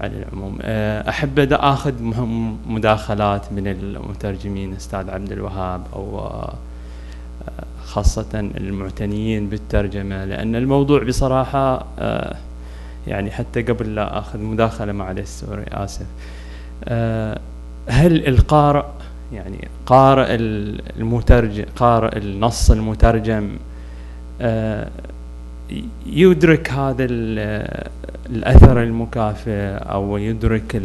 على 0.01 0.13
العموم. 0.17 0.59
آه، 0.63 1.09
أحب 1.09 1.53
آخذ 1.53 1.95
مداخلات 2.67 3.53
من 3.53 3.67
المترجمين 3.67 4.75
أستاذ 4.75 5.11
عبد 5.11 5.33
الوهاب 5.33 5.83
أو 5.93 6.19
آه، 6.19 6.55
خاصة 7.85 8.51
المعتنيين 8.57 9.49
بالترجمة 9.49 10.25
لأن 10.25 10.57
الموضوع 10.57 11.03
بصراحة 11.03 11.87
آه، 11.99 12.37
يعني 13.07 13.31
حتى 13.31 13.63
قبل 13.63 13.95
لا 13.95 14.19
أخذ 14.19 14.39
مداخلة 14.39 14.93
معلش 14.93 15.29
سوري 15.29 15.65
آسف 15.69 16.07
هل 17.89 18.27
القارئ 18.27 18.85
يعني 19.33 19.69
قارئ 19.87 20.27
المترجم 20.31 21.65
قارئ 21.77 22.19
النص 22.19 22.71
المترجم 22.71 23.57
يدرك 26.07 26.71
هذا 26.71 27.07
الأثر 28.31 28.83
المكافئ 28.83 29.51
أو 29.75 30.17
يدرك 30.17 30.81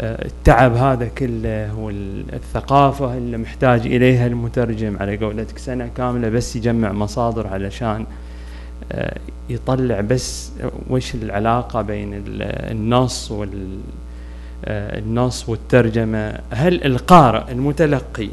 التعب 0.00 0.74
هذا 0.76 1.08
كله 1.18 1.74
والثقافة 1.78 3.16
اللي 3.16 3.36
محتاج 3.36 3.86
إليها 3.86 4.26
المترجم 4.26 4.96
على 5.00 5.16
قولتك 5.16 5.58
سنة 5.58 5.90
كاملة 5.96 6.28
بس 6.28 6.56
يجمع 6.56 6.92
مصادر 6.92 7.46
علشان 7.46 8.06
آه، 8.92 9.18
يطلع 9.50 10.00
بس 10.00 10.52
وش 10.90 11.14
العلاقة 11.14 11.82
بين 11.82 12.22
النص 12.26 13.30
وال 13.30 13.48
آه، 13.50 14.03
النص 14.68 15.48
والترجمة. 15.48 16.38
هل 16.50 16.84
القارئ 16.84 17.52
المتلقي 17.52 18.28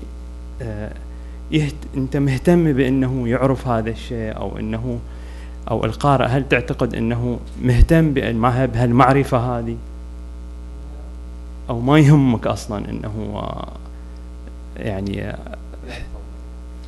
آه، 0.62 0.92
يهت... 1.52 1.74
أنت 1.98 2.18
مهتم 2.18 2.74
بأنه 2.74 3.28
يعرف 3.28 3.68
هذا 3.68 3.90
الشيء 3.90 4.36
أو 4.36 4.58
أنه 4.58 5.00
أو 5.72 5.86
القارئ 5.86 6.26
هل 6.26 6.50
تعتقد 6.50 6.96
أنه 6.96 7.40
مهتم 7.62 8.14
بهالمعرفه 8.14 9.60
هذه؟ 9.60 9.78
أو 11.70 11.80
ما 11.80 12.00
يهمك 12.00 12.48
أصلا 12.48 12.90
أنه 12.90 13.42
يعني 14.78 15.36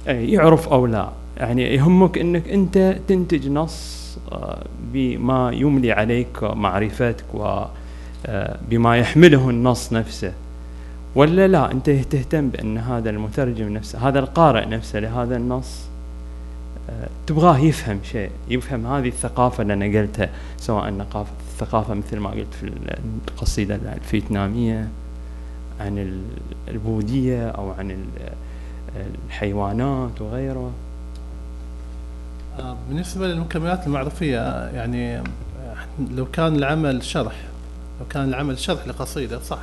يعرف 0.07 0.67
أو 0.67 0.85
لا؟ 0.85 1.09
يعني 1.37 1.75
يهمك 1.75 2.17
أنك 2.17 2.49
أنت 2.49 2.97
تنتج 3.07 3.49
نص 3.49 4.03
آه، 4.31 4.63
بما 4.93 5.51
يملي 5.53 5.91
عليك 5.91 6.43
معرفتك 6.43 7.25
وبما 7.33 7.82
آه، 8.25 8.57
يحمله 8.95 9.49
النص 9.49 9.93
نفسه 9.93 10.33
ولا 11.15 11.47
لا؟ 11.47 11.71
أنت 11.71 11.89
تهتم 11.89 12.49
بأن 12.49 12.77
هذا 12.77 13.09
المترجم 13.09 13.73
نفسه 13.73 14.07
هذا 14.07 14.19
القارئ 14.19 14.65
نفسه 14.65 14.99
لهذا 14.99 15.35
النص؟ 15.35 15.93
تبغاه 17.27 17.57
يفهم 17.57 17.99
شيء 18.03 18.31
يفهم 18.49 18.87
هذه 18.87 19.07
الثقافة 19.07 19.61
اللي 19.61 19.75
نقلتها 19.75 20.29
سواء 20.57 20.89
الثقافة 20.89 21.93
مثل 21.93 22.17
ما 22.19 22.29
قلت 22.29 22.53
في 22.61 22.71
القصيدة 23.27 23.75
الفيتنامية 23.75 24.87
عن 25.79 26.21
البوذية 26.67 27.49
أو 27.49 27.71
عن 27.71 27.97
الحيوانات 29.27 30.21
وغيره. 30.21 30.71
آه، 32.59 32.77
بالنسبة 32.89 33.27
للمكملات 33.27 33.87
المعرفية 33.87 34.69
يعني 34.69 35.23
لو 36.11 36.25
كان 36.25 36.55
العمل 36.55 37.03
شرح 37.03 37.35
لو 37.99 38.05
كان 38.09 38.29
العمل 38.29 38.59
شرح 38.59 38.87
لقصيدة 38.87 39.39
صح. 39.39 39.59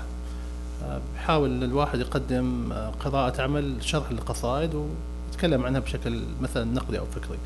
آه، 0.85 1.01
بحاول 1.15 1.65
الواحد 1.65 2.01
يقدم 2.01 2.73
آه، 2.73 2.91
قراءة 3.05 3.43
عمل 3.43 3.75
شرح 3.81 4.13
للقصائد 4.13 4.75
ويتكلم 4.75 5.65
عنها 5.65 5.81
بشكل 5.81 6.21
مثلا 6.41 6.65
نقدي 6.65 6.99
أو 6.99 7.05
فكري. 7.05 7.39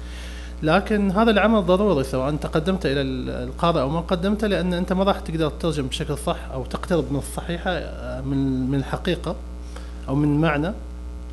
لكن 0.63 1.11
هذا 1.11 1.31
العمل 1.31 1.67
ضروري 1.67 2.05
سواء 2.05 2.29
أنت 2.29 2.47
قدمته 2.47 2.93
إلى 2.93 3.01
القارئ 3.45 3.81
أو 3.81 3.89
ما 3.89 4.01
قدمته 4.01 4.47
لأن 4.47 4.75
أنت 4.75 4.93
ما 4.93 5.05
راح 5.05 5.21
تقدر 5.21 5.51
تترجم 5.51 5.87
بشكل 5.87 6.19
صح 6.19 6.37
أو 6.53 6.65
تقترب 6.65 7.13
من 7.13 7.19
الصحيحة 7.19 7.71
من 8.21 8.71
من 8.71 8.79
الحقيقة 8.79 9.37
أو 10.09 10.15
من 10.15 10.35
المعنى 10.35 10.73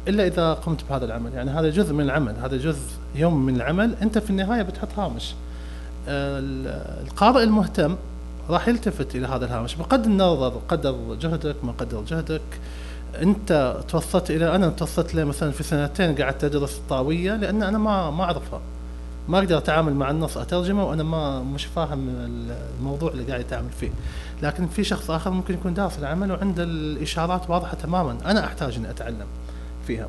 إلا 0.08 0.28
إذا 0.28 0.54
قمت 0.54 0.84
بهذا 0.90 1.06
العمل. 1.06 1.34
يعني 1.34 1.52
هذا 1.52 1.70
جزء 1.70 1.94
من 1.94 2.02
العمل 2.02 2.36
هذا 2.44 2.58
جزء 2.58 2.90
يوم 3.16 3.46
من 3.46 3.56
العمل 3.56 3.96
أنت 4.02 4.18
في 4.18 4.30
النهاية 4.30 4.62
بتحط 4.62 5.00
هامش. 5.00 5.34
القارئ 6.08 7.44
المهتم 7.44 7.96
راح 8.50 8.68
يلتفت 8.68 9.16
إلى 9.16 9.28
هذا 9.28 9.46
الهامش. 9.46 9.76
بقدر 9.76 10.06
النظر 10.06 10.62
قدر 10.68 10.96
جهدك 11.22 11.56
ما 11.64 11.72
قدر 11.72 12.04
جهدك. 12.04 12.42
أنت 13.22 13.78
توصلت 13.88 14.32
إلى 14.32 14.56
أنا 14.56 14.70
توصلت 14.70 15.16
له 15.16 15.24
مثلا 15.24 15.52
في 15.52 15.64
سنتين 15.64 16.16
قعدت 16.16 16.44
أدرس 16.44 16.78
الطاويه 16.78 17.36
لأن 17.36 17.64
أنا 17.64 17.78
ما 17.78 18.12
ما 18.12 18.24
أعرفها. 18.24 18.62
ما 19.30 19.40
أقدر 19.40 19.58
أتعامل 19.58 19.94
مع 19.94 20.12
النص 20.12 20.38
أترجمه 20.38 20.86
وأنا 20.86 21.04
ما 21.04 21.44
مش 21.44 21.66
فاهم 21.66 22.10
الموضوع 22.80 23.12
اللي 23.12 23.24
قاعد 23.24 23.40
يتعامل 23.40 23.70
فيه. 23.80 23.92
لكن 24.44 24.68
في 24.68 24.84
شخص 24.84 25.12
آخر 25.12 25.32
ممكن 25.32 25.54
يكون 25.54 25.74
دارس 25.74 26.00
العمل 26.00 26.32
وعنده 26.32 26.64
الإشارات 26.64 27.50
واضحة 27.50 27.74
تماما. 27.74 28.18
أنا 28.26 28.46
أحتاج 28.46 28.76
إني 28.76 28.90
أتعلم 28.90 29.28
فيها. 29.88 30.08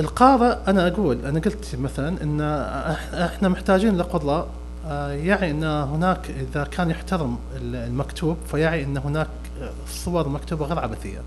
القارئ 0.00 0.56
أنا 0.68 0.88
أقول 0.88 1.18
أنا 1.26 1.40
قلت 1.40 1.76
مثلا 1.78 2.22
إن 2.22 2.40
إحنا 3.14 3.48
محتاجين 3.48 3.96
لقراء 3.96 4.48
يعي 5.10 5.50
إن 5.50 5.64
هناك 5.64 6.30
إذا 6.30 6.64
كان 6.64 6.90
يحترم 6.90 7.38
المكتوب 7.62 8.36
فيعي 8.46 8.84
إن 8.84 8.96
هناك 8.96 9.28
صور 9.88 10.28
مكتوبة 10.28 10.66
غير 10.66 10.78
عبثية. 10.78 11.20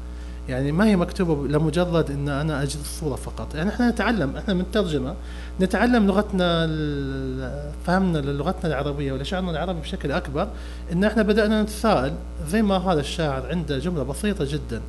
يعني 0.50 0.72
ما 0.72 0.86
هي 0.86 0.96
مكتوبة 0.96 1.48
لمجرد 1.48 2.12
إن 2.12 2.30
أنا 2.30 2.64
أجد 2.64 2.80
الصورة 2.80 3.16
فقط. 3.16 3.56
يعني 3.56 3.70
إحنا 3.70 3.90
نتعلم 3.90 4.38
إحنا 4.38 4.54
من 4.54 4.62
الترجمة 4.62 5.16
نتعلم 5.62 6.08
لغتنا 6.08 6.68
فهمنا 7.86 8.18
للغتنا 8.18 8.70
العربية 8.70 9.14
ولشعرنا 9.14 9.52
العربي 9.52 9.80
بشكل 9.80 10.12
أكبر 10.12 10.48
إن 10.92 11.04
إحنا 11.04 11.22
بدأنا 11.24 11.62
نتساءل 11.62 12.14
زي 12.48 12.62
ما 12.62 12.78
هذا 12.78 13.00
الشاعر 13.00 13.48
عنده 13.50 13.80
جملة 13.80 14.04
بسيطة 14.04 14.46
جدا 14.46 14.82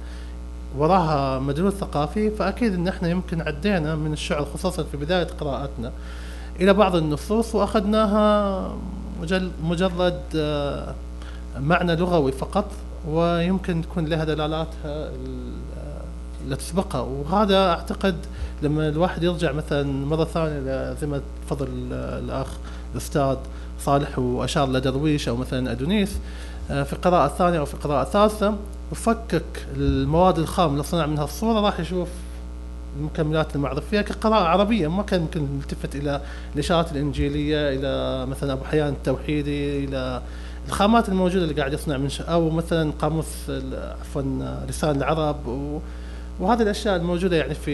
وراها 0.79 1.39
مدلول 1.39 1.73
ثقافي 1.73 2.31
فأكيد 2.31 2.75
إن 2.75 2.89
إحنا 2.89 3.09
يمكن 3.09 3.41
عدينا 3.41 3.95
من 3.95 4.12
الشعر 4.12 4.45
خصوصا 4.45 4.83
في 4.83 4.97
بداية 4.97 5.27
قراءتنا. 5.41 5.93
إلى 6.61 6.72
بعض 6.72 6.96
النصوص 6.96 7.54
وأخذناها 7.54 8.76
مجرد 9.64 10.20
آه، 10.36 10.94
معنى 11.59 11.96
لغوي 11.96 12.32
فقط 12.32 12.64
ويمكن 13.09 13.82
تكون 13.82 14.04
لها 14.04 14.24
دلالاتها 14.24 15.11
اللي 16.44 16.57
تسبقها 16.57 17.00
وهذا 17.00 17.70
أعتقد 17.70 18.16
لما 18.62 18.88
الواحد 18.88 19.22
يرجع 19.22 19.52
مثلا 19.52 20.07
مرة 20.07 20.24
ثانية 20.24 20.94
زي 20.94 21.07
ما 21.07 21.20
تفضل 21.46 21.68
الأخ 21.92 22.48
الأستاذ 22.92 23.36
صالح 23.80 24.18
وأشار 24.18 24.68
لدرويش 24.68 25.28
أو 25.28 25.36
مثلا 25.36 25.72
أدونيس 25.72 26.18
آه، 26.70 26.82
في 26.82 26.96
قراءة 26.96 27.28
ثانية 27.28 27.59
أو 27.59 27.64
في 27.64 27.76
قراءة 27.76 28.04
ثالثة 28.04 28.54
وفكك 28.92 29.66
المواد 29.76 30.38
الخام 30.38 30.72
اللي 30.72 30.82
صنع 30.82 31.07
منها 31.07 31.24
الصورة 31.24 31.61
راح 31.61 31.80
يشوف 31.80 32.09
المكملات 32.99 33.57
المعرفية 33.57 34.01
كقراءة 34.01 34.44
عربية 34.44 34.88
ما 34.88 35.03
كان 35.03 35.20
ممكن 35.20 35.47
نلتفت 35.57 35.97
إلى 35.97 36.20
الإشارات 36.55 36.92
الإنجيلية 36.92 37.68
إلى 37.68 38.26
مثلا 38.26 38.53
أبو 38.53 38.64
حيان 38.64 38.88
التوحيدي 38.88 39.84
إلى 39.84 40.22
الخامات 40.68 41.09
الموجودة 41.09 41.44
اللي 41.44 41.55
قاعد 41.55 41.72
يصنع 41.72 41.97
من 41.97 42.11
أو 42.20 42.51
مثلا 42.51 42.92
قاموس 42.92 43.51
عفوا 44.01 44.22
لسان 44.68 44.97
العرب 44.97 45.47
و 45.47 45.80
وهذه 46.40 46.62
الأشياء 46.62 46.97
الموجودة 46.97 47.36
يعني 47.36 47.55
في 47.55 47.70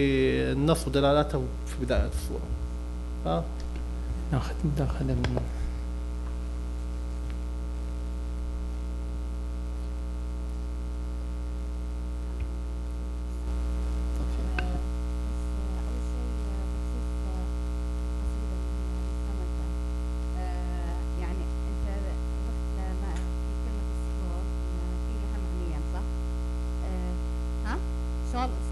النص 0.52 0.86
ودلالاتها 0.86 1.40
في 1.66 1.84
بداية 1.84 2.08
الصورة. 2.08 2.42
ف... 3.24 3.44
ناخذ 4.32 4.54
مداخله 4.64 5.14
من 5.14 5.40
flawless. 28.42 28.71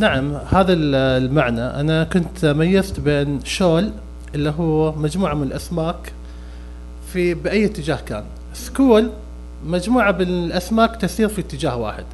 نعم 0.00 0.34
هذا 0.34 0.72
المعنى. 0.72 1.60
أنا 1.60 2.04
كنت 2.04 2.44
ميزت 2.44 3.00
بين 3.00 3.44
شول 3.44 3.90
اللي 4.34 4.54
هو 4.58 4.92
مجموعة 4.92 5.34
من 5.34 5.42
الأسماك 5.42 6.12
في 7.12 7.34
بأي 7.34 7.64
اتجاه 7.64 7.98
كان. 8.06 8.24
سكول 8.54 9.10
مجموعة 9.66 10.12
من 10.12 10.22
الأسماك 10.22 10.96
تسير 10.96 11.28
في 11.28 11.40
اتجاه 11.40 11.76
واحد. 11.76 12.04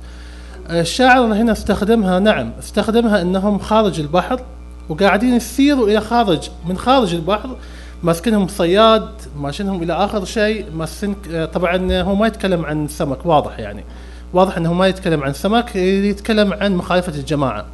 الشاعر 0.71 1.21
هنا 1.21 1.53
استخدمها 1.53 2.19
نعم 2.19 2.53
استخدمها 2.59 3.23
إنهم 3.23 3.59
خارج 3.59 4.01
البحر 4.01 4.41
وقاعدين 4.89 5.35
يسيروا 5.35 5.89
إلى 5.89 6.01
خارج 6.01 6.51
من 6.69 6.79
خارج 6.79 7.15
البحر 7.15 7.57
ماسكينهم 8.03 8.49
صياد 8.49 9.09
ماشينهم 9.39 9.83
إلى 9.83 9.93
آخر 9.93 10.25
شيء 10.25 10.67
ماسكين 10.75 11.15
طبعا 11.55 12.03
هو 12.03 12.15
ما 12.15 12.27
يتكلم 12.27 12.65
عن 12.65 12.89
سمك 12.89 13.27
واضح 13.27 13.59
يعني. 13.59 13.85
واضح 14.33 14.57
إنه 14.57 14.73
ما 14.73 14.87
يتكلم 14.87 15.23
عن 15.23 15.33
سمك 15.33 15.77
يتكلم 15.77 16.53
عن 16.53 16.75
مخالفة 16.75 17.15
الجماعة. 17.15 17.65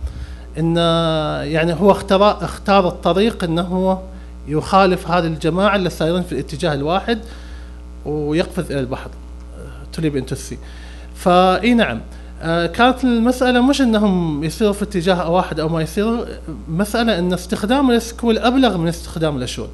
إن 0.59 0.77
يعني 1.47 1.73
هو 1.73 1.91
اختار 1.91 2.45
اختار 2.45 2.89
الطريق 2.89 3.45
انه 3.45 3.63
هو 3.63 3.99
يخالف 4.49 5.11
هذه 5.11 5.27
الجماعة 5.27 5.77
اللي 5.77 5.91
سايرين 5.91 6.23
في 6.23 6.33
الاتجاه 6.33 6.75
الواحد 6.75 7.19
ويقفز 8.05 8.71
إلى 8.71 8.81
البحر 8.81 9.11
تليب 9.93 10.17
إنتو 10.17 10.35
السي 10.35 10.59
فاي 11.15 11.75
نعم. 11.75 12.01
آه، 12.43 12.67
كانت 12.67 13.05
المسألة 13.05 13.61
مش 13.61 13.81
إنهم 13.81 14.45
يصيروا 14.45 14.73
في 14.73 14.83
اتجاه 14.83 15.31
واحد 15.31 15.61
أو 15.61 15.69
ما 15.69 15.83
يصيروا 15.83 16.25
مسألة 16.69 17.19
إن 17.19 17.33
استخدام 17.33 17.91
السكول 17.91 18.39
أبلغ 18.39 18.77
من 18.77 18.89
استخدام 18.89 19.37
الأشول. 19.37 19.69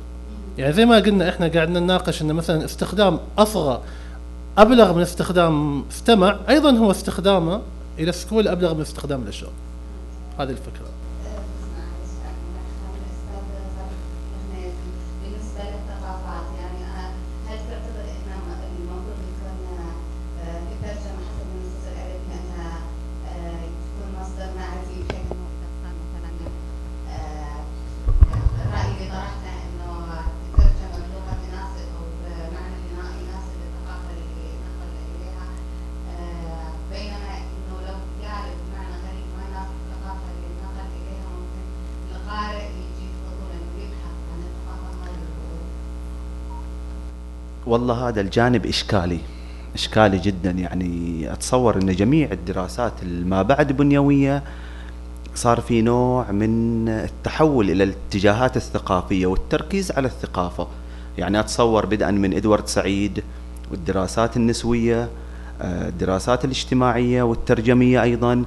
يعني 0.59 0.73
زي 0.73 0.87
ما 0.87 0.97
قلنا 0.97 1.29
إحنا 1.29 1.49
قاعدين 1.49 1.83
نناقش 1.83 2.23
إن 2.23 2.33
مثلا 2.33 2.65
استخدام 2.65 3.19
اصغى 3.39 3.81
أبلغ 4.59 4.95
من 4.95 5.03
استخدام 5.03 5.85
استمع 5.91 6.37
أيضا 6.49 6.71
هو 6.71 6.91
استخدامه 6.91 7.61
إلى 7.99 8.11
السكول 8.11 8.49
أبلغ 8.49 8.75
من 8.75 8.81
استخدام 8.81 9.23
الأشول. 9.23 9.51
هذه 10.39 10.51
الفكرة. 10.51 10.98
والله 47.69 48.09
هذا 48.09 48.21
الجانب 48.21 48.67
إشكالي 48.67 49.19
إشكالي 49.75 50.19
جدا. 50.19 50.51
يعني 50.51 51.33
أتصور 51.33 51.77
إن 51.77 51.93
جميع 51.93 52.33
الدراسات 52.33 52.93
ما 53.05 53.43
بعد 53.43 53.73
بنيوية 53.73 54.43
صار 55.35 55.61
في 55.61 55.83
نوع 55.83 56.31
من 56.31 56.89
التحول 56.89 57.71
إلى 57.71 57.85
الاتجاهات 57.85 58.57
الثقافية 58.57 59.27
والتركيز 59.27 59.93
على 59.93 60.07
الثقافة. 60.09 60.67
يعني 61.19 61.41
أتصور 61.41 61.87
بدءا 61.87 62.11
من 62.11 62.35
إدوارد 62.35 62.67
سعيد 62.67 63.23
والدراسات 63.71 64.37
النسوية 64.37 65.09
آه، 65.63 65.89
الدراسات 65.89 66.45
الاجتماعية 66.45 67.23
والترجمية 67.23 68.03
أيضا 68.03 68.45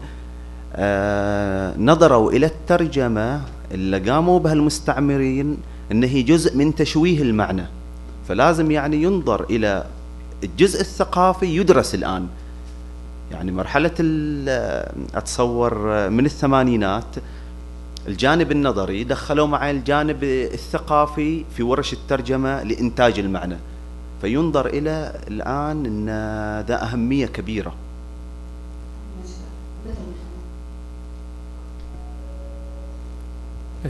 آه، 0.75 1.77
نظروا 1.77 2.31
إلى 2.31 2.45
الترجمة 2.45 3.41
اللي 3.71 3.97
قاموا 3.97 4.39
بها 4.39 4.53
المستعمرين 4.53 5.57
انه 5.91 6.07
هي 6.07 6.21
جزء 6.21 6.57
من 6.57 6.75
تشويه 6.75 7.21
المعنى. 7.21 7.80
فلازم 8.27 8.71
يعني 8.71 9.03
ينظر 9.03 9.43
إلى 9.43 9.85
الجزء 10.43 10.81
الثقافي 10.81 11.45
يدرس 11.45 11.95
الآن. 11.95 12.27
يعني 13.31 13.51
مرحلة 13.51 13.91
أتصور 15.15 16.09
من 16.09 16.25
الثمانينات 16.25 17.15
الجانب 18.07 18.51
النظري 18.51 19.03
دخلوا 19.03 19.47
مع 19.47 19.69
الجانب 19.69 20.23
الثقافي 20.23 21.45
في 21.55 21.63
ورش 21.63 21.93
الترجمة 21.93 22.63
لإنتاج 22.63 23.19
المعنى. 23.19 23.57
فينظر 24.21 24.65
إلى 24.65 25.13
الآن 25.27 25.85
إن 25.85 26.05
ذا 26.67 26.83
أهمية 26.83 27.25
كبيرة. 27.25 27.73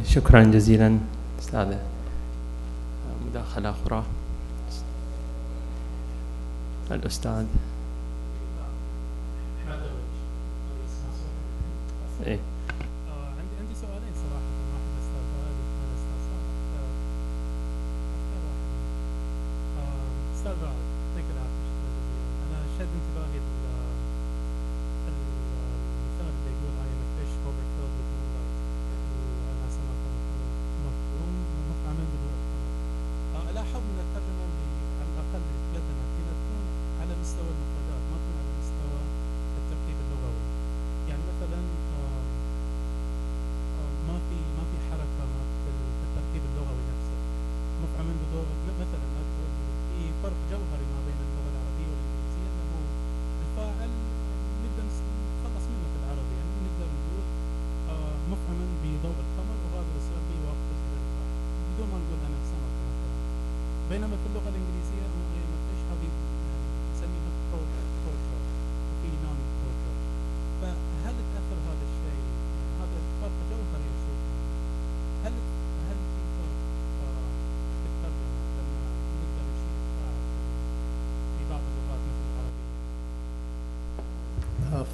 شكرا 0.06 0.44
جزيلا 0.44 0.98
أستاذة. 1.40 1.80
مداخلة 3.30 3.70
أخرى. 3.70 4.04
الأستاذ. 6.96 7.46
إيه. 12.26 12.40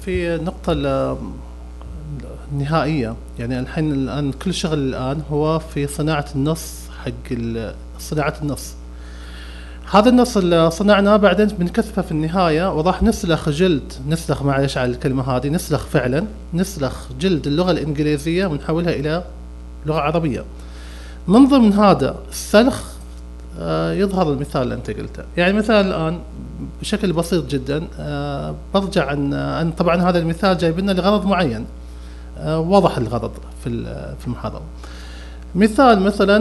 في 0.08 0.36
نقطة 0.36 0.72
النهائية. 2.52 3.14
يعني 3.38 3.60
الحين 3.60 3.92
الآن 3.92 4.32
كل 4.32 4.54
شغل 4.54 4.78
الآن 4.78 5.22
هو 5.30 5.58
في 5.58 5.86
صناعة 5.86 6.24
النص 6.34 6.74
حق 7.04 7.36
صناعة 7.98 8.34
النص. 8.42 8.72
هذا 9.90 10.08
النص 10.08 10.36
اللي 10.36 10.70
صنعناه 10.70 11.16
بعدين 11.16 11.46
بنكثفه 11.46 12.02
في 12.02 12.12
النهاية 12.12 12.76
وراح 12.76 13.02
نسلخ 13.02 13.48
جلد 13.48 13.92
نسلخ 14.08 14.42
معلش 14.42 14.78
على 14.78 14.90
الكلمة 14.90 15.36
هذه 15.36 15.48
نسلخ 15.48 15.86
فعلا 15.86 16.24
نسلخ 16.54 16.94
جلد 17.20 17.46
اللغة 17.46 17.70
الإنجليزية 17.70 18.46
ونحولها 18.46 18.92
إلى 18.92 19.24
لغة 19.86 20.00
عربية. 20.00 20.44
من 21.26 21.48
ضمن 21.48 21.72
هذا 21.72 22.16
السلخ 22.30 22.82
يظهر 23.92 24.32
المثال 24.32 24.62
اللي 24.62 24.74
أنت 24.74 24.90
قلته. 24.90 25.22
يعني 25.36 25.52
مثلا 25.52 25.80
الآن 25.80 26.20
بشكل 26.80 27.12
بسيط 27.12 27.46
جدا 27.46 27.88
آه، 28.00 28.54
برجع 28.74 29.06
عن 29.06 29.34
أن 29.34 29.72
طبعا 29.72 29.96
هذا 30.10 30.18
المثال 30.18 30.58
جايب 30.58 30.78
لنا 30.78 30.92
لغرض 30.92 31.26
معين 31.26 31.66
آه، 32.38 32.60
وضح 32.60 32.96
الغرض 32.96 33.30
في 33.64 33.84
في 34.20 34.26
المحاضرة. 34.26 34.62
مثال 35.54 36.00
مثلا 36.00 36.38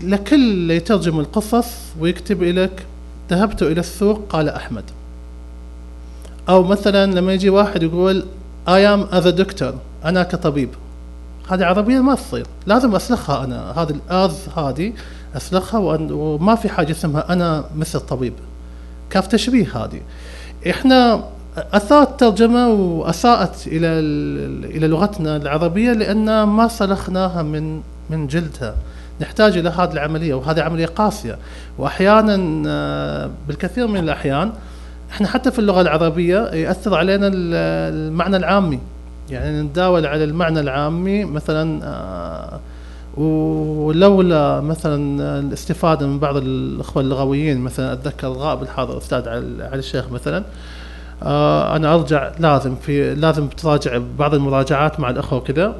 لكل 0.00 0.34
اللي 0.34 0.76
يترجم 0.76 1.20
القصص 1.20 1.74
ويكتب 2.00 2.42
لك 2.42 2.86
ذهبت 3.30 3.62
إلى 3.62 3.80
السوق 3.80 4.20
قال 4.28 4.48
أحمد. 4.48 4.84
أو 6.48 6.62
مثلا 6.62 7.12
لما 7.12 7.32
يجي 7.32 7.50
واحد 7.50 7.82
يقول 7.82 8.24
am 8.66 9.12
as 9.12 9.24
a 9.24 9.40
doctor 9.40 9.74
أنا 10.04 10.22
كطبيب. 10.22 10.68
هذه 11.48 11.64
عربية 11.64 12.00
ما 12.00 12.14
تصير. 12.14 12.46
لازم 12.66 12.94
أسلخها 12.94 13.44
أنا 13.44 13.70
هذه 13.70 13.90
الآز 13.90 14.48
هذه 14.56 14.92
أسلخها 15.36 15.80
وما 16.10 16.54
في 16.54 16.68
حاجة 16.68 16.92
اسمها 16.92 17.32
أنا 17.32 17.64
مثل 17.76 18.00
طبيب. 18.00 18.32
كاف 19.10 19.26
تشبيه 19.26 19.84
هذه. 19.84 20.00
إحنا 20.70 21.24
اثارت 21.56 22.20
ترجمه 22.20 22.68
وأساءت 22.68 23.66
إلى 23.66 23.86
إلى 24.76 24.88
لغتنا 24.88 25.36
العربية 25.36 25.92
لأن 25.92 26.42
ما 26.42 26.68
سلخناها 26.68 27.42
من 27.42 27.80
من 28.10 28.26
جلدها. 28.26 28.74
نحتاج 29.20 29.58
إلى 29.58 29.68
هذه 29.68 29.92
العملية 29.92 30.34
وهذه 30.34 30.62
عملية 30.62 30.86
قاسية. 30.86 31.38
وأحيانا 31.78 32.62
آه، 32.66 33.30
بالكثير 33.48 33.86
من 33.86 34.00
الأحيان 34.00 34.52
إحنا 35.10 35.28
حتى 35.28 35.50
في 35.50 35.58
اللغة 35.58 35.80
العربية 35.80 36.38
يأثر 36.38 36.94
علينا 36.94 37.30
المعنى 37.34 38.36
العامي. 38.36 38.80
يعني 39.30 39.62
نداول 39.62 40.06
على 40.06 40.24
المعنى 40.24 40.60
العامي 40.60 41.24
مثلا 41.24 41.84
آه، 41.84 42.60
ولولا 43.16 44.60
مثلا 44.60 45.38
الاستفادة 45.38 46.06
من 46.06 46.18
بعض 46.18 46.36
الاخوه 46.36 47.02
اللغويين 47.02 47.60
مثلا 47.60 47.92
أتذكر 47.92 48.26
الغائب 48.26 48.62
الحاضر 48.62 48.92
الاستاذ 48.92 49.28
علي 49.28 49.78
الشيخ 49.78 50.12
مثلا 50.12 50.44
آه 51.22 51.76
أنا 51.76 51.94
أرجع 51.94 52.32
لازم 52.38 52.76
في 52.76 53.14
لازم 53.14 53.48
تراجع 53.48 54.00
بعض 54.18 54.34
المراجعات 54.34 55.00
مع 55.00 55.10
الأخوة 55.10 55.38
وكذا. 55.38 55.74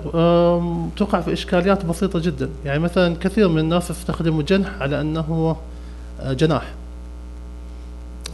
توقع 0.96 1.20
في 1.20 1.32
إشكاليات 1.32 1.84
بسيطة 1.84 2.18
جدا. 2.18 2.48
يعني 2.64 2.78
مثلا 2.78 3.16
كثير 3.16 3.48
من 3.48 3.58
الناس 3.58 3.90
يستخدموا 3.90 4.42
جنح 4.42 4.68
على 4.80 5.00
أنه 5.00 5.56
آه 6.20 6.32
جناح. 6.32 6.74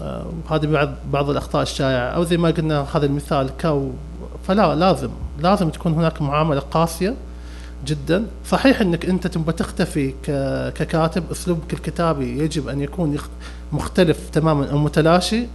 آه 0.03 0.26
هذه 0.51 0.66
بعض 0.66 0.88
بعض 1.12 1.30
الأخطاء 1.30 1.62
الشائعة. 1.62 2.09
أو 2.09 2.24
زي 2.24 2.36
ما 2.36 2.51
قلنا 2.51 2.86
هذا 2.94 3.07
المثال 3.07 3.51
كو 3.61 3.90
فلا 4.48 4.74
لازم 4.74 5.09
لازم 5.42 5.68
تكون 5.68 5.92
هناك 5.92 6.22
معاملة 6.22 6.61
قاسية 6.61 7.14
جدا. 7.87 8.26
صحيح 8.47 8.81
إنك 8.81 9.07
أنت 9.07 9.26
تبغى 9.26 9.53
تختفي 9.53 10.14
ككاتب 10.74 11.31
أسلوبك 11.31 11.72
الكتابي 11.72 12.39
يجب 12.39 12.68
أن 12.68 12.81
يكون 12.81 13.18
مختلف 13.72 14.31
تماما 14.33 14.70
أو 14.70 14.78
متلاشي. 14.78 15.47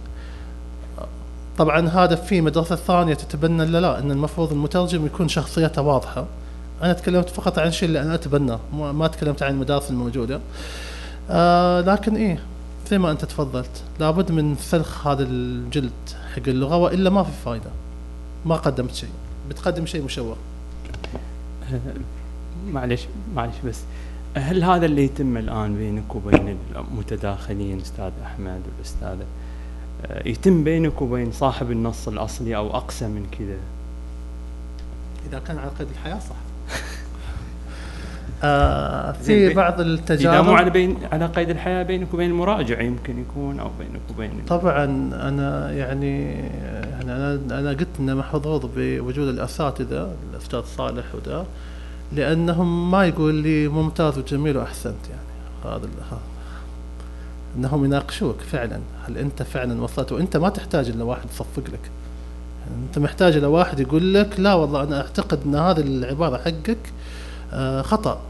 طبعا 1.58 1.88
هذا 1.88 2.14
في 2.16 2.40
مدرسة 2.40 2.76
ثانية 2.76 3.14
تتبنى 3.14 3.64
لا 3.64 3.80
لا 3.80 3.98
إن 3.98 4.10
المفروض 4.10 4.52
المترجم 4.52 5.06
يكون 5.06 5.28
شخصيته 5.28 5.82
واضحة. 5.82 6.26
أنا 6.82 6.92
تكلمت 6.92 7.28
فقط 7.28 7.58
عن 7.58 7.68
الشيء 7.68 7.88
اللي 7.88 8.02
أنا 8.02 8.14
اتبناه 8.14 8.60
ما 8.72 9.06
تكلمت 9.06 9.42
عن 9.42 9.50
المدارس 9.50 9.90
الموجودة. 9.90 10.40
آه 11.30 11.80
لكن 11.80 12.16
إيه 12.16 12.38
زي 12.90 12.98
ما 12.98 13.10
أنت 13.10 13.24
تفضلت 13.24 13.82
لابد 14.00 14.32
من 14.32 14.56
سلخ 14.60 15.06
هذا 15.06 15.22
الجلد 15.22 15.92
حق 16.34 16.42
اللغة 16.48 16.76
وإلا 16.76 17.10
ما 17.10 17.22
في 17.22 17.30
فايدة. 17.44 17.70
ما 18.44 18.54
قدمت 18.56 18.94
شيء. 18.94 19.10
بتقدم 19.50 19.86
شيء 19.86 20.02
مشوه 20.02 20.36
معلش 22.72 23.06
معلش 23.34 23.56
بس 23.66 23.80
هل 24.36 24.64
هذا 24.64 24.86
اللي 24.86 25.04
يتم 25.04 25.36
الآن 25.36 25.76
بينك 25.76 26.14
وبين 26.14 26.58
المتداخلين 26.76 27.80
أستاذ 27.80 28.10
أحمد 28.24 28.60
والاستاذه 28.74 29.26
آه، 30.06 30.28
يتم 30.28 30.64
بينك 30.64 31.02
وبين 31.02 31.32
صاحب 31.32 31.70
النص 31.70 32.08
الأصلي 32.08 32.56
أو 32.56 32.76
أقسى 32.76 33.06
من 33.08 33.26
كذا؟ 33.38 33.58
إذا 35.28 35.38
كان 35.38 35.58
على 35.58 35.70
قيد 35.78 35.88
الحياة 35.88 36.18
صح. 36.18 36.36
آه 38.44 39.12
في 39.12 39.54
بعض 39.54 39.80
إذا 39.80 39.88
مو 39.88 39.94
التجارب 39.94 40.50
على 40.50 40.70
بين 40.70 40.96
على 41.12 41.26
قيد 41.26 41.50
الحياة 41.50 41.82
بينك 41.82 42.14
وبين 42.14 42.30
المراجع 42.30 42.80
يمكن 42.80 43.20
يكون 43.20 43.60
أو 43.60 43.70
بينك 43.78 44.00
وبين 44.10 44.30
طبعا 44.48 44.84
أنا 45.12 45.72
يعني 45.72 46.32
يعني 46.90 47.12
أنا 47.12 47.40
أنا 47.50 47.70
قلت 47.70 47.88
ان 48.00 48.16
محظوظ 48.16 48.66
بوجود 48.76 49.28
الأساتذة 49.28 50.14
الأستاذ 50.30 50.62
صالح 50.62 51.14
وده. 51.14 51.44
لأنهم 52.12 52.90
ما 52.90 53.06
يقول 53.06 53.34
لي 53.34 53.68
ممتاز 53.68 54.18
وجميل 54.18 54.56
وأحسنت 54.56 55.08
يعني. 55.10 55.76
هذا 55.76 55.88
إنهم 57.56 57.84
يناقشوك 57.84 58.40
فعلا. 58.40 58.80
هل 59.04 59.18
أنت 59.18 59.42
فعلا 59.42 59.82
وصلت؟ 59.82 60.12
وأنت 60.12 60.36
ما 60.36 60.48
تحتاج 60.48 60.88
إلا 60.88 61.04
واحد 61.04 61.24
يصفق 61.30 61.62
لك. 61.72 61.90
أنت 62.88 62.98
محتاج 62.98 63.36
إلى 63.36 63.46
واحد 63.46 63.80
يقول 63.80 64.14
لك 64.14 64.40
لا 64.40 64.54
والله 64.54 64.82
أنا 64.82 65.00
أعتقد 65.00 65.38
إن 65.46 65.54
هذه 65.54 65.80
العبارة 65.80 66.36
حقك 66.36 66.92
آه، 67.52 67.82
خطأ. 67.82 68.20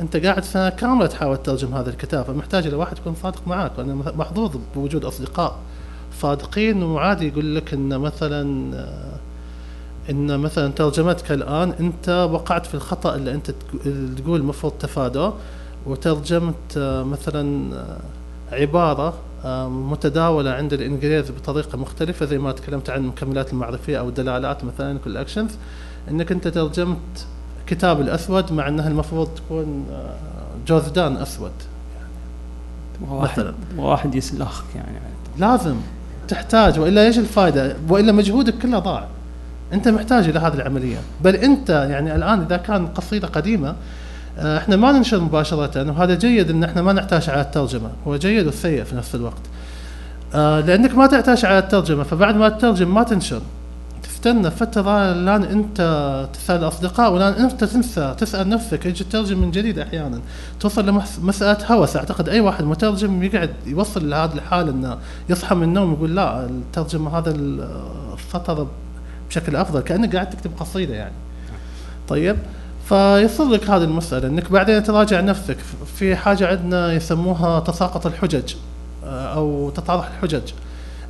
أنت 0.00 0.16
قاعد 0.16 0.44
سنة 0.44 0.68
كاملة 0.68 1.06
تحاول 1.06 1.36
تترجم 1.36 1.74
هذا 1.74 1.90
الكتاب 1.90 2.24
فمحتاج 2.24 2.66
إلى 2.66 2.76
واحد 2.76 2.98
يكون 2.98 3.14
صادق 3.22 3.48
معك 3.48 3.78
وأنا 3.78 3.94
محظوظ 3.94 4.56
بوجود 4.74 5.04
أصدقاء 5.04 5.58
صادقين 6.20 6.82
وعادي 6.82 7.28
يقول 7.28 7.56
لك 7.56 7.74
إن 7.74 7.98
مثلا 7.98 8.74
آه، 8.76 9.18
إن 10.10 10.38
مثلا 10.38 10.72
ترجمتك 10.72 11.32
الآن 11.32 11.72
أنت 11.80 12.28
وقعت 12.32 12.66
في 12.66 12.74
الخطأ 12.74 13.14
اللي 13.14 13.34
أنت 13.34 13.50
تقول 14.16 14.40
المفروض 14.40 14.72
تفاداه 14.72 15.34
وترجمت 15.86 16.76
آه، 16.76 17.02
مثلا 17.02 17.74
آه، 17.76 17.98
عبارة 18.52 19.14
آه، 19.44 19.68
متداولة 19.68 20.50
عند 20.50 20.72
الإنجليز 20.72 21.30
بطريقة 21.30 21.78
مختلفة 21.78 22.26
زي 22.26 22.38
ما 22.38 22.52
تكلمت 22.52 22.90
عن 22.90 23.00
المكملات 23.00 23.52
المعرفية 23.52 23.98
أو 23.98 24.08
الدلالات 24.08 24.64
مثلا 24.64 24.98
كل 24.98 25.16
اكشنز 25.16 25.50
إنك 26.10 26.32
أنت 26.32 26.48
ترجمت 26.48 27.26
كتاب 27.66 28.00
الأسود 28.00 28.52
مع 28.52 28.68
إنها 28.68 28.88
المفروض 28.88 29.28
تكون 29.28 29.86
جوزدان 30.66 31.16
أسود. 31.16 31.52
واحد 33.10 33.40
مثلاً. 33.40 33.54
واحد 33.76 34.14
يسلخك 34.14 34.64
يعني. 34.74 34.98
لازم 35.38 35.76
تحتاج 36.28 36.78
وإلا 36.78 37.06
إيش 37.06 37.18
الفائده 37.18 37.76
وإلا 37.88 38.12
مجهودك 38.12 38.54
كله 38.58 38.78
ضاع. 38.78 39.08
أنت 39.74 39.88
محتاج 39.88 40.28
إلى 40.28 40.38
هذه 40.38 40.54
العملية. 40.54 40.98
بل 41.24 41.34
أنت 41.34 41.70
يعني 41.70 42.14
الآن 42.14 42.40
إذا 42.40 42.56
كان 42.56 42.86
قصيدة 42.86 43.28
قديمة 43.28 43.74
آه، 44.38 44.58
إحنا 44.58 44.76
ما 44.76 44.92
ننشر 44.92 45.20
مباشرة 45.20 45.90
وهذا 45.90 46.14
جيد 46.14 46.50
إن 46.50 46.64
إحنا 46.64 46.82
ما 46.82 46.92
نحتاج 46.92 47.30
على 47.30 47.40
الترجمة. 47.40 47.90
هو 48.06 48.16
جيد 48.16 48.46
وسيء 48.46 48.84
في 48.84 48.96
نفس 48.96 49.14
الوقت. 49.14 49.42
آه، 50.34 50.60
لأنك 50.60 50.94
ما 50.94 51.06
تحتاج 51.06 51.44
على 51.44 51.58
الترجمة 51.58 52.02
فبعد 52.02 52.36
ما 52.36 52.48
تترجم 52.48 52.94
ما 52.94 53.02
تنشر. 53.02 53.40
تستنى 54.02 54.50
فترة 54.50 55.12
لأن 55.12 55.42
أنت 55.42 55.78
تسأل 56.32 56.56
الاصدقاء 56.56 57.12
ولان 57.12 57.32
أنت 57.32 57.64
تنسى 57.64 58.14
تسأل 58.18 58.48
نفسك 58.48 58.86
إيش 58.86 58.98
تترجم 58.98 59.38
من 59.38 59.50
جديد 59.50 59.78
أحيانا؟ 59.78 60.20
توصل 60.60 60.86
لمساله 60.86 61.66
هوس. 61.70 61.96
أعتقد 61.96 62.28
أي 62.28 62.40
واحد 62.40 62.64
مترجم 62.64 63.22
يقعد 63.22 63.50
يوصل 63.66 64.10
لهذه 64.10 64.32
الحالة 64.34 64.70
إنه 64.70 64.96
يصحى 65.28 65.54
من 65.54 65.62
النوم 65.62 65.92
يقول 65.92 66.16
لا 66.16 66.44
الترجمة 66.44 67.18
هذا 67.18 67.34
السطر 67.36 68.66
بشكل 69.34 69.56
أفضل 69.56 69.80
كأنك 69.80 70.14
قاعد 70.14 70.30
تكتب 70.30 70.50
قصيدة 70.60 70.94
يعني. 70.94 71.14
طيب 72.08 72.36
فيصل 72.88 73.52
لك 73.52 73.70
هذه 73.70 73.84
المسألة 73.84 74.28
إنك 74.28 74.52
بعدين 74.52 74.82
تراجع 74.82 75.20
نفسك. 75.20 75.56
في 75.96 76.16
حاجة 76.16 76.48
عندنا 76.48 76.92
يسموها 76.92 77.60
تساقط 77.60 78.06
الحجج 78.06 78.54
آه، 79.04 79.34
أو 79.34 79.70
تطرح 79.70 80.08
الحجج. 80.08 80.52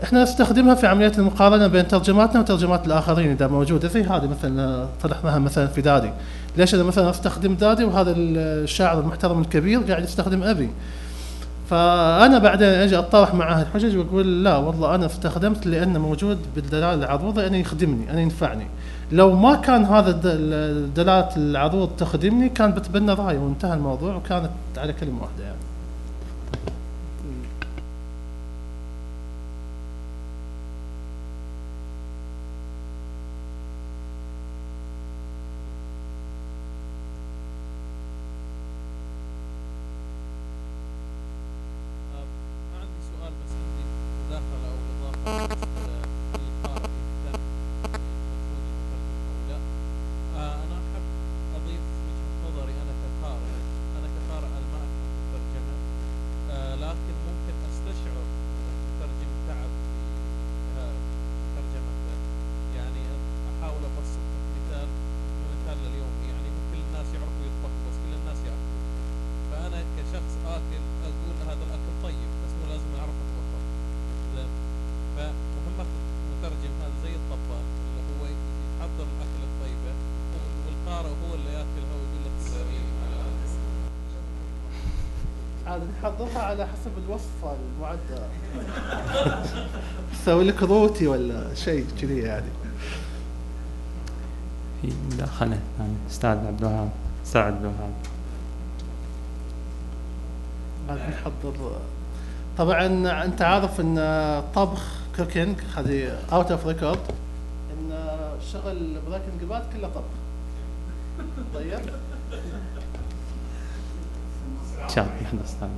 إحنا 0.02 0.22
نستخدمها 0.22 0.74
في 0.74 0.86
عمليه 0.86 1.12
المقارنة 1.18 1.66
بين 1.66 1.88
ترجماتنا 1.88 2.40
وترجمات 2.40 2.86
الآخرين 2.86 3.30
إذا 3.30 3.46
موجودة. 3.46 3.88
زي 3.88 4.02
هذه 4.02 4.28
مثلا 4.38 4.86
طرحناها 5.02 5.38
مثلا 5.38 5.66
في 5.66 5.80
دادي. 5.80 6.10
ليش 6.56 6.74
أنا 6.74 6.82
مثلا 6.82 7.10
أستخدم 7.10 7.54
دادي؟ 7.54 7.84
وهذا 7.84 8.14
الشاعر 8.16 9.00
المحترم 9.00 9.40
الكبير 9.40 9.80
قاعد 9.80 10.04
يستخدم 10.04 10.42
أبي. 10.42 10.70
فأنا 11.70 12.38
بعدين 12.38 12.68
أجي 12.68 12.98
اتطرح 12.98 13.34
معاه 13.34 13.62
الحجج 13.62 13.96
وأقول 13.96 14.44
لا 14.44 14.56
والله 14.56 14.94
أنا 14.94 15.06
استخدمت 15.06 15.66
لأنه 15.66 15.98
موجود 15.98 16.38
بالدلاله 16.54 16.94
العروضه 16.94 17.46
أنا 17.46 17.56
يخدمني 17.56 18.10
أنا 18.10 18.20
ينفعني. 18.20 18.66
لو 19.12 19.36
ما 19.36 19.54
كان 19.54 19.84
هذا 19.84 20.10
الد- 20.10 20.94
دلاله 20.94 21.28
العروض 21.36 21.90
تخدمني 21.98 22.48
كان 22.48 22.70
بتبنى 22.72 23.12
رأي 23.12 23.36
وانتهى 23.36 23.74
الموضوع 23.74 24.14
وكانت 24.16 24.50
على 24.76 24.92
كلمة 24.92 25.22
واحدة 25.22 25.44
يعني. 25.44 25.56
لك 90.46 90.62
روتي 90.62 91.06
ولا 91.06 91.54
شيء 91.54 91.86
كذي 92.00 92.18
يعني؟ 92.18 92.50
في 94.82 94.92
مداخله 95.12 95.60
يعني 95.78 95.94
أستاذ 96.10 96.30
عبد 96.30 96.60
الوهاب. 96.60 96.90
أستاذ 97.24 97.40
عبد 97.40 97.60
الوهاب. 97.60 97.92
نحضر. 101.10 101.76
طبعا 102.58 102.86
أنت 103.24 103.42
عارف 103.42 103.80
إن 103.80 103.96
طبخ 104.54 104.82
cooking 105.16 105.56
هذه 105.76 106.18
out 106.32 106.50
of 106.50 106.66
record 106.66 106.98
إن 107.72 108.10
شغل 108.52 109.00
Breaking 109.08 109.42
Bad 109.48 109.62
كله 109.72 109.88
طبخ. 109.88 110.04
طيب. 111.54 111.78
الله 114.96 115.06
نحن 115.22 115.38
أستاذ. 115.44 115.68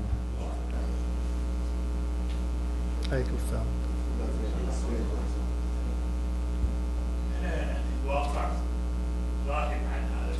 عليكم 3.12 3.34
السلام. 3.46 3.64
الواقع 8.06 8.48
غائب 9.48 9.80
عن 9.94 10.02
هذا 10.14 10.32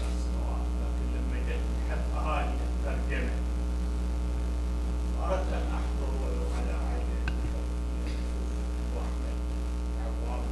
سنوات 0.00 0.66
لكن 0.80 1.06
لما 1.16 1.38
جت 1.48 1.60
حتى 1.90 2.26
هاي 2.26 2.44
الترجمة 2.44 3.30
أردت 5.24 5.52
أن 5.52 5.66
أحضر 5.74 6.10
ولو 6.22 6.44
على 6.56 6.72
عين 6.72 7.06
واحمد 8.96 9.38
عوام. 10.04 10.44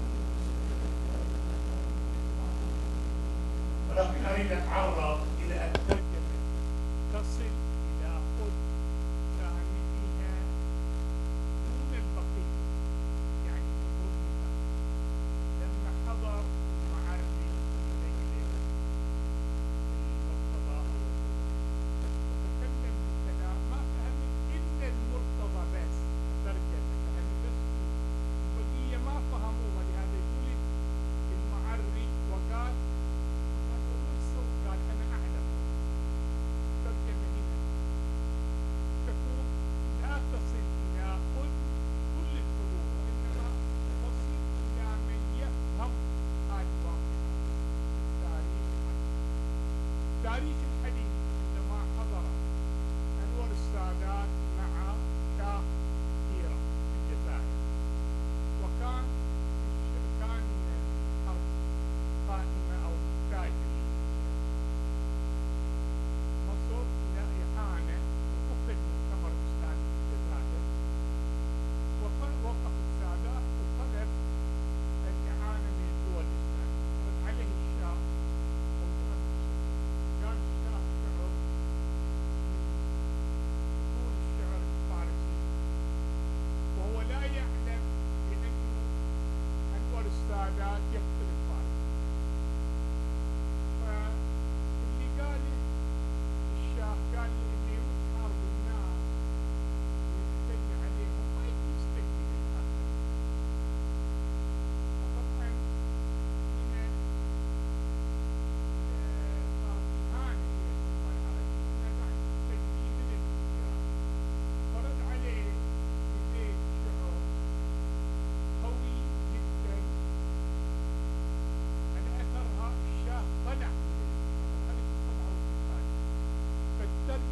ولكن 3.91 4.25
أريد 4.35 4.53
أن 4.53 4.59
اتعرض 4.59 5.19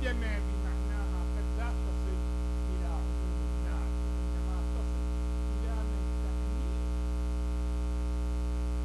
الترجمة 0.07 0.39
بمعناها 0.47 1.21
قد 1.37 1.47
لا 1.59 1.69
تصل 1.69 2.19
إلى 2.71 2.87
عموم 2.87 3.39
الناس 3.51 3.91
إنما 4.23 4.57
تصل 4.75 5.03
إلى 5.53 5.75
من 5.91 6.03
تعني 6.23 6.67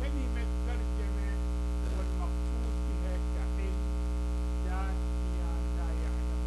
كلمة 0.02 0.46
ترجمة 0.68 1.30
والمقصود 1.94 2.76
بها 2.88 3.14
كعلم 3.34 3.76
ذات 4.66 4.98
لا 5.78 5.88
يعلمه 6.02 6.44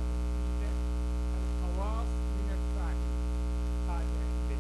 إلا 0.51 0.71
الخواص 1.43 2.09
من 2.37 2.49
الفاعل 2.57 2.99
هذا 3.89 4.23
الذي 4.51 4.59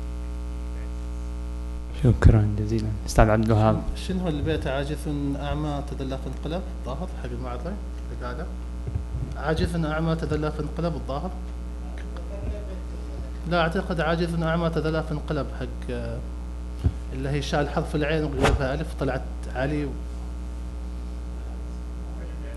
شكرا 2.03 2.55
جزيلا. 2.59 2.91
أستاذ 3.07 3.31
عبد 3.31 3.45
الوهاب. 3.45 3.83
شنو 3.97 4.29
البيت 4.29 4.67
عاجز 4.67 5.09
أعمى 5.41 5.83
تدلى 5.91 6.19
في 6.19 6.27
انقلب 6.27 6.63
الظاهر 6.81 7.09
حق 7.23 7.31
المعرضة 7.31 7.71
اللي 7.71 8.47
عاجز 9.37 9.85
أعمى 9.85 10.17
في 10.17 10.61
انقلب 10.61 10.95
الظاهر؟ 10.95 11.31
لا 13.51 13.61
أعتقد 13.61 14.01
عاجز 14.01 14.43
أعمى 14.43 14.71
في 15.03 15.13
انقلب 15.13 15.47
حق 15.61 15.91
آه، 15.91 16.19
اللي 17.13 17.29
هي 17.29 17.43
شال 17.43 17.69
حرف 17.69 17.95
العين 17.95 18.25
وغيرها 18.25 18.75
ألف 18.75 18.95
طلعت 19.01 19.23
علي 19.55 19.85
و... 19.85 19.89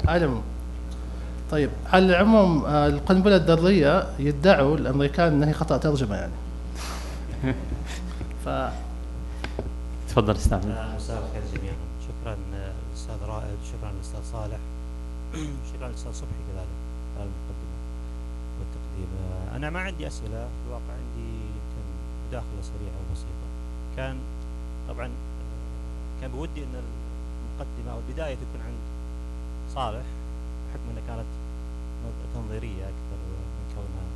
على 0.08 0.26
العموم 0.26 0.44
طيب 1.52 1.70
على 1.94 2.06
العموم 2.06 2.66
آه، 2.66 2.88
القنبلة 2.88 3.36
الذرية 3.36 4.08
يدعوا 4.20 4.78
الأمريكان 4.78 5.34
أنها 5.34 5.54
خطأ 5.54 5.78
ترجمة 5.78 6.16
يعني. 6.16 6.34
ف 8.46 8.50
تفضل 10.10 10.36
أستاذ 10.36 10.70
آه، 10.70 10.96
مساء 10.96 11.18
الخير 11.18 11.60
جميعا 11.60 11.76
شكرا 12.08 12.38
آه، 12.54 12.72
الاستاذ 12.90 13.28
رائد 13.28 13.58
شكرا 13.74 13.92
الاستاذ 13.92 14.20
صالح 14.32 14.58
شكرا 15.74 15.88
الاستاذ 15.88 16.12
صبحي 16.12 16.42
كذلك 16.52 16.68
على 17.18 17.30
المقدمه 17.30 17.78
أنا 19.58 19.70
ما 19.70 19.80
عندي 19.80 20.08
أسئلة 20.08 20.48
في 20.48 20.68
الواقع 20.68 20.94
عندي 20.94 21.30
يمكن 21.58 21.84
مداخلة 22.28 22.62
سريعة 22.62 22.98
وبسيطة. 23.10 23.48
كان 23.98 24.18
طبعا 24.90 25.10
كان 26.22 26.32
بودي 26.32 26.64
إن 26.64 26.76
المقدمة 26.76 27.92
أو 27.94 28.00
البداية 28.08 28.36
تكون 28.36 28.62
عند 28.66 28.84
صالح 29.76 30.06
بحكم 30.70 30.90
إنها 30.92 31.04
كانت 31.08 31.30
نظ- 32.06 32.34
تنظيرية 32.36 32.84
أكثر 32.84 33.18
من 33.28 33.74
كونها 33.76 34.08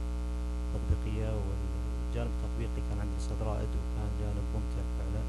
تطبيقية 0.73 1.27
والجانب 1.29 2.31
التطبيقي 2.37 2.81
كان 2.89 2.99
عند 2.99 3.09
الاستاذ 3.17 3.37
رائد 3.47 3.69
وكان 3.77 4.09
جانب 4.21 4.45
ممتع 4.55 4.83
فعلا. 4.97 5.23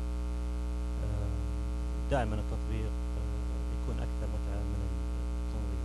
آه، 1.05 1.31
دائما 2.11 2.35
التطبيق 2.35 2.93
آه، 3.19 3.73
يكون 3.83 3.97
أكثر 4.03 4.27
متعة 4.35 4.61
من 4.73 4.81
التنظير 4.89 5.83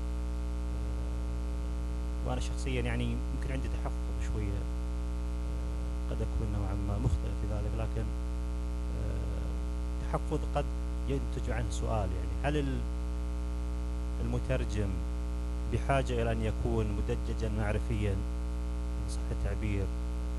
آه، 0.77 2.29
وأنا 2.29 2.41
شخصيا 2.41 2.81
يعني 2.81 3.03
يمكن 3.03 3.51
عندي 3.53 3.67
تحفظ 3.67 4.06
شوية 4.33 4.57
آه، 4.59 6.11
قد 6.11 6.17
أكون 6.21 6.47
نوعا 6.61 6.73
ما 6.87 6.97
مخطئ 7.03 7.31
في 7.41 7.53
ذلك 7.53 7.71
لكن 7.77 8.05
آه، 9.03 10.07
تحفظ 10.11 10.39
قد 10.55 10.65
ينتج 11.09 11.49
عنه 11.51 11.71
سؤال 11.71 12.09
يعني. 12.11 12.31
هل 12.43 12.57
ال- 12.57 12.79
المترجم 14.21 14.87
بحاجة 15.73 16.21
إلى 16.21 16.31
أن 16.31 16.41
يكون 16.41 16.85
مدججا 16.97 17.49
معرفيا؟ 17.59 18.11
إن 18.11 19.09
صح 19.09 19.19
التعبير 19.31 19.85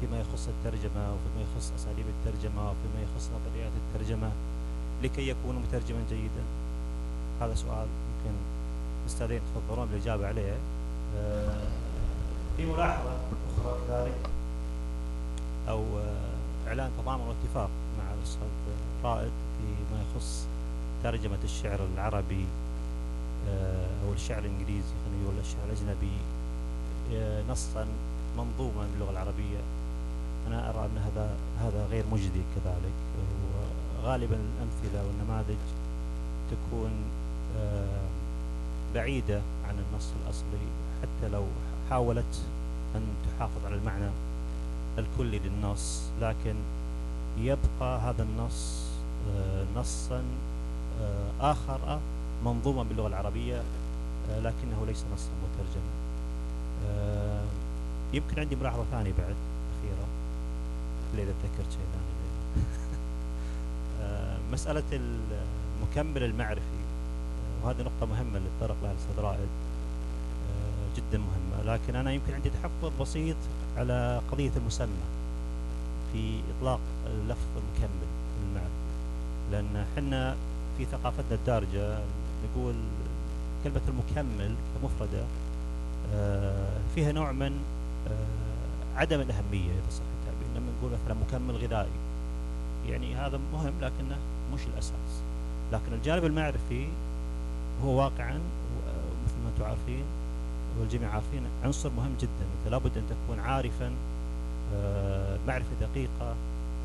فيما 0.00 0.20
يخص 0.20 0.48
الترجمة 0.48 1.12
وفيما 1.12 1.42
يخص 1.56 1.72
أساليب 1.76 2.04
الترجمة 2.08 2.62
وفيما 2.62 3.02
يخص 3.02 3.30
نظريات 3.30 3.72
الترجمة 3.94 4.30
لكي 5.02 5.28
يكون 5.28 5.56
مترجما 5.56 5.98
جيدا؟ 6.10 6.42
هذا 7.40 7.54
سؤال 7.54 7.86
ممكن 7.86 8.36
الاستاذين 9.02 9.36
يتفضلون 9.56 9.86
بالاجابه 9.88 10.26
عليه. 10.26 10.56
آه، 11.16 11.62
في 12.58 12.66
ملاحظة 12.66 13.10
أخرى 13.58 13.78
كذلك 13.88 14.30
أو 15.68 15.82
آه، 15.98 16.68
إعلان 16.68 16.90
تضامن 16.98 17.20
واتفاق 17.20 17.70
مع 17.98 18.14
الأستاذ 18.18 18.48
رائد 19.04 19.32
فيما 19.58 20.02
يخص 20.02 20.46
ترجمة 21.02 21.38
الشعر 21.44 21.80
العربي 21.94 22.44
آه، 23.48 23.86
أو 24.06 24.12
الشعر 24.12 24.38
الإنجليزي 24.38 24.94
خلينا 25.06 25.24
نقول 25.24 25.38
الشعر 25.38 25.64
الأجنبي 25.66 26.16
آه، 27.12 27.42
نصا 27.50 27.86
منظوما 28.36 28.86
باللغة 28.92 29.10
العربية. 29.10 29.58
أنا 30.46 30.70
أرى 30.70 30.84
أن 30.86 30.98
هذا 30.98 31.30
هذا 31.60 31.86
غير 31.90 32.04
مجدي 32.12 32.42
كذلك. 32.54 32.92
وغالبا 34.02 34.36
الأمثلة 34.36 35.06
والنماذج 35.06 35.56
تكون 36.50 36.90
آه، 37.58 38.00
بعيدة 38.94 39.40
عن 39.68 39.74
النص 39.78 40.08
الأصلي 40.24 40.68
حتى 41.02 41.28
لو 41.28 41.44
حاولت 41.90 42.42
أن 42.94 43.02
تحافظ 43.36 43.66
على 43.66 43.74
المعنى 43.74 44.10
الكلي 44.98 45.38
للنص 45.38 46.02
لكن 46.20 46.54
يبقى 47.38 48.00
هذا 48.00 48.22
النص 48.22 48.84
آه، 49.36 49.64
نصا 49.76 50.22
آه، 51.00 51.30
آخر 51.52 52.00
منظوما 52.44 52.82
باللغة 52.82 53.06
العربية 53.06 53.62
آه، 54.30 54.38
لكنه 54.40 54.86
ليس 54.86 55.04
نصا 55.14 55.30
مترجما. 55.44 55.90
آه، 56.88 57.44
يمكن 58.12 58.40
عندي 58.40 58.56
ملاحظة 58.56 58.84
ثانية 58.90 59.12
بعد 59.18 59.34
أخيرة. 59.78 60.06
اللي 61.12 61.22
إذا 61.22 61.32
تذكرت 61.42 61.70
شيء 61.72 61.80
ثاني؟ 61.92 62.64
آه، 64.02 64.38
مسألة 64.52 64.82
المكمل 64.92 66.22
المعرفي. 66.22 66.60
آه، 66.62 67.66
وهذه 67.66 67.82
نقطة 67.82 68.06
مهمة 68.06 68.36
اللي 68.38 68.48
تطرق 68.60 68.76
لها 68.82 68.92
الأستاذ 68.92 69.18
رائد. 69.24 69.38
آه، 69.40 69.67
جدا 70.98 71.18
مهمة 71.18 71.72
لكن 71.74 71.96
أنا 71.96 72.12
يمكن 72.12 72.34
عندي 72.34 72.50
تحفظ 72.50 72.90
بسيط 73.00 73.36
على 73.76 74.20
قضية 74.32 74.50
المسمى 74.56 75.04
في 76.12 76.40
إطلاق 76.58 76.80
اللفظ 77.06 77.48
المكمل 77.56 78.06
المعرفي 78.48 78.88
لأن 79.52 79.84
إحنا 79.96 80.36
في 80.78 80.84
ثقافتنا 80.84 81.34
الدارجة 81.34 81.98
نقول 82.44 82.74
كلمة 83.64 83.80
المكمل 83.88 84.54
كمفردة 84.82 85.24
آه، 86.14 86.68
فيها 86.94 87.12
نوع 87.12 87.32
من 87.32 87.52
آه، 88.10 88.98
عدم 89.00 89.20
الأهمية 89.20 89.70
إذا 89.70 89.90
صح 89.90 90.02
التعبير 90.20 90.48
لما 90.56 90.72
نقول 90.78 90.92
مثلا 91.04 91.16
مكمل 91.28 91.56
غذائي. 91.56 91.90
يعني 92.88 93.14
هذا 93.16 93.40
مهم 93.52 93.72
لكنه 93.80 94.16
مش 94.54 94.60
الأساس. 94.74 95.22
لكن 95.72 95.92
الجانب 95.92 96.24
المعرفي 96.24 96.88
هو 97.84 97.98
واقعا 97.98 98.34
و- 98.36 98.88
مثل 99.26 99.34
ما 99.44 99.48
أنتم 99.54 99.64
عارفين 99.64 100.04
والجميع 100.80 101.10
عارفين 101.10 101.42
عنصر 101.64 101.90
مهم 101.96 102.14
جدا 102.20 102.46
أنت 102.58 102.72
لابد 102.72 102.98
أن 102.98 103.04
تكون 103.10 103.40
عارفا 103.40 103.90
آه، 104.74 105.38
معرفة 105.46 105.66
دقيقة 105.80 106.34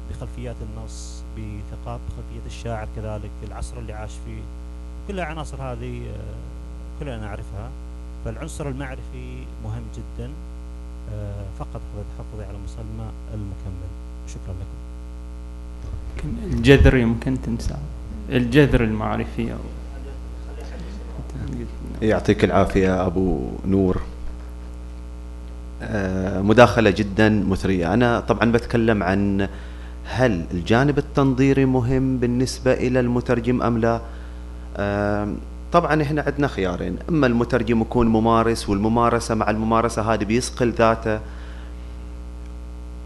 بخلفيات 0.09 0.55
النص 0.61 1.23
بثقافة 1.37 2.03
بخلفية 2.09 2.45
الشاعر 2.45 2.87
كذلك 2.95 3.31
العصر 3.43 3.77
اللي 3.77 3.93
عاش 3.93 4.11
فيه. 4.25 4.41
كل 5.07 5.19
العناصر 5.19 5.61
هذه 5.61 6.01
آه، 6.07 6.99
كلنا 6.99 7.17
نعرفها. 7.17 7.69
فالعنصر 8.25 8.69
المعرفي 8.69 9.43
مهم 9.63 9.83
جدا 9.95 10.31
آه، 11.13 11.45
فقط 11.59 11.81
هذا 11.95 12.03
تحفظي 12.17 12.45
على 12.45 12.57
مسمى 12.57 13.11
المكمل. 13.33 13.89
شكرا 14.27 14.53
لكم. 14.53 14.83
الجذر 16.43 16.95
يمكن 16.95 17.41
تنسى 17.41 17.75
الجذر 18.29 18.83
المعرفي 18.83 19.53
أو 19.53 19.57
يعطيك 22.03 22.43
العافية 22.43 23.05
أبو 23.05 23.47
نور. 23.67 24.01
آه، 25.81 26.41
مداخلة 26.41 26.89
جدا 26.89 27.29
مثرية. 27.29 27.93
أنا 27.93 28.19
طبعا 28.19 28.51
بتكلم 28.51 29.03
عن 29.03 29.47
هل 30.05 30.45
الجانب 30.51 30.97
التنظيري 30.97 31.65
مهم 31.65 32.17
بالنسبة 32.17 32.73
إلى 32.73 32.99
المترجم 32.99 33.61
أم 33.61 33.77
لا؟ 33.77 34.01
آم، 34.77 35.37
طبعا 35.71 36.01
إحنا 36.01 36.21
عندنا 36.27 36.47
خيارين. 36.47 36.97
أما 37.09 37.27
المترجم 37.27 37.81
يكون 37.81 38.07
ممارس 38.07 38.69
والممارسة 38.69 39.35
مع 39.35 39.49
الممارسة 39.49 40.13
هذه 40.13 40.23
بيصقل 40.23 40.71
ذاته. 40.71 41.19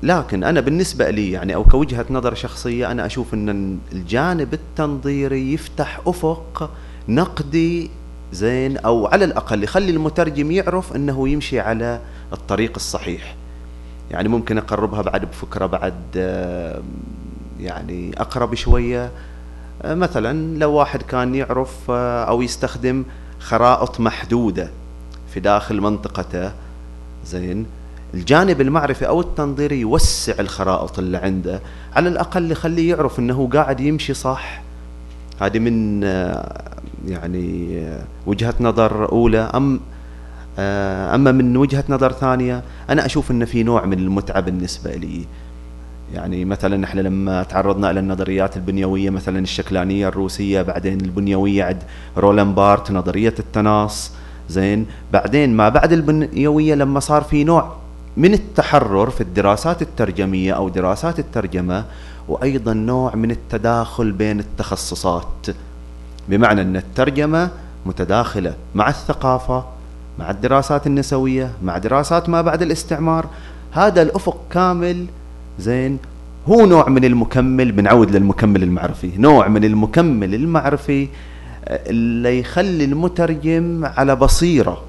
لكن 0.03 0.43
أنا 0.43 0.59
بالنسبة 0.59 1.09
لي 1.09 1.31
يعني 1.31 1.55
أو 1.55 1.63
كوجهة 1.63 2.05
نظر 2.09 2.33
شخصية 2.33 2.91
أنا 2.91 3.05
أشوف 3.05 3.33
إن 3.33 3.77
الجانب 3.93 4.53
التنظيري 4.53 5.53
يفتح 5.53 6.01
أفق 6.07 6.71
نقدي 7.09 7.89
زين 8.33 8.77
أو 8.77 9.07
على 9.07 9.25
الأقل 9.25 9.63
يخلي 9.63 9.91
المترجم 9.91 10.51
يعرف 10.51 10.95
أنه 10.95 11.29
يمشي 11.29 11.59
على 11.59 12.01
الطريق 12.33 12.71
الصحيح. 12.75 13.35
يعني 14.11 14.29
ممكن 14.29 14.57
أقربها 14.57 15.01
بعد 15.01 15.25
بفكرة 15.25 15.65
بعد 15.65 16.15
يعني 17.59 18.11
أقرب 18.17 18.55
شوية. 18.55 19.11
آه، 19.81 19.93
مثلا 19.93 20.57
لو 20.57 20.71
واحد 20.73 21.01
كان 21.01 21.35
يعرف 21.35 21.91
آه، 21.91 22.23
أو 22.23 22.41
يستخدم 22.41 23.05
خرائط 23.39 23.99
محدودة 23.99 24.69
في 25.33 25.39
داخل 25.39 25.81
منطقته 25.81 26.51
زين 27.25 27.65
الجانب 28.13 28.61
المعرفي 28.61 29.07
أو 29.07 29.21
التنظيري 29.21 29.79
يوسع 29.79 30.33
الخرائط 30.39 30.99
اللي 30.99 31.17
عنده. 31.17 31.61
على 31.95 32.09
الأقل 32.09 32.51
يخليه 32.51 32.89
يعرف 32.89 33.19
أنه 33.19 33.49
قاعد 33.53 33.79
يمشي 33.79 34.13
صح. 34.13 34.61
هذه 35.41 35.59
من 35.59 36.03
آه، 36.03 36.76
يعني 37.05 37.81
وجهة 38.25 38.53
نظر 38.59 39.11
أولى 39.11 39.39
أم 39.39 39.79
آه، 40.59 41.15
أما 41.15 41.31
من 41.31 41.57
وجهة 41.57 41.83
نظر 41.89 42.11
ثانية 42.11 42.63
أنا 42.89 43.05
أشوف 43.05 43.31
إن 43.31 43.45
في 43.45 43.63
نوع 43.63 43.85
من 43.85 43.99
المتعة 43.99 44.39
بالنسبة 44.39 44.91
لي. 44.95 45.25
يعني 46.13 46.45
مثلا 46.45 46.85
إحنا 46.85 47.01
لما 47.01 47.43
تعرضنا 47.43 47.91
إلى 47.91 47.99
النظريات 47.99 48.57
البنيوية 48.57 49.09
مثلا 49.09 49.39
الشكلانية 49.39 50.07
الروسية 50.07 50.61
بعدين 50.61 51.01
البنيوية 51.01 51.63
عند 51.63 51.83
رولان 52.17 52.53
بارت 52.53 52.91
نظرية 52.91 53.33
التناص 53.39 54.11
زين. 54.49 54.85
بعدين 55.13 55.55
ما 55.55 55.69
بعد 55.69 55.93
البنيوية 55.93 56.75
لما 56.75 56.99
صار 56.99 57.21
في 57.23 57.43
نوع 57.43 57.75
من 58.17 58.33
التحرر 58.33 59.09
في 59.09 59.21
الدراسات 59.21 59.81
الترجمية 59.81 60.53
أو 60.53 60.69
دراسات 60.69 61.19
الترجمة 61.19 61.85
وأيضا 62.27 62.73
نوع 62.73 63.15
من 63.15 63.31
التداخل 63.31 64.11
بين 64.11 64.39
التخصصات. 64.39 65.47
بمعنى 66.29 66.61
أن 66.61 66.75
الترجمة 66.75 67.49
متداخلة 67.85 68.53
مع 68.75 68.89
الثقافة 68.89 69.65
مع 70.19 70.31
الدراسات 70.31 70.87
النسوية 70.87 71.51
مع 71.63 71.77
دراسات 71.77 72.29
ما 72.29 72.41
بعد 72.41 72.61
الاستعمار. 72.61 73.25
هذا 73.71 74.01
الأفق 74.01 74.37
كامل 74.51 75.05
زين 75.59 75.97
هو 76.47 76.65
نوع 76.65 76.89
من 76.89 77.05
المكمل 77.05 77.71
بنعود 77.71 78.11
للمكمل 78.11 78.63
المعرفي. 78.63 79.11
نوع 79.17 79.47
من 79.47 79.63
المكمل 79.63 80.35
المعرفي 80.35 81.07
آه، 81.65 81.89
اللي 81.89 82.39
يخلي 82.39 82.85
المترجم 82.85 83.85
على 83.85 84.15
بصيرة. 84.15 84.83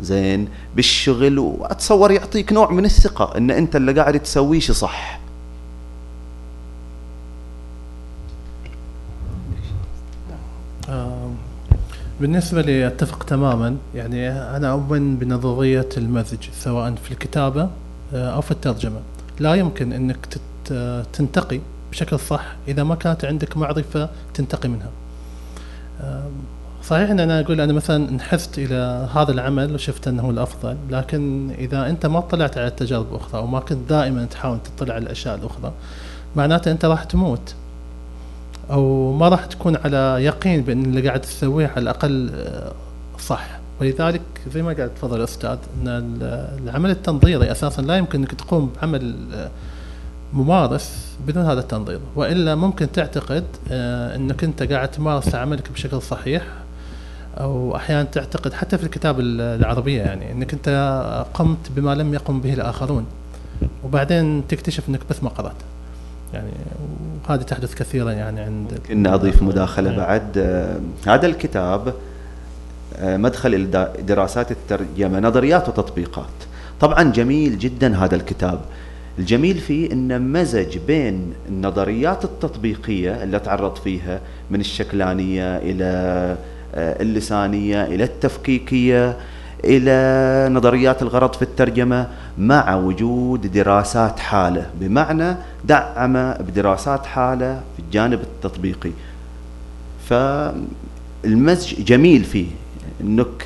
زين 0.00 0.48
بالشغل 0.76 1.38
وأتصور 1.38 2.10
يعطيك 2.10 2.52
نوع 2.52 2.70
من 2.70 2.84
الثقة 2.84 3.36
إن 3.38 3.50
أنت 3.50 3.76
اللي 3.76 3.92
قاعد 3.92 4.20
تسويه 4.20 4.60
شي 4.60 4.72
صح. 4.72 5.20
بالنسبة 12.20 12.62
لي 12.62 12.86
أتفق 12.86 13.24
تماما. 13.24 13.76
يعني 13.94 14.30
أنا 14.30 14.70
أؤمن 14.72 15.16
بنظرية 15.16 15.88
المزج 15.96 16.38
سواء 16.52 16.94
في 16.94 17.10
الكتابة 17.12 17.70
آه، 18.14 18.30
أو 18.30 18.40
في 18.40 18.50
الترجمة. 18.50 19.00
لا 19.40 19.54
يمكن 19.54 19.92
أنك 19.92 20.26
تت- 20.26 21.04
تنتقي 21.12 21.60
بشكل 21.90 22.18
صح 22.18 22.56
إذا 22.68 22.82
ما 22.84 22.94
كانت 22.94 23.24
عندك 23.24 23.56
معرفة 23.56 24.08
تنتقي 24.34 24.68
منها. 24.68 24.90
آم، 26.00 26.30
صحيح 26.84 27.10
أن 27.10 27.20
أنا 27.20 27.40
أقول 27.40 27.60
أنا 27.60 27.72
مثلا 27.72 28.08
انحزت 28.08 28.58
إلى 28.58 29.08
هذا 29.14 29.32
العمل 29.32 29.74
وشفت 29.74 30.08
أنه 30.08 30.22
هو 30.22 30.30
الأفضل 30.30 30.76
لكن 30.90 31.50
إذا 31.58 31.88
أنت 31.90 32.06
ما 32.06 32.18
اطلعت 32.18 32.58
على 32.58 32.66
التجارب 32.66 33.06
الأخرى 33.14 33.40
وما 33.42 33.60
كنت 33.60 33.88
دائما 33.88 34.24
تحاول 34.24 34.58
تطلع 34.76 34.94
على 34.94 35.02
الأشياء 35.04 35.34
الأخرى 35.34 35.72
معناته 36.36 36.70
أنت 36.70 36.84
راح 36.84 37.04
تموت. 37.04 37.54
أو 38.70 39.12
ما 39.12 39.28
راح 39.28 39.44
تكون 39.44 39.76
على 39.76 39.96
يقين 40.24 40.62
بأن 40.62 40.84
اللي 40.84 41.08
قاعد 41.08 41.20
تسويه 41.20 41.66
على 41.66 41.82
الأقل 41.82 42.30
آه، 42.34 42.72
صح. 43.18 43.58
ولذلك 43.80 44.22
زي 44.54 44.62
ما 44.62 44.72
قاعد 44.72 44.90
تفضل 44.94 45.16
الاستاذ 45.18 45.58
أن 45.82 45.88
ال- 45.88 46.58
العمل 46.68 46.90
التنظيري 46.90 47.52
أساسا 47.52 47.82
لا 47.82 47.96
يمكن 47.96 48.18
أنك 48.18 48.34
تقوم 48.34 48.72
بعمل 48.80 49.14
آه، 49.34 49.50
ممارس 50.32 51.16
بدون 51.26 51.44
هذا 51.44 51.60
التنظير. 51.60 52.00
وإلا 52.16 52.54
ممكن 52.54 52.92
تعتقد 52.92 53.44
آه، 53.70 54.16
أنك 54.16 54.44
أنت 54.44 54.62
قاعد 54.62 54.90
تمارس 54.90 55.34
عملك 55.34 55.72
بشكل 55.72 56.02
صحيح 56.02 56.42
أو 57.40 57.76
أحيانا 57.76 58.02
تعتقد 58.02 58.52
حتى 58.52 58.78
في 58.78 58.84
الكتاب 58.84 59.20
ال- 59.20 59.40
العربية 59.40 60.02
يعني 60.02 60.32
أنك 60.32 60.52
أنت 60.52 60.68
قمت 61.34 61.70
بما 61.76 61.94
لم 61.94 62.14
يقم 62.14 62.40
به 62.40 62.54
الآخرون. 62.54 63.04
وبعدين 63.84 64.46
تكتشف 64.48 64.88
أنك 64.88 65.00
بس 65.10 65.22
ما 65.22 65.28
قرأت. 65.28 65.52
يعني 66.34 66.50
وهذه 67.28 67.42
تحدث 67.42 67.74
كثيرا 67.74 68.12
يعني 68.12 68.40
عند 68.40 68.80
إن 68.92 69.06
أضيف 69.06 69.42
مداخلة 69.42 69.90
نعم. 69.90 69.98
بعد. 69.98 70.38
آه، 70.38 70.80
هذا 71.06 71.26
الكتاب 71.26 71.94
آه، 72.96 73.16
مدخل 73.16 73.70
دا- 73.70 73.92
دراسات 74.00 74.50
الترجمة 74.50 75.20
نظريات 75.20 75.68
وتطبيقات. 75.68 76.24
طبعا 76.80 77.02
جميل 77.02 77.58
جدا 77.58 77.96
هذا 77.96 78.16
الكتاب. 78.16 78.60
الجميل 79.18 79.58
فيه 79.58 79.92
انه 79.92 80.18
مزج 80.18 80.78
بين 80.78 81.32
النظريات 81.48 82.24
التطبيقية 82.24 83.22
اللي 83.22 83.38
تعرض 83.38 83.76
فيها 83.76 84.20
من 84.50 84.60
الشكلانية 84.60 85.56
إلى 85.56 85.84
آه، 86.74 87.02
اللسانية 87.02 87.84
إلى 87.84 88.04
التفكيكية 88.04 89.16
إلى 89.64 90.54
نظريات 90.54 91.02
الغرض 91.02 91.34
في 91.34 91.42
الترجمة 91.42 92.08
مع 92.38 92.74
وجود 92.74 93.52
دراسات 93.52 94.18
حالة. 94.18 94.66
بمعنى 94.80 95.36
دعم 95.64 96.32
بدراسات 96.32 97.06
حالة 97.06 97.60
في 97.76 97.82
الجانب 97.82 98.20
التطبيقي. 98.20 98.90
فالمزج 100.08 101.84
جميل 101.84 102.24
فيه 102.24 102.46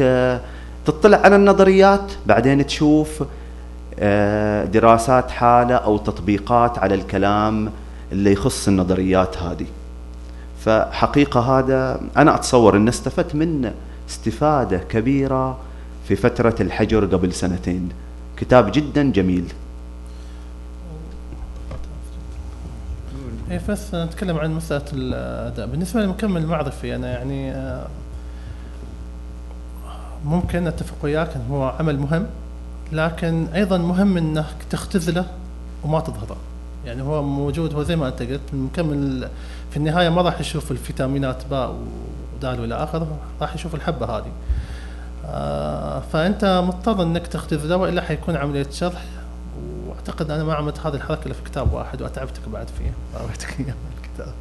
آه، 0.00 0.40
تطلع 0.86 1.18
على 1.18 1.36
النظريات 1.36 2.12
بعدين 2.26 2.66
تشوف 2.66 3.24
آه، 3.98 4.64
دراسات 4.64 5.30
حالة 5.30 5.74
أو 5.74 5.98
تطبيقات 5.98 6.78
على 6.78 6.94
الكلام 6.94 7.70
اللي 8.12 8.32
يخص 8.32 8.68
النظريات 8.68 9.38
هذه. 9.38 9.66
فحقيقة 10.64 11.40
هذا 11.40 12.00
أنا 12.16 12.34
أتصور 12.34 12.76
إن 12.76 12.88
استفدت 12.88 13.34
منه 13.34 13.72
استفادة 14.10 14.78
كبيرة 14.78 15.58
في 16.08 16.16
فترة 16.16 16.54
الحجر 16.60 17.04
قبل 17.04 17.32
سنتين. 17.32 17.88
كتاب 18.36 18.72
جدا 18.72 19.12
جميل. 19.12 19.44
إيه 23.50 23.60
بس 23.68 23.94
نتكلم 23.94 24.38
عن 24.38 24.54
مسألة 24.54 24.84
الأداء. 24.92 25.66
بالنسبة 25.66 26.00
للمكمل 26.00 26.42
المعرفي 26.42 26.96
أنا 26.96 27.12
يعني 27.12 27.52
آه، 27.52 27.86
ممكن 30.24 30.66
أتفق 30.66 30.94
وياك 31.02 31.36
أنه 31.36 31.56
هو 31.56 31.68
عمل 31.68 31.98
مهم 31.98 32.26
لكن 32.92 33.46
أيضا 33.54 33.78
مهم 33.78 34.16
أنك 34.16 34.54
تختزله 34.70 35.26
وما 35.84 36.00
تظهره. 36.00 36.36
يعني 36.86 37.02
هو 37.02 37.22
موجود 37.22 37.74
هو 37.74 37.82
زي 37.82 37.96
ما 37.96 38.08
أنت 38.08 38.22
قلت 38.22 38.40
المكمل 38.52 39.28
في 39.70 39.76
النهاية 39.76 40.08
ما 40.08 40.22
راح 40.22 40.40
يشوف 40.40 40.70
الفيتامينات 40.70 41.42
باء 41.50 41.76
ودال 42.36 42.60
والى 42.60 42.74
آخره 42.74 43.18
راح 43.40 43.54
يشوف 43.54 43.74
الحبة 43.74 44.06
هذه. 44.06 44.32
آه، 45.26 46.00
فأنت 46.00 46.62
مضطر 46.66 47.02
أنك 47.02 47.26
تختزله 47.26 47.76
وإلا 47.76 48.02
حيكون 48.02 48.36
عملية 48.36 48.66
شرح 48.70 49.04
وأعتقد 49.86 50.30
أنا 50.30 50.44
ما 50.44 50.54
عملت 50.54 50.78
هذه 50.78 50.94
الحركة 50.94 51.26
إلا 51.26 51.34
في 51.34 51.42
كتاب 51.44 51.72
واحد 51.72 52.02
وأتعبتك 52.02 52.48
بعد 52.52 52.68
فيه. 52.68 52.92
اعطيتك 53.20 53.60
اياه 53.60 53.74
الكتاب. 53.98 54.34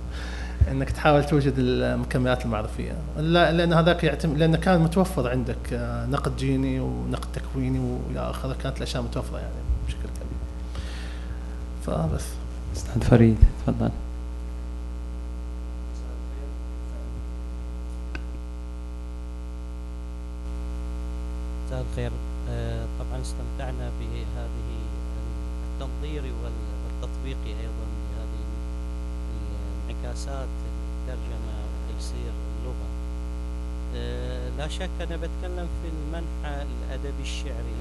إنك 0.72 0.90
تحاول 0.90 1.24
توجد 1.24 1.54
المكملات 1.58 2.46
المعرفية. 2.46 2.92
لا 3.18 3.52
لأن 3.52 3.74
هذاك 3.74 4.04
يعتمد 4.04 4.38
لأن 4.38 4.56
كان 4.56 4.80
متوفر 4.82 5.30
عندك 5.30 5.74
آه، 5.74 6.06
نقد 6.06 6.38
جيني 6.38 6.80
ونقد 6.80 7.28
تكويني 7.34 7.80
وإلى 7.80 8.30
آخره. 8.30 8.56
كانت 8.64 8.78
الأشياء 8.78 9.04
متوفرة 9.04 9.38
يعني 9.38 9.54
بشكل 9.88 10.00
كبير. 10.00 10.42
فبس. 11.86 12.26
أستاذ 12.76 13.02
فريد 13.02 13.38
تفضل. 13.66 13.90
مساء 21.72 21.86
الخير 21.92 22.12
آه، 22.50 22.86
طبعا 23.00 23.22
استمتعنا 23.22 23.92
بهذه 24.00 24.72
التنظيري 25.74 26.32
وال- 26.32 26.72
والتطبيقي 26.86 27.60
أيضا 27.60 27.86
لهذه 28.12 28.44
الانعكاسات 29.88 30.48
الترجمة 30.72 31.54
وتيسير 31.90 32.32
اللغة. 32.60 32.88
آه، 33.96 34.50
لا 34.58 34.68
شك 34.68 34.90
أنا 35.02 35.16
بتكلم 35.16 35.68
في 35.84 35.88
المنحى 35.90 36.62
الأدبي 36.62 37.22
الشعري 37.22 37.78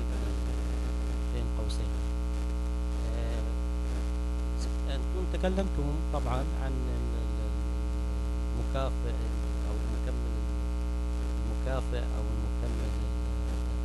بين 1.35 1.45
قوسين. 1.59 1.91
آه، 3.17 3.43
أنتم 4.95 5.25
تكلمتم 5.33 5.93
طبعا 6.13 6.45
عن 6.63 6.73
ال- 6.73 7.21
ال- 7.21 7.51
المكافئ 8.55 9.15
أو 9.69 9.75
المكمل 9.75 10.31
المكافئ 11.47 11.99
أو 11.99 12.23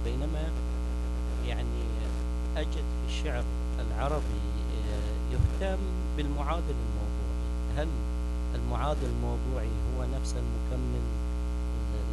بينما 0.06 0.50
يعني 1.48 1.84
أجد 2.58 2.68
في 2.72 3.08
الشعر 3.10 3.44
العربي 3.80 4.42
آه، 4.90 5.34
يهتم 5.34 5.80
بالمعادل 6.18 6.64
الموضوعي. 6.86 7.78
هل 7.78 7.88
المعادل 8.56 9.06
الموضوعي 9.06 9.68
هو 9.98 10.06
نفس 10.20 10.36
المكمل 10.36 11.02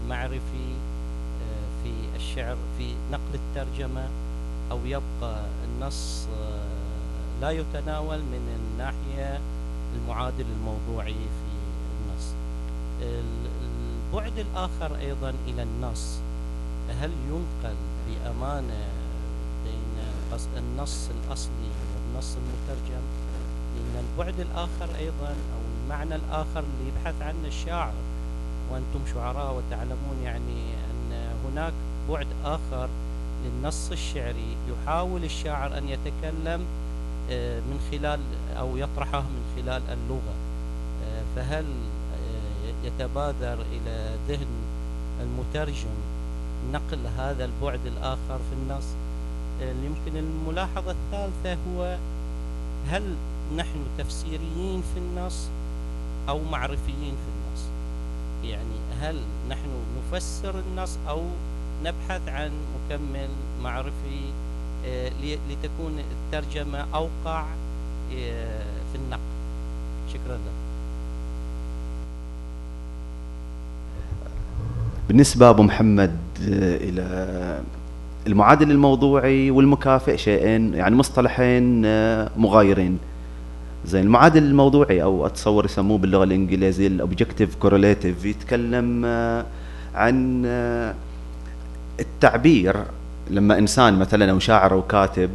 المعرفي 0.05 0.73
آه، 1.43 1.82
في 1.85 2.16
الشعر 2.16 2.56
في 2.78 2.94
نقل 3.12 3.35
الترجمة 3.35 4.09
أو 4.70 4.78
يبقى 4.85 5.44
النص 5.64 6.27
آه، 6.40 6.62
لا 7.40 7.51
يتناول 7.51 8.19
من 8.19 8.59
الناحية 8.73 9.40
المعادل 9.97 10.44
الموضوعي 10.59 11.12
في 11.14 11.52
النص؟ 12.02 12.32
ال- 13.02 13.51
البعد 14.12 14.39
الآخر 14.39 14.97
أيضا 14.97 15.35
إلى 15.48 15.62
النص. 15.62 16.19
هل 16.91 17.11
ينقل 17.29 17.77
بأمانة 18.09 18.89
بين 19.65 19.93
النص 20.57 21.09
الأصلي 21.11 21.71
والنص 21.95 22.37
المترجم 22.37 23.03
لأن 23.77 24.05
البعد 24.05 24.41
الآخر 24.41 24.97
أيضا 24.99 25.29
أو 25.29 25.61
المعنى 25.85 26.15
الآخر 26.15 26.59
اللي 26.59 26.89
يبحث 26.89 27.23
عنه 27.23 27.47
الشاعر؟ 27.47 27.93
وأنتم 28.71 29.15
شعراء 29.15 29.55
وتعلمون 29.55 30.23
يعني 30.25 30.75
أن 30.91 31.35
هناك 31.45 31.73
بعد 32.11 32.27
آخر 32.45 32.89
للنص 33.45 33.91
الشعري 33.91 34.57
يحاول 34.69 35.25
الشاعر 35.25 35.79
أن 35.79 35.89
يتكلم 35.89 36.65
آه، 37.31 37.61
من 37.61 37.81
خلال 37.91 38.21
أو 38.59 38.77
يطرحه 38.77 39.21
من 39.21 39.43
خلال 39.57 39.83
اللغة. 39.91 40.35
آه، 41.05 41.23
فهل 41.37 41.65
آه، 42.15 42.87
يتبادر 42.87 43.65
إلى 43.73 44.17
ذهن 44.29 44.47
المترجم 45.21 46.12
نقل 46.73 47.07
هذا 47.19 47.45
البعد 47.45 47.81
الآخر 47.87 48.39
في 48.51 48.53
النص. 48.63 48.85
آه، 49.63 49.73
يمكن 49.85 50.17
الملاحظة 50.19 50.91
الثالثة 50.91 51.59
هو 51.71 51.99
هل 52.89 53.15
نحن 53.57 53.85
تفسيريين 53.99 54.83
في 54.95 54.99
النص 55.01 55.49
أو 56.29 56.41
معرفيين 56.53 57.15
في 57.25 57.29
النص؟ 57.35 57.63
يعني 58.45 58.77
هل 59.01 59.21
نحن 59.51 59.69
نفسر 59.99 60.59
النص 60.59 60.99
أو 61.09 61.23
نبحث 61.85 62.29
عن 62.29 62.51
مكمل 62.75 63.29
معرفي 63.63 64.33
آه، 64.87 65.11
لتكون 65.51 65.99
الترجمة 65.99 66.87
أوقع 66.95 67.45
آه، 68.17 68.65
في 68.93 68.99
النقل؟ 68.99 69.21
شكرا 70.13 70.35
لك. 70.35 70.53
بالنسبة 75.09 75.51
أبو 75.51 75.63
محمد 75.63 76.19
إلى 76.48 77.60
المعادل 78.27 78.70
الموضوعي 78.70 79.51
والمكافئ 79.51 80.16
شيئين 80.16 80.74
يعني 80.74 80.97
مصطلحين 80.97 81.82
آه، 81.86 82.31
مغايرين. 82.36 82.98
زين 83.86 84.05
المعادل 84.05 84.43
الموضوعي 84.43 85.02
أو 85.02 85.27
أتصور 85.27 85.64
يسموه 85.64 85.98
باللغة 85.98 86.24
الإنجليزية 86.24 86.86
ال 86.87 86.93
objective 86.93 87.55
correlative 87.55 88.24
يتكلم 88.24 89.02
آه، 89.05 89.44
عن 89.94 90.43
آه، 90.47 90.94
التعبير. 92.01 92.77
لما 93.31 93.59
إنسان 93.59 93.98
مثلا 93.98 94.31
أو 94.31 94.39
شاعر 94.39 94.73
أو 94.73 94.82
كاتب 94.82 95.31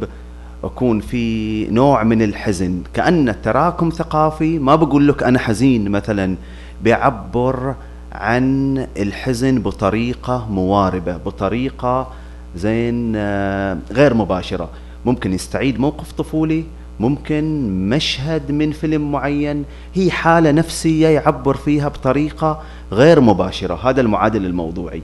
يكون 0.64 1.00
في 1.00 1.64
نوع 1.70 2.02
من 2.02 2.22
الحزن. 2.22 2.82
كأنه 2.94 3.32
تراكم 3.42 3.90
ثقافي 3.90 4.58
ما 4.58 4.76
بقول 4.76 5.08
لك 5.08 5.22
أنا 5.22 5.38
حزين 5.38 5.90
مثلا 5.90 6.36
بيعبر 6.82 7.74
عن 8.18 8.76
الحزن 8.96 9.62
بطريقة 9.62 10.46
مواربة 10.50 11.16
بطريقة 11.16 12.12
زين 12.56 13.12
آه، 13.16 13.78
غير 13.92 14.14
مباشرة. 14.14 14.70
ممكن 15.06 15.32
يستعيد 15.32 15.80
موقف 15.80 16.12
طفولي 16.12 16.64
ممكن 17.00 17.68
مشهد 17.88 18.52
من 18.52 18.72
فيلم 18.72 19.12
معين 19.12 19.64
هي 19.94 20.10
حالة 20.10 20.50
نفسية 20.50 21.08
يعبر 21.08 21.56
فيها 21.56 21.88
بطريقة 21.88 22.62
غير 22.92 23.20
مباشرة. 23.20 23.88
هذا 23.90 24.00
المعادل 24.00 24.46
الموضوعي. 24.46 25.02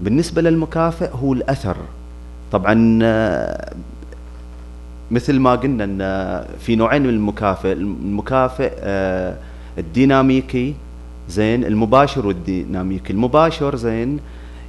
بالنسبة 0.00 0.42
للمكافئ 0.42 1.10
هو 1.22 1.32
الأثر. 1.32 1.76
طبعا 2.52 2.98
آه، 3.02 3.74
مثل 5.10 5.38
ما 5.38 5.54
قلنا 5.54 5.84
إن 5.84 6.44
في 6.58 6.76
نوعين 6.76 7.02
من 7.02 7.08
المكافئ 7.08 7.72
المكافئ 7.72 8.72
آه، 8.78 9.36
الديناميكي 9.78 10.74
زين 11.30 11.64
المباشر 11.64 12.26
والديناميكي 12.26 13.12
المباشر 13.12 13.76
زين 13.76 14.20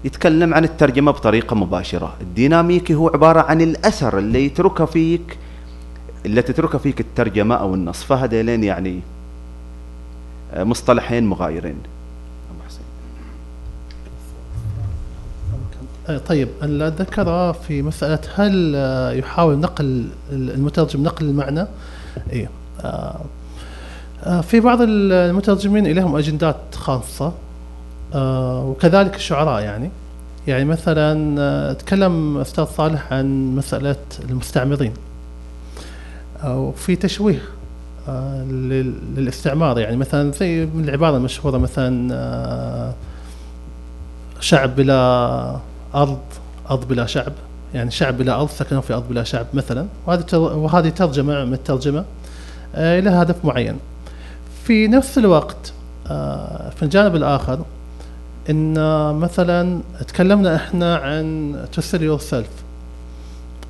يتكلم 0.06 0.54
عن 0.54 0.64
الترجمة 0.64 1.12
بطريقة 1.12 1.56
مباشرة. 1.56 2.14
الديناميكي 2.22 2.96
هو 2.96 3.08
عبارة 3.08 3.42
عن 3.42 3.62
الأثر 3.62 4.18
اللي 4.18 4.46
يتركه 4.46 4.86
فيك 4.86 5.38
اللي 6.26 6.42
تتركه 6.42 6.78
فيك 6.78 7.00
الترجمة 7.00 7.56
أو 7.56 7.76
النص 7.76 8.04
فهذيلين 8.04 8.64
يعني 8.64 9.00
آه، 10.54 10.64
مصطلحين 10.64 11.24
مغايرين. 11.24 11.78
آه، 16.10 16.18
طيب 16.18 16.48
ذكره 17.00 17.52
في 17.52 17.82
مسألة 17.82 18.20
هل 18.36 18.74
آه، 18.76 19.12
يحاول 19.12 19.60
نقل 19.60 20.08
المترجم 20.32 21.04
نقل 21.04 21.26
المعنى؟ 21.26 21.68
إيه 22.32 22.50
في 24.42 24.60
بعض 24.60 24.78
المترجمين 24.82 25.88
لهم 25.88 26.16
أجندات 26.16 26.56
خاصة 26.76 27.34
آه، 28.14 28.66
وكذلك 28.66 29.16
الشعراء 29.16 29.62
يعني. 29.64 29.90
يعني 30.48 30.66
مثلا 30.66 31.36
آه، 31.42 31.74
تكلم 31.74 32.38
أستاذ 32.38 32.66
صالح 32.66 33.14
عن 33.14 33.56
مسألة 33.56 33.96
المستعمرين. 34.30 34.94
آه، 36.44 36.60
وفي 36.60 36.96
تشويه 36.96 37.42
آه، 38.10 38.44
لل- 38.44 38.94
للاستعمار. 39.16 39.80
يعني 39.80 39.98
مثلا 39.98 40.32
زي 40.32 40.66
من 40.66 40.84
العبارة 40.84 41.18
المشهورة 41.18 41.58
مثلا 41.58 42.10
آه، 42.14 42.94
شعب 44.40 44.76
بلا 44.76 45.56
أرض 45.96 46.20
أرض 46.72 46.88
بلا 46.88 47.06
شعب. 47.06 47.34
يعني 47.74 47.92
شعب 47.92 48.18
بلا 48.18 48.36
أرض 48.36 48.50
سكنوا 48.50 48.82
في 48.82 48.94
أرض 48.94 49.10
بلا 49.10 49.24
شعب 49.24 49.46
مثلا. 49.54 49.88
وهذه 50.08 50.26
وهذه 50.38 50.90
ترجمة 50.90 51.46
من 51.46 51.54
الترجمة 51.54 52.06
آه، 52.76 53.00
إلى 53.00 53.10
هدف 53.10 53.46
معين. 53.46 53.78
في 54.66 54.88
نفس 54.88 55.18
الوقت 55.18 55.74
آه، 56.08 56.70
في 56.70 56.84
الجانب 56.84 57.16
الآخر 57.16 57.60
إن 58.50 58.78
آه، 58.78 59.14
مثلا 59.14 59.82
تكلمنا 60.08 60.56
إحنا 60.56 60.96
عن 60.96 61.56
to 61.76 61.82
sell 61.82 62.02
yourself 62.02 62.50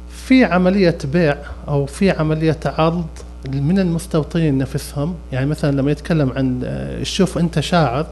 في 0.09 0.45
عملية 0.45 0.97
بيع 1.13 1.37
أو 1.67 1.85
في 1.85 2.11
عملية 2.11 2.59
عرض 2.65 3.05
من 3.49 3.79
المستوطنين 3.79 4.57
نفسهم. 4.57 5.15
يعني 5.31 5.45
مثلا 5.45 5.71
لما 5.81 5.91
يتكلم 5.91 6.31
عن 6.35 6.61
آه، 6.63 7.03
شوف 7.03 7.37
أنت 7.37 7.59
شاعر 7.59 8.07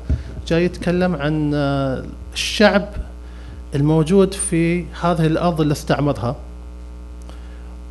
جاي 0.47 0.65
يتكلم 0.65 1.15
عن 1.15 1.53
الشعب 2.33 2.85
الموجود 3.75 4.33
في 4.33 4.85
هذه 5.01 5.25
الأرض 5.25 5.61
اللي 5.61 5.71
استعمرها. 5.71 6.35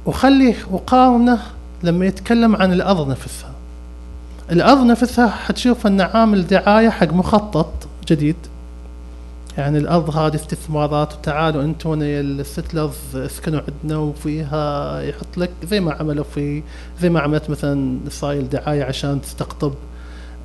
وخلي 0.06 0.55
وقارنه 0.70 1.39
لما 1.82 2.06
يتكلم 2.06 2.56
عن 2.56 2.73
الأرض 2.73 3.10
نفسها. 3.10 3.58
الأرض 4.53 4.85
نفسها 4.87 5.27
حتشوف 5.29 5.87
أن 5.87 6.01
عامل 6.01 6.47
دعاية 6.47 6.89
حق 6.89 7.12
مخطط 7.12 7.73
جديد. 8.09 8.37
يعني 9.59 9.79
الأرض 9.79 10.16
هذه 10.16 10.35
استثمارات 10.35 11.12
وتعالوا 11.15 11.62
أنتم 11.62 12.03
يا 12.03 12.20
الستلرز 12.20 12.97
اسكنوا 13.16 13.61
عندنا 13.83 13.99
وفيها 13.99 15.01
يحط 15.03 15.37
لك 15.37 15.51
زي 15.65 15.81
ما 15.81 15.93
عملوا 15.93 16.25
في 16.35 16.62
زي 17.01 17.11
ما 17.11 17.20
عملت 17.20 17.51
مثلا 17.51 17.99
إسرائيل 18.09 18.49
دعاية 18.49 18.85
عشان 18.85 19.20
تستقطب 19.23 19.75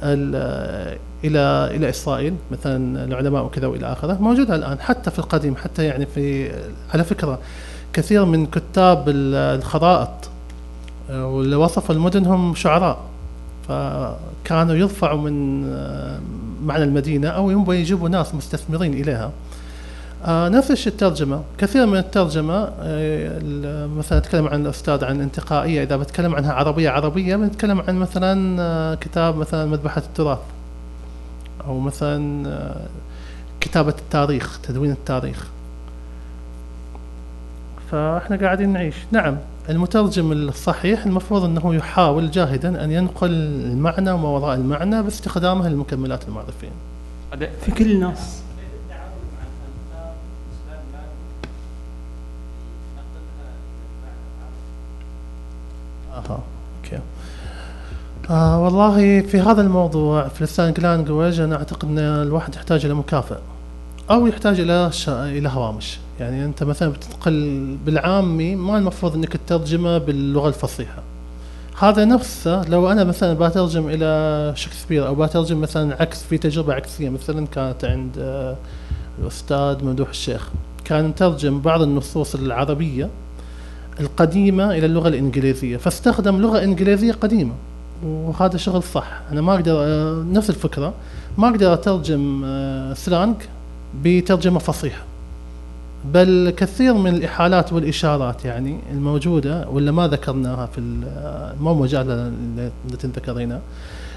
ال- 0.03 0.97
إلى 1.23 1.75
إلى 1.75 1.89
إسرائيل 1.89 2.35
مثلا 2.51 3.03
العلماء 3.05 3.45
وكذا 3.45 3.67
وإلى 3.67 3.91
آخره. 3.91 4.13
موجودة 4.21 4.55
الآن 4.55 4.79
حتى 4.79 5.11
في 5.11 5.19
القديم 5.19 5.55
حتى 5.55 5.85
يعني 5.85 6.05
في 6.05 6.51
على 6.93 7.03
فكرة 7.03 7.39
كثير 7.93 8.25
من 8.25 8.45
كتاب 8.45 9.09
ال- 9.09 9.57
الخرائط 9.59 10.09
آه، 11.09 11.27
واللي 11.27 11.55
وصفوا 11.55 11.95
المدن 11.95 12.25
هم 12.25 12.55
شعراء. 12.55 12.97
فكانوا 13.67 14.75
يرفعوا 14.75 15.21
من 15.21 15.65
آه، 15.73 16.19
معنى 16.63 16.83
المدينة 16.83 17.27
أو 17.27 17.51
يبغوا 17.51 17.73
يجيبوا 17.73 18.09
ناس 18.09 18.35
مستثمرين 18.35 18.93
إليها. 18.93 19.31
آه 20.25 20.49
نفس 20.49 20.71
الشيء 20.71 20.93
الترجمة. 20.93 21.43
كثير 21.57 21.85
من 21.85 21.97
الترجمة 21.97 22.71
آه 22.81 23.87
مثلا 23.87 24.17
أتكلم 24.17 24.47
عن 24.47 24.61
الأستاذ 24.61 25.03
عن 25.03 25.21
انتقائية. 25.21 25.83
إذا 25.83 25.95
بتكلم 25.97 26.35
عنها 26.35 26.53
عربية 26.53 26.89
عربية 26.89 27.35
بنتكلم 27.35 27.83
عن 27.87 27.95
مثلا 27.95 28.95
كتاب 29.01 29.35
مثلا 29.35 29.65
مذبحة 29.65 30.01
التراث. 30.01 30.39
أو 31.67 31.79
مثلا 31.79 32.47
كتابة 33.59 33.93
التاريخ 33.99 34.59
تدوين 34.61 34.91
التاريخ. 34.91 35.47
فإحنا 37.91 38.35
قاعدين 38.35 38.73
نعيش. 38.73 38.95
نعم. 39.11 39.37
المترجم 39.69 40.31
الصحيح 40.31 41.05
المفروض 41.05 41.43
أنه 41.43 41.75
يحاول 41.75 42.31
جاهدا 42.31 42.83
أن 42.83 42.91
ينقل 42.91 43.31
المعنى 43.31 44.11
وما 44.11 44.29
وراء 44.29 44.55
المعنى 44.55 45.03
باستخدامه 45.03 45.69
للمكملات 45.69 46.27
المعرفية. 46.27 46.71
هذا 47.33 47.49
في 47.65 47.71
كل 47.71 47.91
الناس. 47.91 48.41
أها 56.13 56.39
okay. 56.83 56.99
آه 58.29 58.59
والله 58.63 59.21
في 59.21 59.39
هذا 59.39 59.61
الموضوع 59.61 60.27
في 60.27 60.41
ال 60.41 60.48
slang 60.48 60.79
language 60.79 61.39
أنا 61.39 61.55
أعتقد 61.55 61.87
أن 61.87 61.97
الواحد 61.99 62.55
يحتاج 62.55 62.85
إلى 62.85 62.93
مكافئ 62.93 63.37
أو 64.11 64.27
يحتاج 64.27 64.59
إلى 64.59 64.89
ش... 64.91 65.09
إلى 65.09 65.49
هوامش. 65.49 65.99
يعني 66.19 66.45
أنت 66.45 66.63
مثلا 66.63 66.89
بتنقل 66.89 67.77
بالعامي 67.85 68.55
ما 68.55 68.77
المفروض 68.77 69.15
إنك 69.15 69.37
تترجمه 69.37 69.97
باللغة 69.97 70.47
الفصيحة. 70.47 71.03
هذا 71.79 72.05
نفسه 72.05 72.69
لو 72.69 72.91
أنا 72.91 73.03
مثلا 73.03 73.33
بترجم 73.33 73.89
إلى 73.89 74.53
شكسبير 74.55 75.07
أو 75.07 75.15
بترجم 75.15 75.61
مثلا 75.61 76.01
عكس 76.01 76.23
في 76.23 76.37
تجربة 76.37 76.73
عكسية 76.73 77.09
مثلا 77.09 77.47
كانت 77.47 77.85
عند 77.85 78.15
آه، 78.17 78.55
الاستاذ 79.21 79.83
ممدوح 79.83 80.09
الشيخ. 80.09 80.49
كان 80.85 81.07
مترجم 81.07 81.61
بعض 81.61 81.81
النصوص 81.81 82.35
العربية 82.35 83.09
القديمة 83.99 84.71
إلى 84.71 84.85
اللغة 84.85 85.07
الإنجليزية. 85.07 85.77
فاستخدم 85.77 86.41
لغة 86.41 86.63
إنجليزية 86.63 87.11
قديمة 87.11 87.53
وهذا 88.03 88.57
شغل 88.57 88.83
صح. 88.83 89.21
أنا 89.31 89.41
ما 89.41 89.53
أقدر 89.53 89.75
آه، 89.77 90.25
نفس 90.31 90.49
الفكرة. 90.49 90.93
ما 91.37 91.49
أقدر 91.49 91.73
أترجم 91.73 92.41
آه، 92.45 92.93
سلانج 92.93 93.35
بترجمة 94.01 94.59
فصيحة. 94.59 95.03
بل 96.13 96.53
كثير 96.57 96.93
من 96.93 97.15
الإحالات 97.15 97.73
والإشارات 97.73 98.45
يعني 98.45 98.79
الموجودة 98.91 99.67
ولا 99.69 99.91
ما 99.91 100.07
ذكرناها 100.07 100.65
في 100.65 100.81
مو 101.61 101.73
مجال 101.73 102.33
التي 102.91 103.07
ذكرينا 103.07 103.59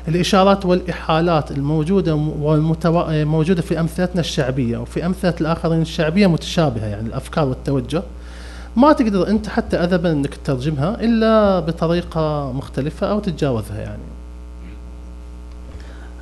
الإشارات 0.09 0.67
والإحالات 0.67 1.51
الموجودة 1.51 2.15
والمتو... 2.15 3.05
موجودة 3.09 3.63
في 3.63 3.81
أمثلتنا 3.81 4.21
الشعبية 4.21 4.79
وفي 4.79 5.07
أمثلة 5.07 5.35
الآخرين 5.41 5.83
الشعبية 5.83 6.27
متشابهة 6.27 6.87
يعني 6.87 7.09
الأفكار 7.09 7.49
والتوجه. 7.49 8.03
ما 8.77 8.93
تقدر 8.93 9.29
أنت 9.29 9.49
حتى 9.49 9.77
أذبا 9.77 10.13
أنك 10.13 10.35
تترجمها 10.35 11.01
إلا 11.01 11.61
بطريقة 11.61 12.53
مختلفة 12.53 13.11
أو 13.11 13.21
تتجاوزها 13.21 13.81
يعني. 13.81 14.03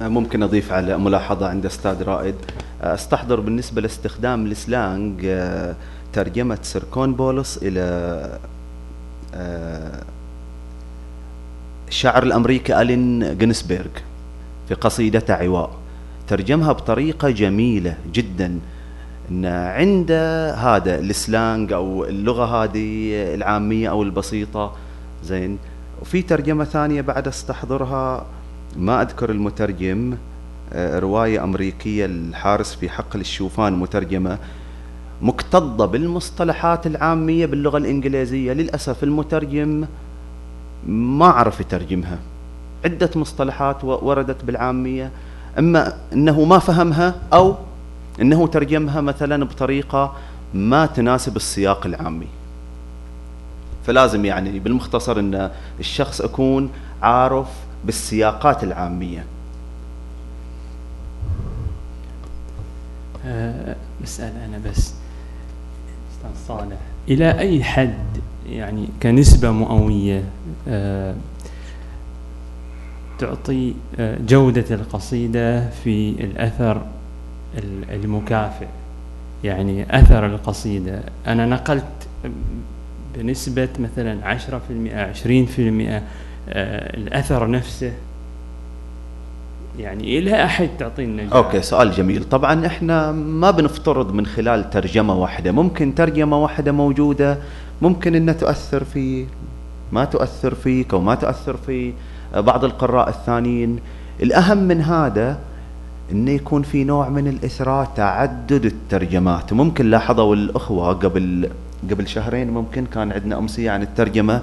ممكن 0.01 0.43
أضيف 0.43 0.73
على 0.73 0.99
ملاحظة 0.99 1.49
عند 1.49 1.67
أستاذ 1.67 2.03
رائد. 2.03 2.35
أستحضر 2.81 3.41
بالنسبة 3.41 3.81
لاستخدام 3.81 4.47
ال 4.47 4.59
slang 4.59 5.21
آه، 5.25 5.75
ترجمة 6.13 6.59
سركون 6.63 7.15
بولص 7.15 7.59
إلى 7.63 7.81
آه، 9.35 10.03
الشاعر 11.89 12.23
الأمريكي 12.23 12.81
ألين 12.81 13.39
جينسبرغ 13.39 13.87
في 14.69 14.75
قصيدته 14.75 15.35
عواء. 15.35 15.71
ترجمها 16.29 16.73
بطريقة 16.73 17.31
جميلة 17.31 17.97
جدا. 18.13 18.59
إن 19.31 19.47
عند 19.47 20.13
هذا 20.59 20.99
ال 20.99 21.11
slang 21.11 21.73
أو 21.73 22.05
اللغة 22.05 22.65
هذه 22.65 23.13
العامية 23.35 23.91
أو 23.91 24.03
البسيطة 24.03 24.73
زين. 25.25 25.59
وفي 26.03 26.23
ترجمة 26.23 26.65
ثانية 26.65 27.01
بعد 27.01 27.29
أستحضرها 27.29 28.27
ما 28.77 29.03
أذكر 29.03 29.31
المترجم 29.31 30.17
آه، 30.73 30.99
رواية 30.99 31.45
أمريكية 31.45 32.07
الحارس 32.07 32.75
في 32.75 32.89
حقل 32.89 33.21
الشوفان 33.21 33.73
مترجمة 33.73 34.39
مكتظة 35.23 35.87
بالمصطلحات 35.87 36.87
العامية 36.87 37.47
باللغة 37.47 37.79
الإنجليزية. 37.79 38.53
للأسف 38.53 39.05
المترجم 39.05 39.87
ما 40.87 41.27
عرف 41.27 41.61
يترجمها. 41.61 42.19
عدة 42.85 43.11
مصطلحات 43.17 43.85
وردت 43.85 44.45
بالعامية. 44.45 45.11
أما 45.59 45.97
إنه 46.13 46.45
ما 46.45 46.59
فهمها 46.59 47.15
أو 47.33 47.57
إنه 48.21 48.47
ترجمها 48.47 49.01
مثلا 49.01 49.45
بطريقة 49.45 50.17
ما 50.55 50.87
تناسب 50.87 51.37
السياق 51.37 51.87
العامي. 51.87 52.29
فلازم 53.87 54.25
يعني 54.25 54.59
بالمختصر 54.59 55.19
إن 55.19 55.51
الشخص 55.81 56.21
يكون 56.21 56.71
عارف 57.03 57.47
بالسياقات 57.87 58.65
العامية. 58.65 59.25
أه، 63.27 63.77
مسألة 64.03 64.45
أنا 64.45 64.59
بس. 64.71 64.95
صالح 66.49 66.77
إلى 67.09 67.39
أي 67.39 67.65
حد 67.65 67.95
يعني 68.49 68.89
كنسبة 69.03 69.51
مئوية 69.51 70.25
أه، 70.69 71.15
تعطي 73.19 73.75
أه، 73.99 74.19
جودة 74.29 74.75
القصيدة 74.75 75.71
في 75.71 76.11
الأثر 76.11 76.87
المكافئ؟ 77.93 78.67
يعني 79.45 79.99
أثر 79.99 80.27
القصيدة. 80.27 81.01
أنا 81.27 81.47
نقلت 81.47 81.85
بنسبة 83.15 83.69
مثلا 83.79 84.27
10% 84.27 84.95
20% 84.95 86.03
آه، 86.49 86.97
الأثر 86.97 87.51
نفسه. 87.51 87.93
يعني 89.79 90.05
إيه، 90.05 90.19
إلى 90.19 90.45
أحد 90.45 90.69
تعطينا 90.79 91.29
أوكي 91.33 91.63
سؤال 91.63 91.93
جميل. 91.93 92.25
طبعا 92.25 92.67
إحنا 92.67 93.13
ما 93.13 93.51
بنفترض 93.51 94.13
من 94.15 94.27
خلال 94.27 94.71
ترجمة 94.71 95.15
واحدة. 95.15 95.53
ممكن 95.53 95.95
ترجمة 95.95 96.43
واحدة 96.43 96.73
موجودة 96.73 97.39
ممكن 97.83 98.15
إنها 98.15 98.35
تؤثر 98.35 98.85
في 98.85 99.27
ما 99.93 100.05
تؤثر 100.05 100.55
فيك 100.55 100.95
أو 100.95 101.01
ما 101.01 101.15
تؤثر 101.15 101.57
في 101.57 101.93
آه، 102.35 102.41
بعض 102.41 102.65
القراء 102.65 103.09
الثانيين. 103.09 103.79
الأهم 104.23 104.59
من 104.59 104.81
هذا 104.81 105.39
إنه 106.13 106.31
يكون 106.31 106.63
في 106.63 106.85
نوع 106.85 107.09
من 107.09 107.29
الإثراء 107.29 107.91
تعدد 107.97 108.65
الترجمات. 108.65 109.53
ممكن 109.53 109.91
لاحظوا 109.91 110.35
الأخوة 110.35 110.93
قبل 110.93 111.51
قبل 111.91 112.09
شهرين 112.09 112.51
ممكن 112.51 112.87
كان 112.87 113.13
عندنا 113.13 113.39
أمسية 113.39 113.71
عن 113.71 113.83
الترجمة. 113.83 114.43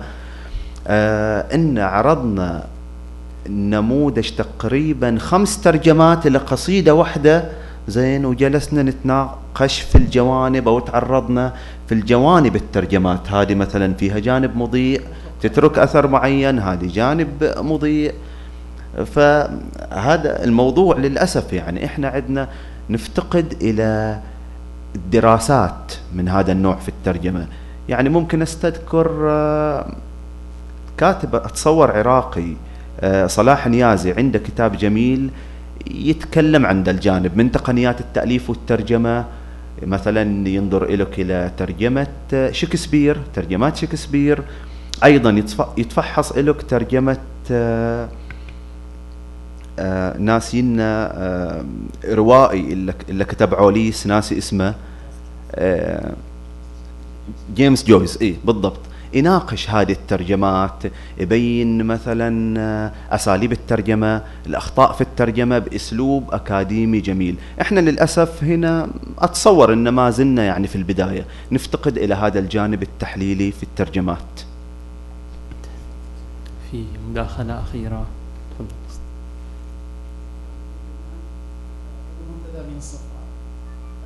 إن 0.87 1.77
عرضنا 1.77 2.63
نموذج 3.49 4.29
تقريبا 4.29 5.17
خمس 5.19 5.61
ترجمات 5.61 6.27
لقصيدة 6.27 6.93
واحدة. 6.93 7.49
زين 7.87 8.25
وجلسنا 8.25 8.83
نتناقش 8.83 9.79
في 9.79 9.97
الجوانب 9.97 10.67
أو 10.67 10.79
تعرضنا 10.79 11.53
في 11.87 11.93
الجوانب 11.93 12.55
الترجمات. 12.55 13.31
هذه 13.31 13.55
مثلا 13.55 13.93
فيها 13.93 14.19
جانب 14.19 14.57
مضيء 14.57 15.01
تترك 15.41 15.79
أثر 15.79 16.07
معين 16.07 16.59
هذه 16.59 16.87
جانب 16.87 17.53
مضيء. 17.57 18.13
فهذا 19.05 20.43
الموضوع 20.43 20.97
للأسف 20.97 21.53
يعني 21.53 21.85
إحنا 21.85 22.07
عندنا 22.07 22.47
نفتقد 22.89 23.53
إلى 23.61 24.19
الدراسات 24.95 25.93
من 26.13 26.29
هذا 26.29 26.51
النوع 26.51 26.75
في 26.75 26.89
الترجمة. 26.89 27.47
يعني 27.89 28.09
ممكن 28.09 28.41
أستذكر 28.41 29.27
آه، 29.29 29.95
كاتب 30.97 31.35
أتصور 31.35 31.91
عراقي 31.91 32.53
آه، 32.99 33.27
صلاح 33.27 33.67
نيازي 33.67 34.11
عنده 34.11 34.39
كتاب 34.39 34.77
جميل 34.77 35.29
يتكلم 35.91 36.65
عن 36.65 36.83
ذا 36.83 36.91
الجانب 36.91 37.37
من 37.37 37.51
تقنيات 37.51 37.99
التأليف 38.01 38.49
والترجمة 38.49 39.25
مثلا 39.83 40.49
ينظر 40.49 40.83
إليك 40.83 41.19
إلى 41.19 41.51
ترجمة 41.57 42.07
آه، 42.33 42.51
شكسبير 42.51 43.17
ترجمات 43.33 43.75
شكسبير 43.75 44.41
يتف- 45.37 45.77
يتفحص 45.77 46.31
إليك 46.31 46.61
ترجمة 46.61 47.17
آه، 47.51 48.09
آه، 49.79 50.17
ناسينا 50.17 51.11
آه، 51.15 51.65
روائي 52.05 52.73
اللي 53.09 53.25
كتب 53.25 53.55
عوليس 53.55 54.07
ناسي 54.07 54.37
اسمه 54.37 54.75
جيمس 57.55 57.85
جويس 57.85 58.21
اي 58.21 58.35
بالضبط. 58.45 58.79
يناقش 59.13 59.69
هذه 59.69 59.91
الترجمات 59.91 60.83
يبين 61.17 61.83
مثلا 61.83 62.59
آه، 62.59 63.15
أساليب 63.15 63.51
الترجمة 63.51 64.23
الأخطاء 64.45 64.91
في 64.91 65.01
الترجمة 65.01 65.59
بأسلوب 65.59 66.33
أكاديمي 66.33 66.99
جميل. 66.99 67.35
إحنا 67.61 67.79
للأسف 67.79 68.43
هنا 68.43 68.89
أتصور 69.19 69.73
إن 69.73 69.89
ما 69.89 70.09
زلنا 70.09 70.43
يعني 70.43 70.67
في 70.67 70.75
البداية 70.75 71.25
نفتقد 71.51 71.97
إلى 71.97 72.15
هذا 72.15 72.39
الجانب 72.39 72.83
التحليلي 72.83 73.51
في 73.51 73.63
الترجمات. 73.63 74.41
في 76.71 76.83
مداخلة 77.09 77.61
أخيرة. 77.61 78.05
تفضل. 78.51 78.81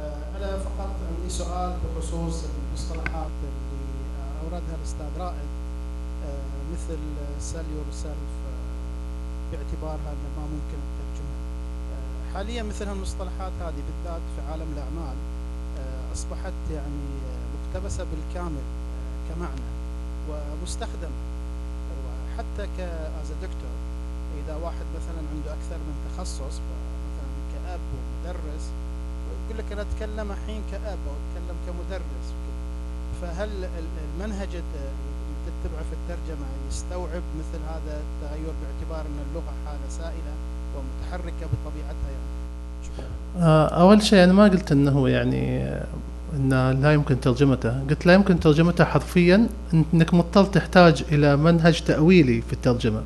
آه، 0.01 0.37
أنا 0.37 0.57
فقط 0.57 0.95
عندي 1.09 1.29
سؤال 1.29 1.73
بخصوص 1.95 2.43
المصطلحات 2.69 3.31
اللي 3.43 4.04
أوردها 4.45 4.75
الأستاذ 4.75 5.17
رائد 5.19 5.49
آه، 6.25 6.73
مثل 6.73 6.97
ساليور 7.39 7.85
سيلف 7.91 8.33
باعتبارها 9.51 10.11
أنه 10.13 10.29
ما 10.37 10.43
ممكن 10.43 10.77
الترجمة 10.87 11.35
آه، 11.93 12.33
حاليا 12.33 12.63
مثل 12.63 12.87
هالمصطلحات 12.87 13.51
هذه 13.61 13.81
بالذات 13.87 14.21
في 14.35 14.51
عالم 14.51 14.67
الأعمال 14.73 15.15
آه، 15.79 16.13
أصبحت 16.13 16.53
يعني 16.71 17.05
آه، 17.29 17.45
مقتبسة 17.55 18.03
بالكامل 18.03 18.61
آه، 18.61 19.33
كمعنى 19.33 19.61
ومستخدمة. 20.29 21.19
وحتى 22.05 22.69
كأز 22.77 23.31
دكتور 23.41 23.75
إذا 24.45 24.55
واحد 24.55 24.85
مثلا 24.95 25.21
عنده 25.31 25.53
أكثر 25.53 25.77
من 25.77 25.95
تخصص 26.11 26.59
مثلا 26.59 27.29
كأب 27.53 27.79
ومدرس 27.95 28.65
يقول 29.45 29.57
لك 29.57 29.71
أنا 29.71 29.81
أتكلم 29.81 30.31
الحين 30.31 30.61
كأب 30.71 30.99
أو 31.07 31.13
أتكلم 31.13 31.55
كمدرس 31.67 32.27
فهل 33.21 33.49
ال- 33.49 33.69
المنهج 34.15 34.47
تتبعه 34.49 35.83
في 35.89 35.93
الترجمة 35.93 36.45
يستوعب 36.69 37.21
مثل 37.39 37.63
هذا 37.69 38.01
التغير 38.01 38.53
باعتبار 38.61 39.05
أن 39.05 39.19
اللغة 39.29 39.53
حالة 39.65 39.89
سائلة 39.89 40.33
ومتحركة 40.75 41.45
بطبيعتها 41.53 42.09
يعني؟ 42.11 42.35
آه، 43.45 43.67
أول 43.67 44.03
شيء 44.03 44.23
أنا 44.23 44.33
ما 44.33 44.43
قلت 44.43 44.71
أنه 44.71 45.09
يعني 45.09 45.63
آه، 45.63 45.85
أنه 46.35 46.71
لا 46.71 46.93
يمكن 46.93 47.19
ترجمته. 47.19 47.79
قلت 47.89 48.05
لا 48.05 48.13
يمكن 48.13 48.39
ترجمته 48.39 48.83
حرفيا 48.85 49.47
أنك 49.93 50.13
مضطر 50.13 50.43
تحتاج 50.45 51.03
إلى 51.11 51.35
منهج 51.37 51.81
تأويلي 51.81 52.41
في 52.41 52.53
الترجمة. 52.53 53.01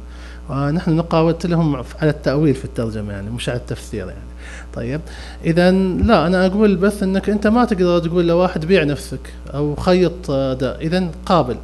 ونحن 0.50 0.96
نقاوت 0.96 1.46
لهم 1.46 1.76
على 1.76 2.10
التأويل 2.10 2.56
في 2.56 2.66
الترجمة 2.66 3.14
يعني 3.14 3.30
مش 3.30 3.50
على 3.50 3.58
التفسير 3.58 4.08
يعني. 4.08 4.30
طيب 4.74 5.02
إذا 5.46 5.72
لا 5.72 6.28
أنا 6.28 6.46
أقول 6.46 6.76
بس 6.76 7.04
أنك 7.04 7.30
أنت 7.30 7.48
ما 7.48 7.66
تقدر 7.66 8.00
تقول 8.00 8.28
لواحد 8.28 8.66
بيع 8.66 8.84
نفسك 8.84 9.34
أو 9.54 9.76
خيط 9.76 10.32
آه، 10.32 10.54
ده. 10.54 10.80
إذا 10.80 11.10
قابل. 11.26 11.58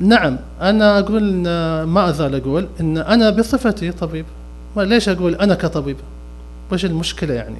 نعم 0.00 0.38
أنا 0.60 0.98
أقول 0.98 1.28
إن 1.28 1.82
ما 1.82 2.10
أزال 2.10 2.34
أقول 2.34 2.68
أن 2.80 2.98
أنا 2.98 3.30
بصفتي 3.30 3.92
طبيب. 3.92 4.24
ما 4.76 4.82
ليش 4.82 5.08
أقول 5.08 5.34
أنا 5.34 5.54
كطبيب؟ 5.54 5.96
وش 6.72 6.84
المشكلة 6.84 7.34
يعني؟ 7.34 7.56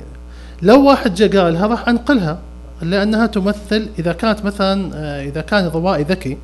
لو 0.62 0.86
واحد 0.88 1.14
جاء 1.14 1.42
قالها 1.42 1.66
راح 1.66 1.88
أنقلها. 1.88 2.38
لأنها 2.82 3.26
تمثل 3.26 3.88
إذا 3.98 4.12
كانت 4.12 4.44
مثلا 4.44 4.90
آه، 4.94 5.22
إذا 5.22 5.40
كان 5.40 5.66
الروائي 5.66 6.02
ذكي 6.02 6.38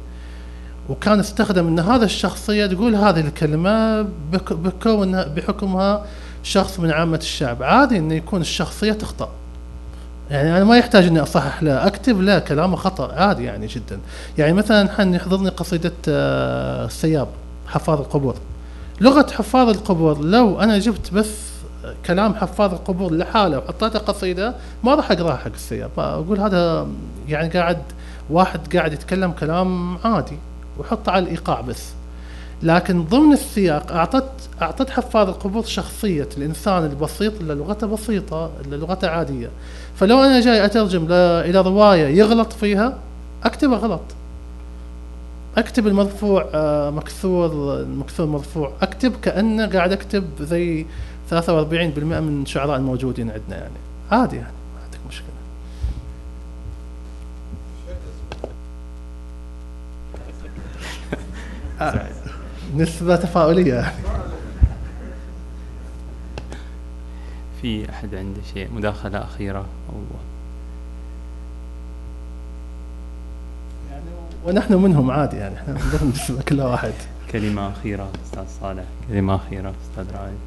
وكان 0.89 1.21
استخدم 1.21 1.67
إن 1.67 1.79
هذا 1.79 2.05
الشخصية 2.05 2.67
تقول 2.67 2.95
هذه 2.95 3.21
الكلمة 3.21 4.03
بك- 4.03 4.53
بكونها 4.53 5.25
بحكمها 5.25 6.05
شخص 6.43 6.81
من 6.81 6.91
عامة 6.91 7.17
الشعب. 7.17 7.63
عادي 7.63 7.99
انه 7.99 8.15
يكون 8.15 8.41
الشخصية 8.41 8.93
تخطأ. 8.93 9.29
يعني 10.31 10.57
أنا 10.57 10.65
ما 10.65 10.79
يحتاج 10.79 11.05
إني 11.07 11.21
أصحح 11.23 11.63
له 11.63 11.87
أكتب 11.87 12.21
له 12.21 12.39
كلامه 12.39 12.77
خطأ 12.77 13.13
عادي 13.15 13.45
يعني 13.45 13.67
جدا. 13.67 13.99
يعني 14.39 14.53
مثلا 14.53 14.89
حن 14.93 15.15
يحضرني 15.15 15.49
قصيدة 15.49 15.93
آه، 16.09 16.87
السياب 16.87 17.29
حفاظ 17.67 17.99
القبور. 18.01 18.35
لغة 19.01 19.27
حفاظ 19.33 19.69
القبور 19.69 20.19
لو 20.21 20.61
أنا 20.61 20.79
جبت 20.79 21.13
بس 21.15 21.31
كلام 22.07 22.35
حفاظ 22.35 22.73
القبور 22.75 23.13
لحاله 23.15 23.59
وحطيته 23.59 23.99
قصيدة 23.99 24.55
ما 24.85 24.95
راح 24.95 25.11
أقرأها 25.11 25.37
حق 25.37 25.53
السياب 25.55 25.91
أقول 25.99 26.41
هذا 26.41 26.87
يعني 27.29 27.49
قاعد 27.49 27.79
واحد 28.31 28.77
قاعد 28.77 28.93
يتكلم 28.93 29.31
كلام 29.33 29.99
عادي. 30.05 30.39
وحطه 30.79 31.13
على 31.13 31.25
الإيقاع 31.25 31.61
بس 31.61 31.85
لكن 32.63 33.05
ضمن 33.05 33.33
السياق 33.33 33.93
اعطت 33.93 34.31
أعطت 34.63 34.91
حفاظ 34.91 35.29
القبور 35.29 35.65
شخصية 35.65 36.29
الإنسان 36.37 36.85
البسيط 36.85 37.41
اللي 37.41 37.55
لغته 37.55 37.87
بسيطة 37.87 38.51
اللي 38.65 38.77
لغته 38.77 39.09
عادية. 39.09 39.51
فلو 39.97 40.21
أنا 40.21 40.41
جاي 40.41 40.65
أترجم 40.65 41.07
إلى 41.11 41.61
رواية 41.61 42.07
يغلط 42.07 42.53
فيها 42.53 42.99
اكتبها 43.45 43.79
غلط. 43.79 44.01
أكتب 45.57 45.87
المرفوع 45.87 46.47
آه، 46.55 46.91
مكسور 46.91 47.81
المكسور 47.81 48.27
مرفوع. 48.27 48.73
أكتب 48.83 49.13
كأنه 49.23 49.67
قاعد 49.67 49.93
أكتب 49.93 50.25
زي 50.41 50.87
43% 51.31 51.35
من 52.21 52.43
الشعراء 52.43 52.77
الموجودين 52.77 53.31
عندنا 53.31 53.57
يعني. 53.57 53.75
عادي 54.11 54.37
يعني 54.37 54.53
ما 54.75 54.85
عندك 54.85 54.99
مشكله 55.09 55.39
آه، 61.81 62.09
نسبة 62.77 63.17
تفاؤلية. 63.17 63.75
يعني 63.75 63.93
في 67.63 67.91
أحد 67.91 68.15
عنده 68.15 68.41
شيء؟ 68.55 68.69
مداخلة 68.75 69.25
أخيرة 69.25 69.59
أو 69.89 69.95
ونحن 74.47 74.75
منهم 74.75 75.11
عادي 75.11 75.37
يعني 75.37 75.55
إحنا 75.57 75.79
نسبة 76.15 76.43
كل 76.43 76.61
واحد. 76.61 76.93
كلمة 77.31 77.69
أخيرة 77.69 78.09
أستاذ 78.25 78.45
صالح. 78.61 78.85
كلمة 79.09 79.35
أخيرة 79.35 79.75
أستاذ 79.91 80.17
رائد. 80.17 80.39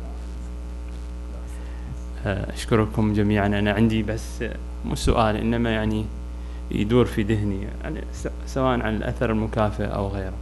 آه، 2.26 2.53
أشكركم 2.53 3.14
جميعا. 3.14 3.48
أنا 3.48 3.72
عندي 3.72 4.03
بس 4.03 4.44
مو 4.86 4.95
سؤال 4.95 5.36
إنما 5.36 5.70
يعني 5.70 6.06
يدور 6.72 7.06
في 7.06 7.24
ذهني 7.24 7.68
يعني 7.84 8.02
سواء 8.48 8.80
عن 8.80 8.95
الأثر 8.95 9.32
المكافئ 9.32 9.86
أو 9.86 10.08
غيره. 10.08 10.34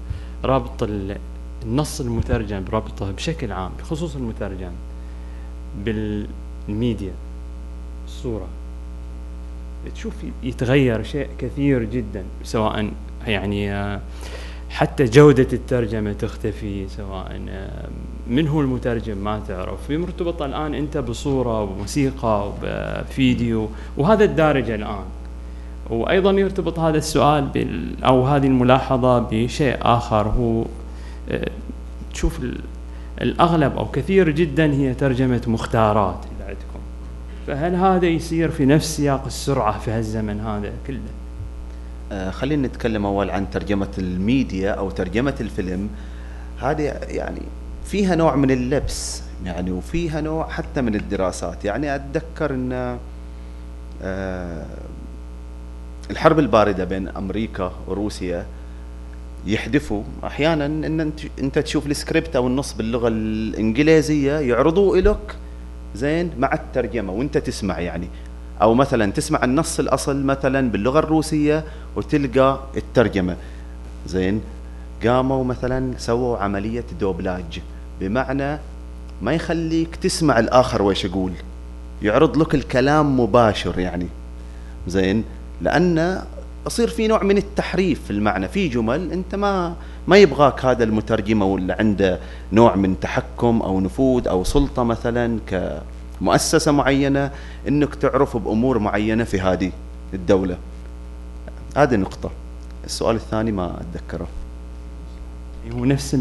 ال- 0.85 1.17
النص 1.65 2.01
المترجم 2.01 2.65
ربطه 2.71 3.11
بشكل 3.11 3.51
عام 3.51 3.71
بخصوص 3.79 4.15
المترجم 4.15 4.71
بالميديا 5.85 7.11
الصورة. 8.05 8.47
تشوف 9.95 10.13
يتغير 10.43 11.03
شيء 11.03 11.27
كثير 11.37 11.83
جدا 11.83 12.23
سواء 12.43 12.91
يعني 13.27 13.99
حتى 14.69 15.05
جودة 15.05 15.47
الترجمة 15.53 16.13
تختفي 16.13 16.87
سواء 16.87 17.39
من 18.27 18.47
هو 18.47 18.61
المترجم 18.61 19.17
ما 19.17 19.41
تعرف. 19.47 19.91
مرتبطة 19.91 20.45
الآن 20.45 20.73
أنت 20.73 20.97
بصورة 20.97 21.63
وموسيقى 21.63 22.51
وفيديو 22.63 23.69
وهذا 23.97 24.23
الدارج 24.23 24.69
الآن. 24.69 25.05
وأيضا 25.89 26.31
يرتبط 26.31 26.79
هذا 26.79 26.97
السؤال 26.97 27.45
بال 27.45 28.03
أو 28.03 28.27
هذه 28.27 28.47
الملاحظة 28.47 29.19
بشيء 29.19 29.77
آخر 29.81 30.27
هو 30.27 30.65
آه، 31.31 31.49
تشوف 32.13 32.39
ال- 32.39 32.61
الأغلب 33.21 33.77
أو 33.77 33.85
كثير 33.91 34.29
جدا 34.29 34.73
هي 34.73 34.93
ترجمة 34.93 35.41
مختارات 35.47 36.17
إذا 36.37 36.47
عندكم. 36.47 36.79
فهل 37.47 37.75
هذا 37.75 38.05
يصير 38.07 38.51
في 38.51 38.65
نفس 38.65 38.97
سياق 38.97 39.25
السرعة 39.25 39.79
في 39.79 39.91
هالزمن 39.91 40.39
هذا 40.39 40.71
كله؟ 40.87 40.99
آه، 42.11 42.31
خلينا 42.31 42.67
نتكلم 42.67 43.05
أول 43.05 43.29
عن 43.29 43.49
ترجمة 43.49 43.87
الميديا 43.97 44.71
أو 44.71 44.89
ترجمة 44.89 45.35
الفيلم. 45.41 45.89
هذه 46.61 46.81
يعني 47.07 47.41
فيها 47.85 48.15
نوع 48.15 48.35
من 48.35 48.51
اللبس 48.51 49.23
يعني 49.45 49.71
وفيها 49.71 50.21
نوع 50.21 50.49
حتى 50.49 50.81
من 50.81 50.95
الدراسات. 50.95 51.65
يعني 51.65 51.95
أتذكر 51.95 52.53
إن 52.53 52.97
آه، 54.03 54.65
الحرب 56.09 56.39
الباردة 56.39 56.83
بين 56.85 57.07
أمريكا 57.07 57.71
وروسيا 57.87 58.45
يحدثوا 59.45 60.03
أحيانا 60.23 60.65
إن 60.65 61.11
انت 61.39 61.59
تشوف 61.59 61.87
السكريبت 61.87 62.35
أو 62.35 62.47
النص 62.47 62.73
باللغة 62.73 63.07
الإنجليزية 63.07 64.39
يعرضوه 64.39 64.97
لك 64.99 65.35
زين؟ 65.95 66.31
مع 66.39 66.53
الترجمة 66.53 67.13
وأنت 67.13 67.37
تسمع 67.37 67.79
يعني. 67.79 68.07
أو 68.61 68.73
مثلا 68.73 69.11
تسمع 69.11 69.43
النص 69.43 69.79
الأصل 69.79 70.23
مثلا 70.23 70.71
باللغة 70.71 70.99
الروسية 70.99 71.63
وتلقى 71.95 72.59
الترجمة. 72.77 73.35
زين؟ 74.07 74.41
قاموا 75.05 75.43
مثلا 75.43 75.93
سووا 75.97 76.37
عملية 76.37 76.85
دوبلاج. 76.99 77.61
بمعنى 77.99 78.59
ما 79.21 79.33
يخليك 79.33 79.95
تسمع 79.95 80.39
الآخر 80.39 80.81
ويش 80.81 81.05
يقول. 81.05 81.31
يعرض 82.01 82.37
لك 82.37 82.55
الكلام 82.55 83.19
مباشر 83.19 83.79
يعني. 83.79 84.07
زين؟ 84.87 85.23
لأن 85.61 86.21
يصير 86.65 86.87
في 86.87 87.07
نوع 87.07 87.23
من 87.23 87.37
التحريف 87.37 88.03
في 88.03 88.11
المعنى. 88.11 88.47
في 88.47 88.67
جمل 88.67 89.11
أنت 89.11 89.35
ما 89.35 89.75
ما 90.07 90.17
يبغاك 90.17 90.65
هذا 90.65 90.83
المترجم 90.83 91.41
أو 91.41 91.57
اللي 91.57 91.73
عنده 91.73 92.19
نوع 92.53 92.75
من 92.75 92.99
تحكم 92.99 93.61
أو 93.61 93.79
نفوذ 93.79 94.27
أو 94.27 94.43
سلطة 94.43 94.83
مثلا 94.83 95.39
كمؤسسة 96.21 96.71
معينة 96.71 97.31
إنك 97.67 97.95
تعرف 97.95 98.37
بأمور 98.37 98.79
معينة 98.79 99.23
في 99.23 99.41
هذه 99.41 99.71
الدولة. 100.13 100.57
هذه 101.77 101.95
نقطة. 101.95 102.31
السؤال 102.85 103.15
الثاني 103.15 103.51
ما 103.51 103.81
أتذكره. 103.81 104.27
هو 105.71 105.85
نفس 105.85 106.13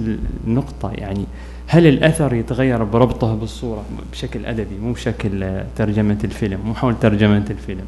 النقطة 0.47 0.91
يعني 0.93 1.25
هل 1.67 1.87
الأثر 1.87 2.35
يتغير 2.35 2.85
بربطه 2.85 3.35
بالصورة 3.35 3.85
بشكل 4.13 4.47
أدبي 4.47 4.79
مو 4.83 4.93
بشكل 4.93 5.63
ترجمة 5.77 6.19
الفيلم 6.25 6.61
مو 6.65 6.75
حول 6.75 7.01
ترجمة 7.01 7.45
الفيلم؟ 7.51 7.85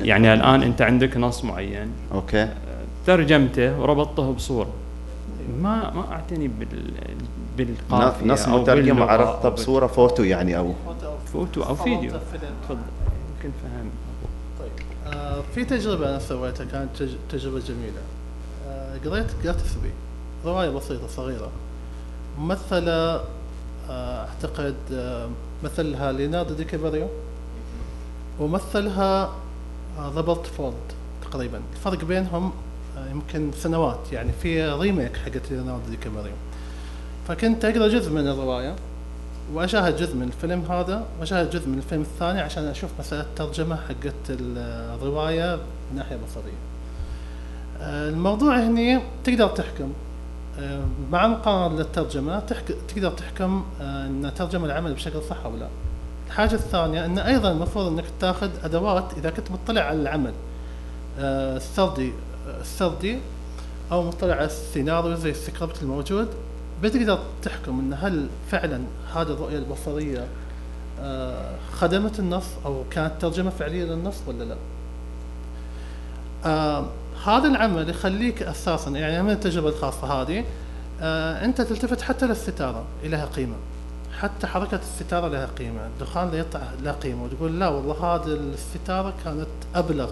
يعني 0.00 0.34
الآن 0.34 0.62
أنت 0.62 0.82
عندك 0.82 1.16
نص 1.16 1.44
معين. 1.44 1.90
Okay. 2.14 2.48
ترجمته 3.06 3.80
وربطته 3.80 4.32
بصورة. 4.32 4.70
ما 5.62 5.90
ما 5.90 6.12
أعتني 6.12 6.48
بال 6.48 6.92
بالقافية 7.56 8.26
نص 8.26 8.48
مترجم 8.48 8.94
باللغة. 8.94 9.10
عرضته 9.10 9.34
أو 9.36 9.40
بال- 9.42 9.50
بصورة 9.50 9.86
فوتو 9.86 10.22
يعني 10.22 10.56
أو 10.58 10.72
فوتو 11.32 11.62
أو 11.62 11.74
فيديو. 11.74 12.10
تفضل. 12.10 12.78
يمكن 13.36 13.50
فهم. 13.62 13.90
آه، 15.12 15.42
في 15.54 15.64
تجربة 15.64 16.08
أنا 16.10 16.18
سويتها 16.18 16.64
كانت 16.64 16.88
تج- 16.98 17.16
تجربة 17.30 17.58
جميلة. 17.58 18.00
آه، 18.68 18.96
قريت 19.04 19.26
جاتسبي 19.44 19.90
رواية 20.44 20.70
بسيطة 20.70 21.06
صغيرة. 21.06 21.48
ممثلة 22.38 23.20
آه، 23.90 24.26
أعتقد 24.28 24.74
آه، 24.92 25.28
مثلها 25.64 26.12
ليوناردو 26.12 26.54
دي 26.54 26.64
كابريو. 26.64 27.06
ومثلها 28.40 29.30
روبرت 29.98 30.46
ريدفورد 30.46 30.74
تقريبا 31.22 31.60
الفرق 31.72 32.04
بينهم 32.04 32.52
آه، 32.98 33.10
يمكن 33.10 33.50
سنوات 33.52 34.12
يعني 34.12 34.32
في 34.42 34.72
remake 34.72 35.16
حقت 35.16 35.50
ليوناردو 35.50 35.90
دي 35.90 35.96
كابريو 35.96 36.32
فكنت 37.28 37.64
أقرأ 37.64 37.88
جزء 37.88 38.10
من 38.10 38.28
الرواية 38.28 38.76
وأشاهد 39.52 39.96
جزء 39.96 40.16
من 40.16 40.22
الفيلم 40.22 40.64
هذا 40.70 41.06
وأشاهد 41.20 41.50
جزء 41.50 41.68
من 41.68 41.78
الفيلم 41.78 42.02
الثاني 42.02 42.40
عشان 42.40 42.64
أشوف 42.64 42.90
مساله 42.98 43.20
الترجمة 43.20 43.76
حقت 43.76 44.30
الرواية 44.30 45.56
من 45.56 45.96
ناحية 45.96 46.16
بصرية. 46.16 46.58
آه، 47.80 48.08
الموضوع 48.08 48.56
هني 48.58 49.00
تقدر 49.24 49.48
تحكم 49.48 49.92
آه، 50.60 50.82
مع 51.10 51.26
مقارنه 51.26 51.78
للترجمة. 51.78 52.38
تقدر 52.88 53.10
تحكم 53.10 53.64
آه، 53.80 54.06
إن 54.06 54.32
ترجم 54.36 54.64
العمل 54.64 54.94
بشكل 54.94 55.22
صح 55.30 55.44
أو 55.44 55.56
لا. 55.56 55.68
الحاجة 56.32 56.54
الثانية 56.54 57.04
أن 57.04 57.18
أيضا 57.18 57.52
المفروض 57.52 57.86
أنك 57.86 58.04
تاخذ 58.20 58.50
أدوات 58.64 59.12
إذا 59.18 59.30
كنت 59.30 59.50
مطلع 59.50 59.80
على 59.80 60.02
العمل 60.02 60.32
آه، 61.18 61.56
السردي 61.56 62.12
السردي 62.60 63.18
أو 63.92 64.02
مطلع 64.02 64.34
على 64.34 64.44
السيناريو 64.44 65.14
زي 65.14 65.30
السكريبت 65.30 65.82
الموجود 65.82 66.28
بتقدر 66.82 67.18
تحكم 67.42 67.78
أن 67.78 67.98
هل 68.00 68.28
فعلا 68.50 68.82
هذه 69.14 69.22
الرؤية 69.22 69.58
البصرية 69.58 70.26
آه، 71.00 71.54
خدمت 71.72 72.18
النص 72.18 72.46
أو 72.64 72.84
كانت 72.90 73.12
ترجمة 73.20 73.50
فعلية 73.50 73.84
للنص 73.84 74.16
ولا 74.26 74.44
لا. 74.44 74.56
آه، 76.44 76.86
هذا 77.26 77.48
العمل 77.48 77.90
يخليك 77.90 78.42
أساسا 78.42 78.90
يعني 78.90 79.22
من 79.22 79.30
التجربة 79.30 79.68
الخاصة 79.68 80.06
هذه 80.06 80.44
أنت 81.44 81.60
تلتفت 81.60 82.00
حتى 82.02 82.26
للستارة 82.26 82.84
لها 83.04 83.24
قيمة. 83.24 83.56
حتى 84.22 84.46
حركة 84.46 84.76
الستارة 84.76 85.28
لها 85.28 85.46
قيمة. 85.46 85.86
الدخان 85.86 86.28
اللي 86.28 86.38
يطلع 86.38 86.60
له 86.82 86.92
قيمة. 86.92 87.24
وتقول 87.24 87.60
لا 87.60 87.68
والله 87.68 87.94
هذه 87.94 88.26
الستارة 88.26 89.14
كانت 89.24 89.46
أبلغ 89.74 90.10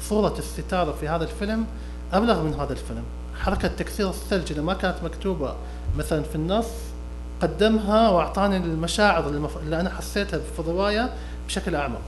صورة 0.00 0.34
الستارة 0.38 0.92
في 0.92 1.08
هذا 1.08 1.24
الفيلم 1.24 1.66
أبلغ 2.12 2.42
من 2.42 2.54
هذا 2.54 2.72
الفيلم. 2.72 3.02
حركة 3.34 3.68
تكسير 3.68 4.08
الثلج 4.08 4.50
اللي 4.50 4.62
ما 4.62 4.74
كانت 4.74 4.96
مكتوبة 5.04 5.54
مثلا 5.98 6.22
في 6.22 6.34
النص 6.34 6.66
قدمها 7.42 8.08
وأعطاني 8.08 8.56
المشاعر 8.56 9.28
اللي, 9.28 9.80
أنا 9.80 9.90
حسيتها 9.90 10.38
في 10.38 10.58
الرواية 10.58 11.12
بشكل 11.46 11.74
أعمق. 11.74 12.02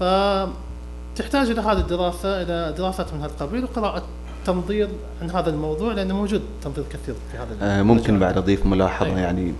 فتحتاج 0.00 1.50
إلى 1.50 1.60
هذه 1.60 1.78
الدراسة 1.78 2.42
إلى 2.42 2.74
دراسة 2.78 3.06
من 3.14 3.20
هذا 3.20 3.32
القبيل 3.32 3.64
وقراءة 3.64 4.02
تنظير 4.46 4.88
عن 5.22 5.30
هذا 5.30 5.50
الموضوع 5.50 5.92
لأنه 5.92 6.14
موجود 6.14 6.42
تنظير 6.62 6.84
كثير 6.90 7.14
في 7.32 7.38
هذا 7.38 7.56
آه، 7.62 7.82
ممكن. 7.82 8.18
بعد 8.18 8.38
أضيف 8.38 8.66
ملاحظة 8.66 9.06
أيوة. 9.06 9.20
يعني 9.20 9.54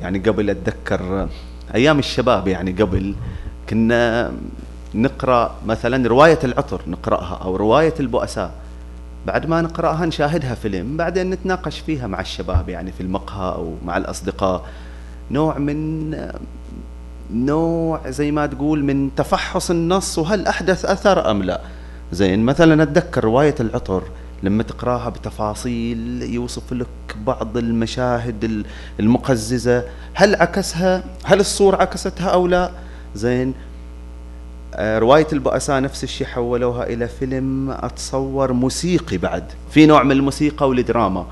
يعني 0.00 0.18
قبل 0.18 0.50
أتذكر 0.50 1.28
أيام 1.74 1.98
الشباب 1.98 2.48
يعني 2.48 2.72
قبل 2.72 3.14
كنا 3.68 4.32
نقرأ 4.94 5.54
مثلا 5.66 6.08
رواية 6.08 6.38
العطر 6.44 6.80
نقرأها 6.86 7.40
أو 7.44 7.56
رواية 7.56 7.94
البؤساء 8.00 8.50
بعد 9.26 9.46
ما 9.46 9.60
نقرأها 9.60 10.06
نشاهدها 10.06 10.54
فيلم 10.54 10.96
بعدين 10.96 11.30
نتناقش 11.30 11.78
فيها 11.78 12.06
مع 12.06 12.20
الشباب 12.20 12.68
يعني 12.68 12.92
في 12.92 13.00
المقهى 13.00 13.54
أو 13.54 13.74
مع 13.84 13.96
الأصدقاء 13.96 14.66
نوع 15.30 15.58
من 15.58 16.10
نوع 17.32 18.10
زي 18.10 18.30
ما 18.30 18.46
تقول 18.46 18.84
من 18.84 19.10
تفحص 19.14 19.70
النص 19.70 20.18
وهل 20.18 20.46
أحدث 20.46 20.84
أثر 20.84 21.30
أم 21.30 21.42
لا 21.42 21.60
زين 22.12 22.44
مثلا 22.44 22.82
أتذكر 22.82 23.24
رواية 23.24 23.54
العطر 23.60 24.02
لما 24.42 24.62
تقراها 24.62 25.08
بتفاصيل 25.08 26.22
يوصف 26.22 26.72
لك 26.72 26.86
بعض 27.26 27.56
المشاهد 27.56 28.44
ال- 28.44 28.64
المقززة. 29.00 29.84
هل 30.14 30.34
عكسها؟ 30.34 31.04
هل 31.24 31.40
الصورة 31.40 31.76
عكستها 31.76 32.28
أو 32.28 32.46
لا؟ 32.46 32.70
زين. 33.14 33.54
آه، 34.74 34.98
رواية 34.98 35.26
البؤساء 35.32 35.80
نفس 35.80 36.04
الشيء 36.04 36.26
حولوها 36.26 36.84
إلى 36.86 37.08
فيلم 37.08 37.70
أتصور 37.70 38.52
موسيقي 38.52 39.16
بعد. 39.18 39.44
في 39.70 39.86
نوع 39.86 40.02
من 40.02 40.12
الموسيقى 40.12 40.68
والدراما. 40.68 41.26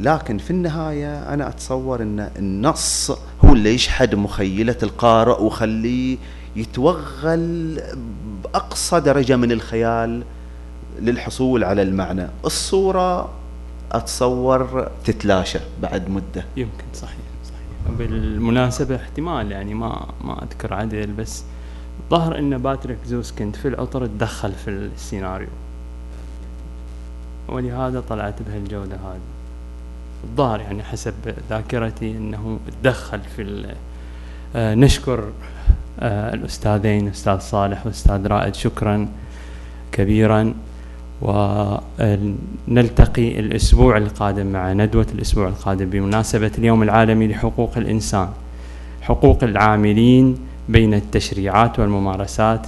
لكن 0.00 0.38
في 0.38 0.50
النهاية 0.50 1.34
أنا 1.34 1.48
أتصور 1.48 2.02
أن 2.02 2.30
النص 2.38 3.10
هو 3.44 3.52
اللي 3.52 3.74
يشحد 3.74 4.14
مخيلة 4.14 4.76
القارئ 4.82 5.42
ويخليه 5.42 6.16
يتوغل 6.56 7.80
بأقصى 8.44 9.00
درجة 9.00 9.36
من 9.36 9.52
الخيال. 9.52 10.22
للحصول 11.00 11.64
على 11.64 11.82
المعنى. 11.82 12.26
الصورة 12.44 13.30
أتصور 13.92 14.88
تتلاشى 15.04 15.58
بعد 15.82 16.10
مدة. 16.10 16.44
يمكن 16.56 16.84
صحيح 16.94 17.16
صحيح. 17.44 17.98
بالمناسبة 17.98 18.96
احتمال 18.96 19.52
يعني 19.52 19.74
ما 19.74 20.06
ما 20.24 20.42
أذكر 20.42 20.74
عدل 20.74 21.12
بس 21.12 21.44
ظهر 22.10 22.38
إن 22.38 22.58
باتريك 22.58 22.98
زوسكند 23.06 23.56
في 23.56 23.68
العطر 23.68 24.06
تدخل 24.06 24.52
في 24.52 24.70
السيناريو. 24.70 25.48
ولهذا 27.48 28.00
طلعت 28.08 28.42
بهالجودة 28.42 28.96
هذه. 28.96 29.20
الظاهر 30.24 30.60
يعني 30.60 30.82
حسب 30.82 31.14
ذاكرتي 31.50 32.10
إنه 32.10 32.58
تدخل 32.82 33.20
في 33.36 33.66
آه، 34.56 34.74
نشكر 34.74 35.32
آه، 36.00 36.34
الأستاذين 36.34 37.08
أستاذ 37.08 37.38
صالح 37.38 37.86
واستاذ 37.86 38.26
رائد 38.26 38.54
شكرا 38.54 39.08
كبيرا. 39.92 40.54
ونلتقي 41.24 41.80
الأسبوع 43.40 43.96
القادم 43.96 44.46
مع 44.46 44.72
ندوة 44.72 45.06
الأسبوع 45.14 45.48
القادم 45.48 45.90
بمناسبة 45.90 46.50
اليوم 46.58 46.82
العالمي 46.82 47.28
لحقوق 47.28 47.70
الإنسان 47.76 48.28
حقوق 49.02 49.44
العاملين 49.44 50.38
بين 50.68 50.94
التشريعات 50.94 51.78
والممارسات 51.78 52.66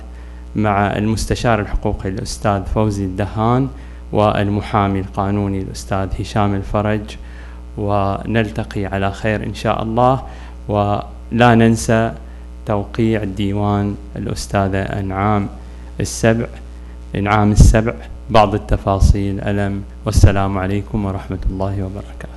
مع 0.57 0.97
المستشار 0.97 1.61
الحقوقي 1.61 2.09
الأستاذ 2.09 2.65
فوزي 2.65 3.05
الدهان 3.05 3.69
والمحامي 4.13 5.01
القانوني 5.01 5.63
الأستاذ 5.63 6.09
هشام 6.21 6.55
الفرج. 6.55 7.01
ونلتقي 7.79 8.87
على 8.87 9.13
خير 9.13 9.47
إن 9.47 9.55
شاء 9.55 9.83
الله. 9.83 10.23
ولا 10.69 11.55
ننسى 11.55 12.13
توقيع 12.67 13.25
ديوان 13.25 13.95
الأستاذة 14.17 14.83
أنعام 14.83 15.49
السبع 16.01 16.47
إنعام 17.17 17.53
السبع 17.53 17.95
بعض 18.31 18.55
التفاصيل. 18.55 19.41
ألم. 19.41 19.83
والسلام 20.07 20.59
عليكم 20.59 21.05
ورحمة 21.05 21.39
الله 21.47 21.83
وبركاته. 21.85 22.36